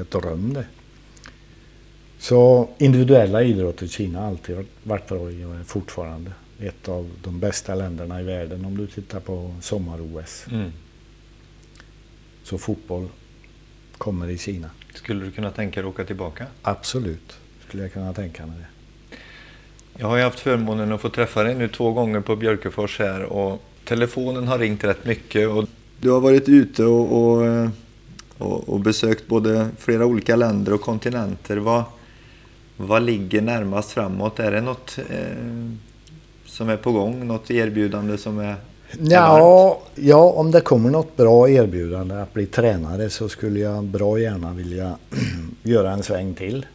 ett 0.00 0.14
rum 0.14 0.52
det. 0.54 0.64
Så 2.18 2.68
individuella 2.78 3.42
idrotter 3.42 3.86
i 3.86 3.88
Kina 3.88 4.20
har 4.20 4.26
alltid 4.26 4.56
varit- 4.82 5.08
bra 5.08 5.30
i 5.30 5.44
och 5.44 5.54
är 5.54 5.64
fortfarande 5.64 6.30
ett 6.60 6.88
av 6.88 7.10
de 7.22 7.40
bästa 7.40 7.74
länderna 7.74 8.20
i 8.20 8.24
världen 8.24 8.64
om 8.64 8.76
du 8.76 8.86
tittar 8.86 9.20
på 9.20 9.54
sommar-OS. 9.60 10.44
Mm. 10.50 10.72
Så 12.42 12.58
fotboll 12.58 13.08
kommer 13.98 14.30
i 14.30 14.38
Kina. 14.38 14.70
Skulle 14.94 15.24
du 15.24 15.30
kunna 15.30 15.50
tänka 15.50 15.80
dig 15.80 15.88
att 15.88 15.94
åka 15.94 16.04
tillbaka? 16.04 16.46
Absolut, 16.62 17.36
skulle 17.68 17.82
jag 17.82 17.92
kunna 17.92 18.12
tänka 18.12 18.46
mig 18.46 18.56
det. 18.58 18.66
Jag 19.98 20.06
har 20.06 20.16
ju 20.16 20.22
haft 20.22 20.40
förmånen 20.40 20.92
att 20.92 21.00
få 21.00 21.08
träffa 21.08 21.42
dig 21.42 21.54
nu 21.54 21.68
två 21.68 21.92
gånger 21.92 22.20
på 22.20 22.36
Björkefors 22.36 22.98
här 22.98 23.22
och 23.22 23.62
telefonen 23.84 24.48
har 24.48 24.58
ringt 24.58 24.84
rätt 24.84 25.04
mycket. 25.04 25.48
Och 25.48 25.64
du 26.00 26.10
har 26.10 26.20
varit 26.20 26.48
ute 26.48 26.84
och, 26.84 27.22
och, 27.32 27.46
eh, 27.46 27.70
och, 28.38 28.68
och 28.68 28.80
besökt 28.80 29.28
både 29.28 29.68
flera 29.78 30.06
olika 30.06 30.36
länder 30.36 30.72
och 30.72 30.80
kontinenter. 30.80 31.56
Vad, 31.56 31.84
vad 32.76 33.02
ligger 33.02 33.42
närmast 33.42 33.90
framåt? 33.90 34.38
Är 34.38 34.52
det 34.52 34.60
något 34.60 34.98
eh, 35.10 35.70
som 36.46 36.68
är 36.68 36.76
på 36.76 36.92
gång? 36.92 37.26
Något 37.26 37.50
erbjudande 37.50 38.18
som 38.18 38.38
är 38.38 38.56
Ja, 39.00 39.82
ja, 39.94 40.32
om 40.36 40.50
det 40.50 40.60
kommer 40.60 40.90
något 40.90 41.16
bra 41.16 41.50
erbjudande 41.50 42.14
att 42.14 42.32
bli 42.32 42.46
tränare 42.46 43.10
så 43.10 43.28
skulle 43.28 43.60
jag 43.60 43.84
bra 43.84 44.18
gärna 44.18 44.52
vilja 44.52 44.96
göra 45.62 45.92
en 45.92 46.02
sväng 46.02 46.34
till. 46.34 46.66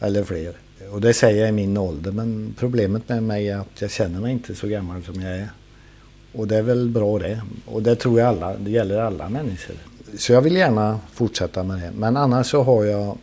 Eller 0.00 0.24
fler. 0.24 0.54
Och 0.92 1.00
det 1.00 1.14
säger 1.14 1.40
jag 1.40 1.48
i 1.48 1.52
min 1.52 1.76
ålder 1.76 2.12
men 2.12 2.54
problemet 2.58 3.08
med 3.08 3.22
mig 3.22 3.48
är 3.48 3.58
att 3.58 3.80
jag 3.80 3.90
känner 3.90 4.20
mig 4.20 4.32
inte 4.32 4.54
så 4.54 4.66
gammal 4.66 5.02
som 5.02 5.20
jag 5.20 5.36
är. 5.36 5.48
Och 6.32 6.48
det 6.48 6.56
är 6.56 6.62
väl 6.62 6.88
bra 6.88 7.18
det. 7.18 7.40
Och 7.66 7.82
det 7.82 7.96
tror 7.96 8.20
jag 8.20 8.28
alla, 8.28 8.56
det 8.56 8.70
gäller 8.70 8.98
alla 8.98 9.28
människor. 9.28 9.76
Så 10.18 10.32
jag 10.32 10.42
vill 10.42 10.56
gärna 10.56 11.00
fortsätta 11.12 11.62
med 11.62 11.78
det. 11.78 11.92
Men 11.94 12.16
annars 12.16 12.46
så 12.46 12.62
har 12.62 12.84
jag 12.84 13.18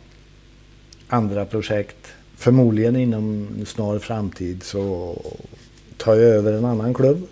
andra 1.08 1.46
projekt. 1.46 2.14
Förmodligen 2.36 2.96
inom 2.96 3.48
en 3.58 3.66
snar 3.66 3.98
framtid 3.98 4.62
så 4.62 5.16
tar 5.96 6.14
jag 6.14 6.24
över 6.24 6.52
en 6.52 6.64
annan 6.64 6.94
klubb. 6.94 7.28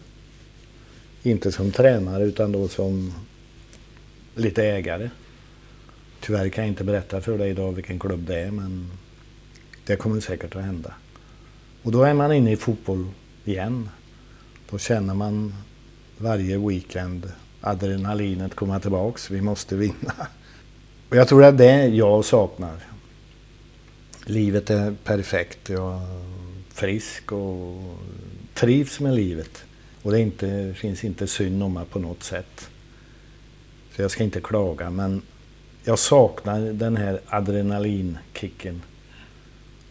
Inte 1.23 1.53
som 1.53 1.73
tränare 1.73 2.25
utan 2.25 2.53
då 2.53 2.69
som 2.69 3.15
lite 4.35 4.65
ägare. 4.65 5.11
Tyvärr 6.21 6.49
kan 6.49 6.65
jag 6.65 6.71
inte 6.71 6.85
berätta 6.85 7.21
för 7.21 7.39
dig 7.39 7.51
idag 7.51 7.73
vilken 7.73 7.99
klubb 7.99 8.27
det 8.27 8.41
är 8.41 8.51
men 8.51 8.91
det 9.87 9.97
kommer 9.97 10.21
säkert 10.21 10.57
att 10.57 10.65
hända. 10.65 10.95
Och 11.83 11.93
då 11.93 12.03
är 12.03 12.15
man 12.15 12.33
inne 12.33 12.53
i 12.53 12.57
fotboll 12.57 13.07
igen. 13.45 13.89
Då 14.71 14.79
känner 14.79 15.15
man 15.15 15.55
varje 16.19 16.59
weekend 16.59 17.33
adrenalinet 17.61 18.55
komma 18.55 18.81
tillbaks. 18.81 19.31
Vi 19.31 19.41
måste 19.41 19.77
vinna. 19.77 20.27
Och 21.09 21.17
jag 21.17 21.29
tror 21.29 21.45
att 21.45 21.59
det 21.59 21.71
är 21.71 21.89
det 21.89 21.97
jag 21.97 22.25
saknar. 22.25 22.77
Livet 24.25 24.71
är 24.71 24.95
perfekt. 25.05 25.69
Jag 25.69 25.95
är 25.95 26.25
frisk 26.69 27.33
och 27.33 27.83
trivs 28.55 29.01
med 29.01 29.15
livet. 29.15 29.65
Och 30.03 30.13
det 30.13 30.21
inte, 30.21 30.75
finns 30.77 31.05
inte 31.05 31.27
synd 31.27 31.63
om 31.63 31.75
mig 31.75 31.85
på 31.85 31.99
något 31.99 32.23
sätt. 32.23 32.71
Så 33.97 34.03
jag 34.03 34.11
ska 34.11 34.25
inte 34.25 34.41
klaga 34.41 34.91
men 34.91 35.23
jag 35.85 35.99
saknar 35.99 36.61
den 36.61 36.97
här 36.97 37.21
adrenalinkicken. 37.27 38.83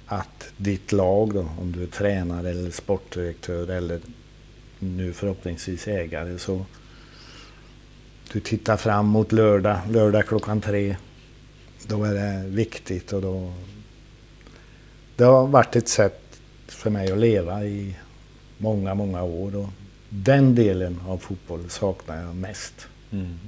Att 0.06 0.52
ditt 0.58 0.92
lag 0.92 1.34
då, 1.34 1.50
om 1.60 1.72
du 1.72 1.84
är 1.84 1.88
tränare 1.88 2.50
eller 2.50 2.72
sportdirektör 2.72 3.68
eller 3.68 4.00
nu 4.80 5.14
förhoppningsvis 5.14 5.88
ägare 5.88 6.40
så 6.40 6.66
du 8.34 8.40
tittar 8.40 8.78
fram 8.78 9.06
mot 9.06 9.32
lördag, 9.32 9.80
lördag 9.90 10.28
klockan 10.28 10.62
tre. 10.62 10.96
Då 11.88 12.04
är 12.04 12.14
det 12.14 12.48
viktigt 12.48 13.14
och 13.14 13.22
då 13.22 13.54
det 15.16 15.24
har 15.24 15.48
varit 15.48 15.76
ett 15.76 15.88
sätt 15.88 16.42
för 16.68 16.90
mig 16.90 17.12
att 17.12 17.18
leva 17.18 17.64
i 17.64 17.96
många, 18.58 18.94
många 18.94 19.24
år. 19.24 19.56
Och 19.56 19.70
den 20.10 20.56
delen 20.56 21.00
av 21.08 21.18
fotboll 21.18 21.70
saknar 21.70 22.22
jag 22.22 22.36
mest. 22.36 22.88
Mm. 23.12 23.40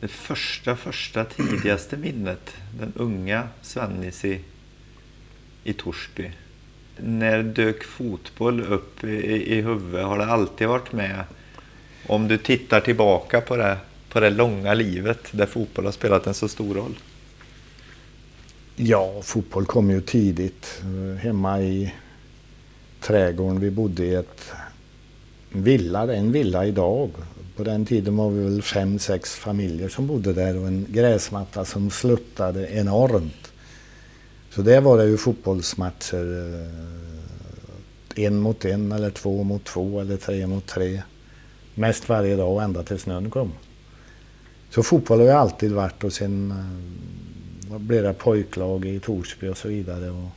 Det 0.00 0.08
första, 0.08 0.76
första 0.76 1.24
tidigaste 1.24 1.96
minnet, 1.96 2.56
den 2.78 2.92
unga 2.96 3.48
Svennis 3.62 4.24
i, 4.24 4.40
i 5.64 5.72
Torsby. 5.72 6.30
När 6.96 7.42
dök 7.42 7.84
fotboll 7.84 8.60
upp 8.60 9.04
i, 9.04 9.54
i 9.54 9.60
huvudet? 9.60 10.06
Har 10.06 10.18
det 10.18 10.26
alltid 10.26 10.68
varit 10.68 10.92
med? 10.92 11.24
Om 12.06 12.28
du 12.28 12.38
tittar 12.38 12.80
tillbaka 12.80 13.40
på 13.40 13.56
det, 13.56 13.76
på 14.08 14.20
det 14.20 14.30
långa 14.30 14.74
livet 14.74 15.18
där 15.30 15.46
fotboll 15.46 15.84
har 15.84 15.92
spelat 15.92 16.26
en 16.26 16.34
så 16.34 16.48
stor 16.48 16.74
roll. 16.74 16.98
Ja, 18.76 19.22
fotboll 19.22 19.66
kom 19.66 19.90
ju 19.90 20.00
tidigt. 20.00 20.82
Eh, 20.82 21.16
hemma 21.16 21.60
i 21.62 21.94
trädgården. 23.00 23.60
Vi 23.60 23.70
bodde 23.70 24.04
i 24.04 24.14
ett 24.14 24.52
en 25.56 25.62
villa, 25.62 26.06
det 26.06 26.14
är 26.14 26.18
en 26.18 26.32
villa 26.32 26.66
idag. 26.66 27.10
På 27.56 27.64
den 27.64 27.86
tiden 27.86 28.16
var 28.16 28.30
vi 28.30 28.44
väl 28.44 28.62
fem, 28.62 28.98
sex 28.98 29.34
familjer 29.34 29.88
som 29.88 30.06
bodde 30.06 30.32
där 30.32 30.58
och 30.58 30.66
en 30.66 30.86
gräsmatta 30.88 31.64
som 31.64 31.90
sluttade 31.90 32.68
enormt. 32.68 33.52
Så 34.50 34.62
där 34.62 34.80
var 34.80 34.98
det 34.98 35.04
ju 35.04 35.16
fotbollsmatcher 35.16 36.54
eh, 38.16 38.24
en 38.24 38.38
mot 38.38 38.64
en 38.64 38.92
eller 38.92 39.10
två 39.10 39.42
mot 39.42 39.64
två 39.64 40.00
eller 40.00 40.16
tre 40.16 40.46
mot 40.46 40.66
tre. 40.66 41.02
Mest 41.78 42.08
varje 42.08 42.36
dag 42.36 42.52
och 42.52 42.62
ända 42.62 42.82
tills 42.82 43.02
snön 43.02 43.30
kom. 43.30 43.52
Så 44.70 44.82
fotboll 44.82 45.18
har 45.18 45.26
ju 45.26 45.32
alltid 45.32 45.72
varit 45.72 46.04
och 46.04 46.12
sen 46.12 46.50
eh, 47.70 47.78
blev 47.78 48.02
det 48.02 48.12
pojklag 48.12 48.84
i 48.84 49.00
Torsby 49.00 49.48
och 49.48 49.58
så 49.58 49.68
vidare. 49.68 50.10
Och 50.10 50.28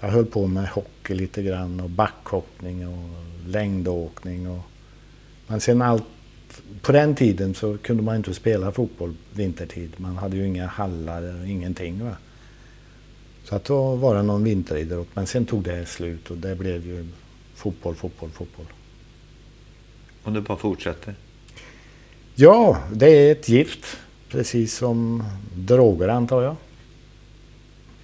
jag 0.00 0.08
höll 0.08 0.26
på 0.26 0.46
med 0.46 0.68
hockey 0.68 1.14
lite 1.14 1.42
grann 1.42 1.80
och 1.80 1.90
backhoppning 1.90 2.88
och 2.88 3.08
längdåkning. 3.46 4.50
Och, 4.50 4.62
men 5.46 5.60
sen 5.60 5.82
allt, 5.82 6.04
på 6.82 6.92
den 6.92 7.14
tiden 7.14 7.54
så 7.54 7.78
kunde 7.78 8.02
man 8.02 8.16
inte 8.16 8.34
spela 8.34 8.72
fotboll 8.72 9.14
vintertid. 9.32 9.92
Man 9.96 10.16
hade 10.16 10.36
ju 10.36 10.46
inga 10.46 10.66
hallar 10.66 11.40
och 11.40 11.46
ingenting. 11.46 12.04
Va? 12.04 12.16
Så 13.44 13.56
att 13.56 13.64
då 13.64 13.96
var 13.96 14.14
det 14.14 14.22
någon 14.22 14.44
vinteridrott. 14.44 15.08
Men 15.14 15.26
sen 15.26 15.46
tog 15.46 15.62
det 15.62 15.86
slut 15.86 16.30
och 16.30 16.36
det 16.36 16.56
blev 16.56 16.86
ju 16.86 17.08
fotboll, 17.54 17.94
fotboll, 17.94 18.30
fotboll. 18.30 18.66
Och 20.24 20.32
det 20.32 20.40
bara 20.40 20.58
fortsätter? 20.58 21.14
Ja, 22.34 22.78
det 22.92 23.06
är 23.06 23.32
ett 23.32 23.48
gift. 23.48 23.98
Precis 24.28 24.76
som 24.76 25.24
droger 25.54 26.08
antar 26.08 26.42
jag. 26.42 26.56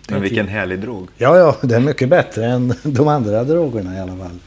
Men 0.08 0.22
vilken 0.22 0.48
härlig 0.48 0.80
drog. 0.80 1.08
Ja, 1.16 1.38
ja, 1.38 1.56
det 1.62 1.74
är 1.74 1.80
mycket 1.80 2.08
bättre 2.08 2.46
än 2.46 2.74
de 2.82 3.08
andra 3.08 3.44
drogerna 3.44 3.96
i 3.96 4.00
alla 4.00 4.16
fall. 4.16 4.38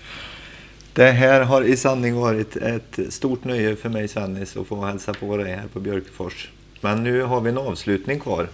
Det 0.93 1.11
här 1.11 1.41
har 1.41 1.61
i 1.61 1.77
sanning 1.77 2.15
varit 2.15 2.55
ett 2.55 2.99
stort 3.09 3.43
nöje 3.43 3.75
för 3.75 3.89
mig 3.89 4.07
Svennis 4.07 4.57
att 4.57 4.67
få 4.67 4.85
hälsa 4.85 5.13
på 5.13 5.37
dig 5.37 5.55
här 5.55 5.67
på 5.73 5.79
Björkfors. 5.79 6.49
Men 6.81 7.03
nu 7.03 7.21
har 7.21 7.41
vi 7.41 7.49
en 7.49 7.57
avslutning 7.57 8.19
kvar. 8.19 8.47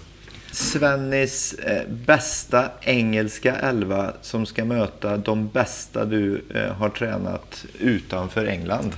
Svennis 0.52 1.54
eh, 1.54 1.88
bästa 2.06 2.70
engelska 2.82 3.56
elva 3.56 4.14
som 4.22 4.46
ska 4.46 4.66
möta 4.66 5.18
de 5.18 5.48
bästa 5.48 6.06
du 6.06 6.42
eh, 6.56 6.74
har 6.74 6.90
tränat 6.90 7.66
utanför 7.80 8.46
England. 8.46 8.92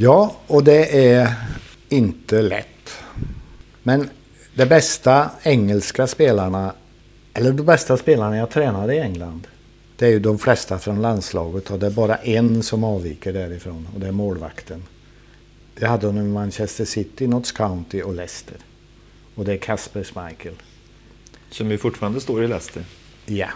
Ja, 0.00 0.36
och 0.46 0.64
det 0.64 1.06
är 1.12 1.34
inte 1.88 2.42
lätt. 2.42 2.98
Men 3.82 4.10
de 4.54 4.66
bästa 4.66 5.30
engelska 5.42 6.06
spelarna, 6.06 6.74
eller 7.34 7.52
de 7.52 7.66
bästa 7.66 7.96
spelarna 7.96 8.36
jag 8.36 8.50
tränade 8.50 8.94
i 8.94 8.98
England, 8.98 9.46
det 9.96 10.06
är 10.06 10.10
ju 10.10 10.18
de 10.18 10.38
flesta 10.38 10.78
från 10.78 11.02
landslaget 11.02 11.70
och 11.70 11.78
det 11.78 11.86
är 11.86 11.90
bara 11.90 12.16
en 12.16 12.62
som 12.62 12.84
avviker 12.84 13.32
därifrån 13.32 13.88
och 13.94 14.00
det 14.00 14.06
är 14.06 14.12
målvakten. 14.12 14.82
Det 15.74 15.86
hade 15.86 16.06
hon 16.06 16.18
i 16.18 16.22
Manchester 16.22 16.84
City, 16.84 17.26
Notts 17.26 17.52
County 17.52 18.02
och 18.02 18.14
Leicester. 18.14 18.56
Och 19.34 19.44
det 19.44 19.52
är 19.52 19.58
Kasper 19.58 20.04
Schmeichel. 20.04 20.54
Som 21.50 21.70
ju 21.70 21.78
fortfarande 21.78 22.20
står 22.20 22.44
i 22.44 22.48
Leicester. 22.48 22.84
Ja. 23.26 23.48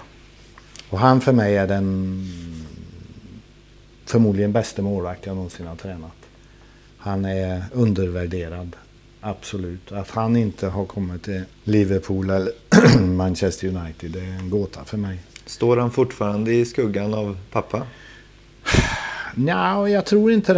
Och 0.88 0.98
han 0.98 1.20
för 1.20 1.32
mig 1.32 1.56
är 1.56 1.66
den 1.66 2.26
förmodligen 4.04 4.52
bästa 4.52 4.82
målvakt 4.82 5.26
jag 5.26 5.36
någonsin 5.36 5.66
har 5.66 5.76
tränat. 5.76 6.21
Han 7.02 7.24
är 7.24 7.64
undervärderad. 7.72 8.76
Absolut. 9.20 9.92
Att 9.92 10.10
han 10.10 10.36
inte 10.36 10.66
har 10.66 10.84
kommit 10.84 11.22
till 11.22 11.42
Liverpool 11.64 12.30
eller 12.30 12.52
Manchester 13.00 13.68
United, 13.68 14.10
det 14.10 14.20
är 14.20 14.38
en 14.38 14.50
gåta 14.50 14.84
för 14.84 14.96
mig. 14.96 15.18
Står 15.46 15.76
han 15.76 15.90
fortfarande 15.90 16.52
i 16.54 16.64
skuggan 16.64 17.14
av 17.14 17.38
pappa? 17.50 17.86
Ja, 19.46 19.88
jag 19.88 20.06
tror 20.06 20.32
inte 20.32 20.54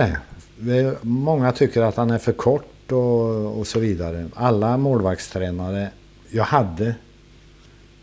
det. 0.57 0.97
Många 1.03 1.53
tycker 1.53 1.83
att 1.83 1.97
han 1.97 2.11
är 2.11 2.19
för 2.19 2.33
kort 2.33 2.93
och, 2.93 3.59
och 3.59 3.67
så 3.67 3.81
vidare. 3.81 4.29
Alla 4.35 4.77
målvaktstränare 4.77 5.91
jag 6.31 6.45
hade 6.45 6.95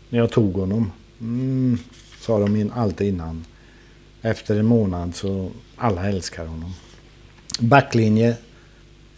när 0.08 0.18
jag 0.18 0.30
tog 0.30 0.54
honom, 0.54 0.92
mm, 1.20 1.78
sa 2.20 2.38
de 2.38 2.70
alltid 2.74 3.08
innan. 3.08 3.44
Efter 4.22 4.56
en 4.58 4.66
månad 4.66 5.14
så 5.14 5.50
alla 5.76 6.08
älskar 6.08 6.46
honom. 6.46 6.74
Backlinje, 7.58 8.36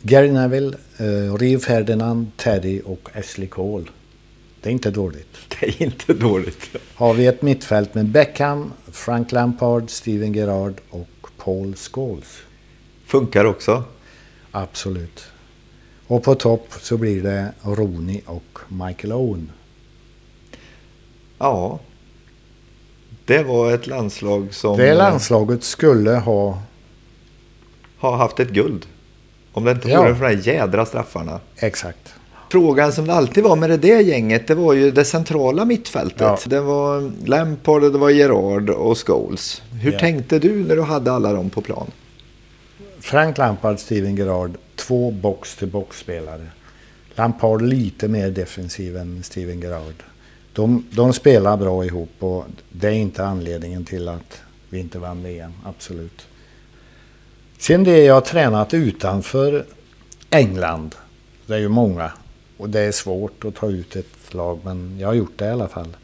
Gary 0.03 0.31
Neville, 0.31 0.77
eh, 0.97 1.35
Rio 1.35 1.59
Ferdinand, 1.59 2.31
Teddy 2.37 2.81
och 2.81 3.09
Ashley 3.15 3.49
Cole. 3.49 3.85
Det 4.61 4.69
är 4.71 4.73
inte 4.73 4.91
dåligt. 4.91 5.39
Det 5.61 5.67
är 5.67 5.83
inte 5.83 6.15
dåligt. 6.15 6.77
Har 6.95 7.15
vi 7.15 7.27
ett 7.27 7.43
mittfält 7.43 7.95
med 7.95 8.07
Beckham, 8.07 8.73
Frank 8.93 9.33
Lampard, 9.33 9.91
Steven 9.91 10.33
Gerrard 10.33 10.81
och 10.91 11.09
Paul 11.37 11.75
Scholes. 11.75 12.39
Funkar 13.07 13.45
också. 13.45 13.85
Absolut. 14.51 15.25
Och 16.07 16.23
på 16.23 16.35
topp 16.35 16.69
så 16.81 16.97
blir 16.97 17.23
det 17.23 17.53
Rooney 17.63 18.21
och 18.27 18.59
Michael 18.69 19.13
Owen. 19.13 19.53
Ja. 21.39 21.79
Det 23.25 23.43
var 23.43 23.73
ett 23.73 23.87
landslag 23.87 24.55
som... 24.55 24.77
Det 24.77 24.95
landslaget 24.95 25.65
skulle 25.65 26.11
ha... 26.11 26.63
Ha 28.11 28.17
haft 28.17 28.41
ett 28.41 28.51
guld. 28.51 28.87
Om 29.53 29.65
det 29.65 29.71
inte 29.71 29.89
ja. 29.89 30.03
vore 30.03 30.15
för 30.15 30.29
de 30.29 30.37
här 30.37 30.55
jädra 30.55 30.87
straffarna. 30.87 31.41
Exakt. 31.57 32.15
Frågan 32.51 32.93
som 32.93 33.07
det 33.07 33.13
alltid 33.13 33.45
var 33.45 33.57
med 33.57 33.71
det 33.71 33.77
där 33.77 34.01
gänget, 34.01 34.47
det 34.47 34.55
var 34.55 34.73
ju 34.73 34.91
det 34.91 35.05
centrala 35.05 35.65
mittfältet. 35.65 36.21
Ja. 36.21 36.39
Det 36.45 36.61
var 36.61 37.13
Lampard, 37.27 37.83
det 37.83 37.99
var 37.99 38.11
Gerard 38.11 38.71
och 38.71 39.07
Scholes. 39.07 39.63
Hur 39.83 39.93
ja. 39.93 39.99
tänkte 39.99 40.39
du 40.39 40.65
när 40.65 40.77
du 40.77 40.83
hade 40.83 41.13
alla 41.13 41.33
dem 41.33 41.51
på 41.51 41.61
plan? 41.61 41.91
Frank 43.01 43.39
Lampard, 43.39 43.79
Steven 43.79 44.17
Gerard, 44.17 44.51
två 44.77 45.11
box-till-box-spelare. 45.11 46.47
Lampard 47.15 47.63
lite 47.63 48.09
mer 48.09 48.31
defensiv 48.31 48.97
än 48.97 49.23
Steven 49.23 49.61
Gerard. 49.61 50.03
De, 50.53 50.87
de 50.91 51.13
spelar 51.13 51.57
bra 51.57 51.85
ihop 51.85 52.13
och 52.19 52.45
det 52.73 52.89
är 52.89 52.93
inte 52.93 53.25
anledningen 53.25 53.85
till 53.85 54.09
att 54.09 54.41
vi 54.69 54.79
inte 54.79 54.99
vann 54.99 55.23
VM, 55.23 55.53
absolut. 55.65 56.27
Sen 57.59 57.85
det 57.85 58.05
jag 58.05 58.15
har 58.15 58.21
tränat 58.21 58.75
utanför 58.75 59.65
England, 60.31 60.95
det 61.47 61.55
är 61.55 61.59
ju 61.59 61.69
många 61.69 62.13
och 62.57 62.71
det 62.71 62.81
är 62.81 62.93
svårt 62.93 63.45
att 63.45 63.55
ta 63.55 63.71
ut 63.71 63.97
ett 63.97 64.35
lag 64.35 64.61
men 64.65 64.99
jag 64.99 65.09
har 65.09 65.15
gjort 65.15 65.39
det 65.39 65.45
i 65.45 65.51
alla 65.51 65.69
fall. 65.69 65.97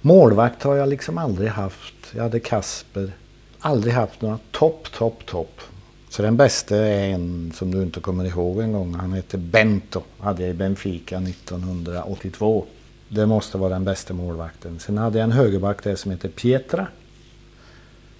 Målvakt 0.00 0.62
har 0.62 0.74
jag 0.74 0.88
liksom 0.88 1.18
aldrig 1.18 1.48
haft. 1.48 1.94
Jag 2.14 2.22
hade 2.22 2.40
Kasper. 2.40 3.12
Aldrig 3.58 3.94
haft 3.94 4.22
några 4.22 4.38
topp, 4.50 4.92
topp, 4.92 5.26
topp. 5.26 5.60
Så 6.08 6.22
den 6.22 6.36
bästa 6.36 6.76
är 6.76 7.08
en 7.08 7.52
som 7.54 7.70
du 7.70 7.82
inte 7.82 8.00
kommer 8.00 8.24
ihåg 8.24 8.60
en 8.60 8.72
gång. 8.72 8.94
Han 8.94 9.12
heter 9.12 9.38
Bento. 9.38 10.02
Hade 10.18 10.42
jag 10.42 10.50
i 10.50 10.54
Benfica 10.54 11.16
1982. 11.16 12.64
Det 13.08 13.26
måste 13.26 13.58
vara 13.58 13.70
den 13.70 13.84
bästa 13.84 14.14
målvakten. 14.14 14.78
Sen 14.78 14.98
hade 14.98 15.18
jag 15.18 15.24
en 15.24 15.32
högerback 15.32 15.84
där 15.84 15.96
som 15.96 16.10
heter 16.10 16.28
Pietra. 16.28 16.86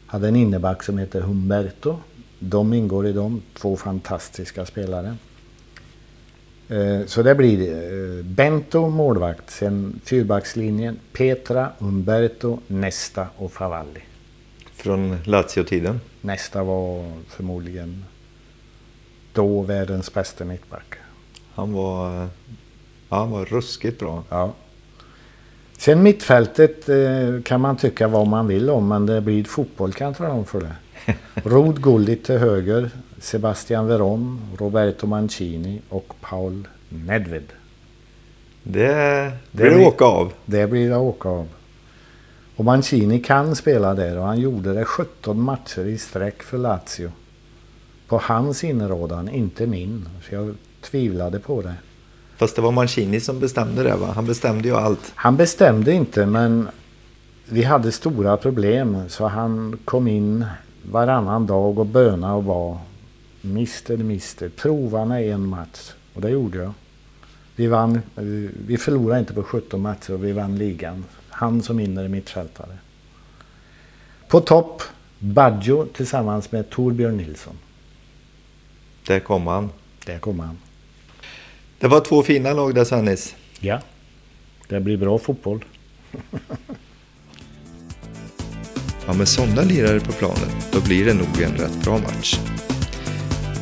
Hade 0.06 0.28
en 0.28 0.36
inneback 0.36 0.82
som 0.82 0.98
heter 0.98 1.20
Humberto. 1.20 1.96
De 2.48 2.72
ingår 2.72 3.06
i 3.06 3.12
dem. 3.12 3.42
Två 3.54 3.76
fantastiska 3.76 4.66
spelare. 4.66 5.16
Eh, 6.68 7.06
så 7.06 7.22
det 7.22 7.34
blir 7.34 7.72
eh, 7.72 8.24
Bento 8.24 8.88
målvakt, 8.88 9.50
sen 9.50 10.00
fyrbackslinjen 10.04 10.98
Petra, 11.12 11.72
Umberto, 11.78 12.58
Nesta 12.66 13.26
och 13.36 13.52
Favalli. 13.52 14.00
Från 14.72 15.18
Lazio-tiden? 15.24 16.00
Nesta 16.20 16.62
var 16.62 17.12
förmodligen 17.28 18.04
då 19.32 19.62
världens 19.62 20.14
bästa 20.14 20.44
mittback. 20.44 20.94
Han 21.54 21.72
var, 21.72 22.28
ja, 23.08 23.16
han 23.16 23.30
var 23.30 23.44
ruskigt 23.44 23.98
bra. 23.98 24.24
Ja. 24.28 24.52
Sen 25.84 26.02
mittfältet 26.02 26.88
eh, 26.88 27.42
kan 27.44 27.60
man 27.60 27.76
tycka 27.76 28.08
vad 28.08 28.26
man 28.26 28.46
vill 28.46 28.70
om 28.70 28.88
men 28.88 29.06
det 29.06 29.20
blir 29.20 29.44
fotboll 29.44 29.92
kan 29.92 30.06
jag 30.06 30.16
tala 30.16 30.32
om 30.32 30.44
för 30.44 30.60
det. 30.60 30.74
Rod 31.34 31.82
Gullit 31.82 32.24
till 32.24 32.38
höger, 32.38 32.90
Sebastian 33.18 33.86
Veron, 33.86 34.40
Roberto 34.58 35.06
Mancini 35.06 35.80
och 35.88 36.14
Paul 36.20 36.68
Nedved. 36.88 37.42
Det 38.62 39.32
blir 39.50 39.70
det 39.70 39.86
åka 39.86 40.04
av. 40.04 40.32
Det 40.44 40.66
blir 40.66 40.90
det 40.90 40.96
åka 40.96 41.28
av. 41.28 41.48
Och 42.56 42.64
Mancini 42.64 43.20
kan 43.20 43.56
spela 43.56 43.94
där 43.94 44.18
och 44.18 44.26
han 44.26 44.40
gjorde 44.40 44.74
det 44.74 44.84
17 44.84 45.42
matcher 45.42 45.86
i 45.86 45.98
sträck 45.98 46.42
för 46.42 46.58
Lazio. 46.58 47.12
På 48.08 48.20
hans 48.22 48.64
inrådan, 48.64 49.28
inte 49.28 49.66
min. 49.66 50.08
Så 50.28 50.34
jag 50.34 50.54
tvivlade 50.80 51.38
på 51.38 51.62
det. 51.62 51.74
Fast 52.36 52.56
det 52.56 52.62
var 52.62 52.72
Mancini 52.72 53.20
som 53.20 53.40
bestämde 53.40 53.82
det 53.82 53.96
va? 53.96 54.12
Han 54.14 54.26
bestämde 54.26 54.68
ju 54.68 54.74
allt. 54.74 55.12
Han 55.14 55.36
bestämde 55.36 55.92
inte 55.92 56.26
men 56.26 56.68
vi 57.48 57.62
hade 57.62 57.92
stora 57.92 58.36
problem 58.36 59.08
så 59.08 59.26
han 59.26 59.78
kom 59.84 60.08
in 60.08 60.46
varannan 60.90 61.46
dag 61.46 61.78
och 61.78 61.86
böna 61.86 62.34
och 62.34 62.44
var 62.44 62.78
Mister, 63.40 63.96
mister, 63.96 64.48
prova 64.48 65.04
med 65.04 65.28
en 65.28 65.46
match. 65.46 65.92
Och 66.14 66.20
det 66.20 66.30
gjorde 66.30 66.58
jag. 66.58 66.72
Vi, 67.56 67.66
vann, 67.66 68.00
vi 68.66 68.76
förlorade 68.76 69.20
inte 69.20 69.34
på 69.34 69.42
17 69.42 69.80
matcher 69.80 70.12
och 70.12 70.24
vi 70.24 70.32
vann 70.32 70.58
ligan. 70.58 71.04
Han 71.28 71.62
som 71.62 71.80
inre 71.80 72.08
mittfältare. 72.08 72.78
På 74.28 74.40
topp, 74.40 74.82
Baggio 75.18 75.86
tillsammans 75.86 76.52
med 76.52 76.70
Torbjörn 76.70 77.16
Nilsson. 77.16 77.58
Där 79.06 79.20
kom 79.20 79.46
han. 79.46 79.70
Där 80.06 80.18
kom 80.18 80.40
han. 80.40 80.58
Det 81.84 81.88
var 81.88 82.00
två 82.00 82.22
fina 82.22 82.52
lag 82.52 82.74
där 82.74 82.84
Svennis. 82.84 83.34
Ja, 83.60 83.80
det 84.68 84.80
blir 84.80 84.96
bra 84.96 85.18
fotboll. 85.18 85.64
Ja, 89.06 89.12
med 89.14 89.28
sådana 89.28 89.62
lirare 89.62 90.00
på 90.00 90.12
planen, 90.12 90.50
då 90.72 90.80
blir 90.80 91.04
det 91.04 91.14
nog 91.14 91.42
en 91.42 91.56
rätt 91.56 91.84
bra 91.84 91.98
match. 91.98 92.38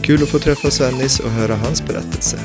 Kul 0.02 0.22
att 0.22 0.28
få 0.28 0.38
träffa 0.38 0.70
Svennis 0.70 1.20
och 1.20 1.30
höra 1.30 1.56
hans 1.56 1.86
berättelse. 1.86 2.38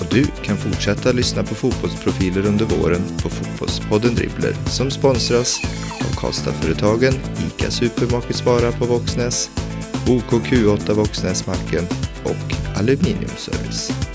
Och 0.00 0.06
du 0.10 0.24
kan 0.24 0.56
fortsätta 0.56 1.12
lyssna 1.12 1.42
på 1.42 1.54
fotbollsprofiler 1.54 2.46
under 2.46 2.64
våren 2.64 3.02
på 3.22 3.28
Fotbollspodden 3.28 4.14
Dribbler 4.14 4.52
som 4.66 4.90
sponsras 4.90 5.60
av 6.00 6.16
Karlstadföretagen, 6.16 7.14
ICA 7.46 7.70
Supermarketsvara 7.70 8.72
på 8.72 8.84
Våxnäs, 8.84 9.50
OKQ8 10.06 10.92
Våxnäsmacken 10.92 11.84
och 12.24 12.76
Aluminiumservice. 12.78 14.13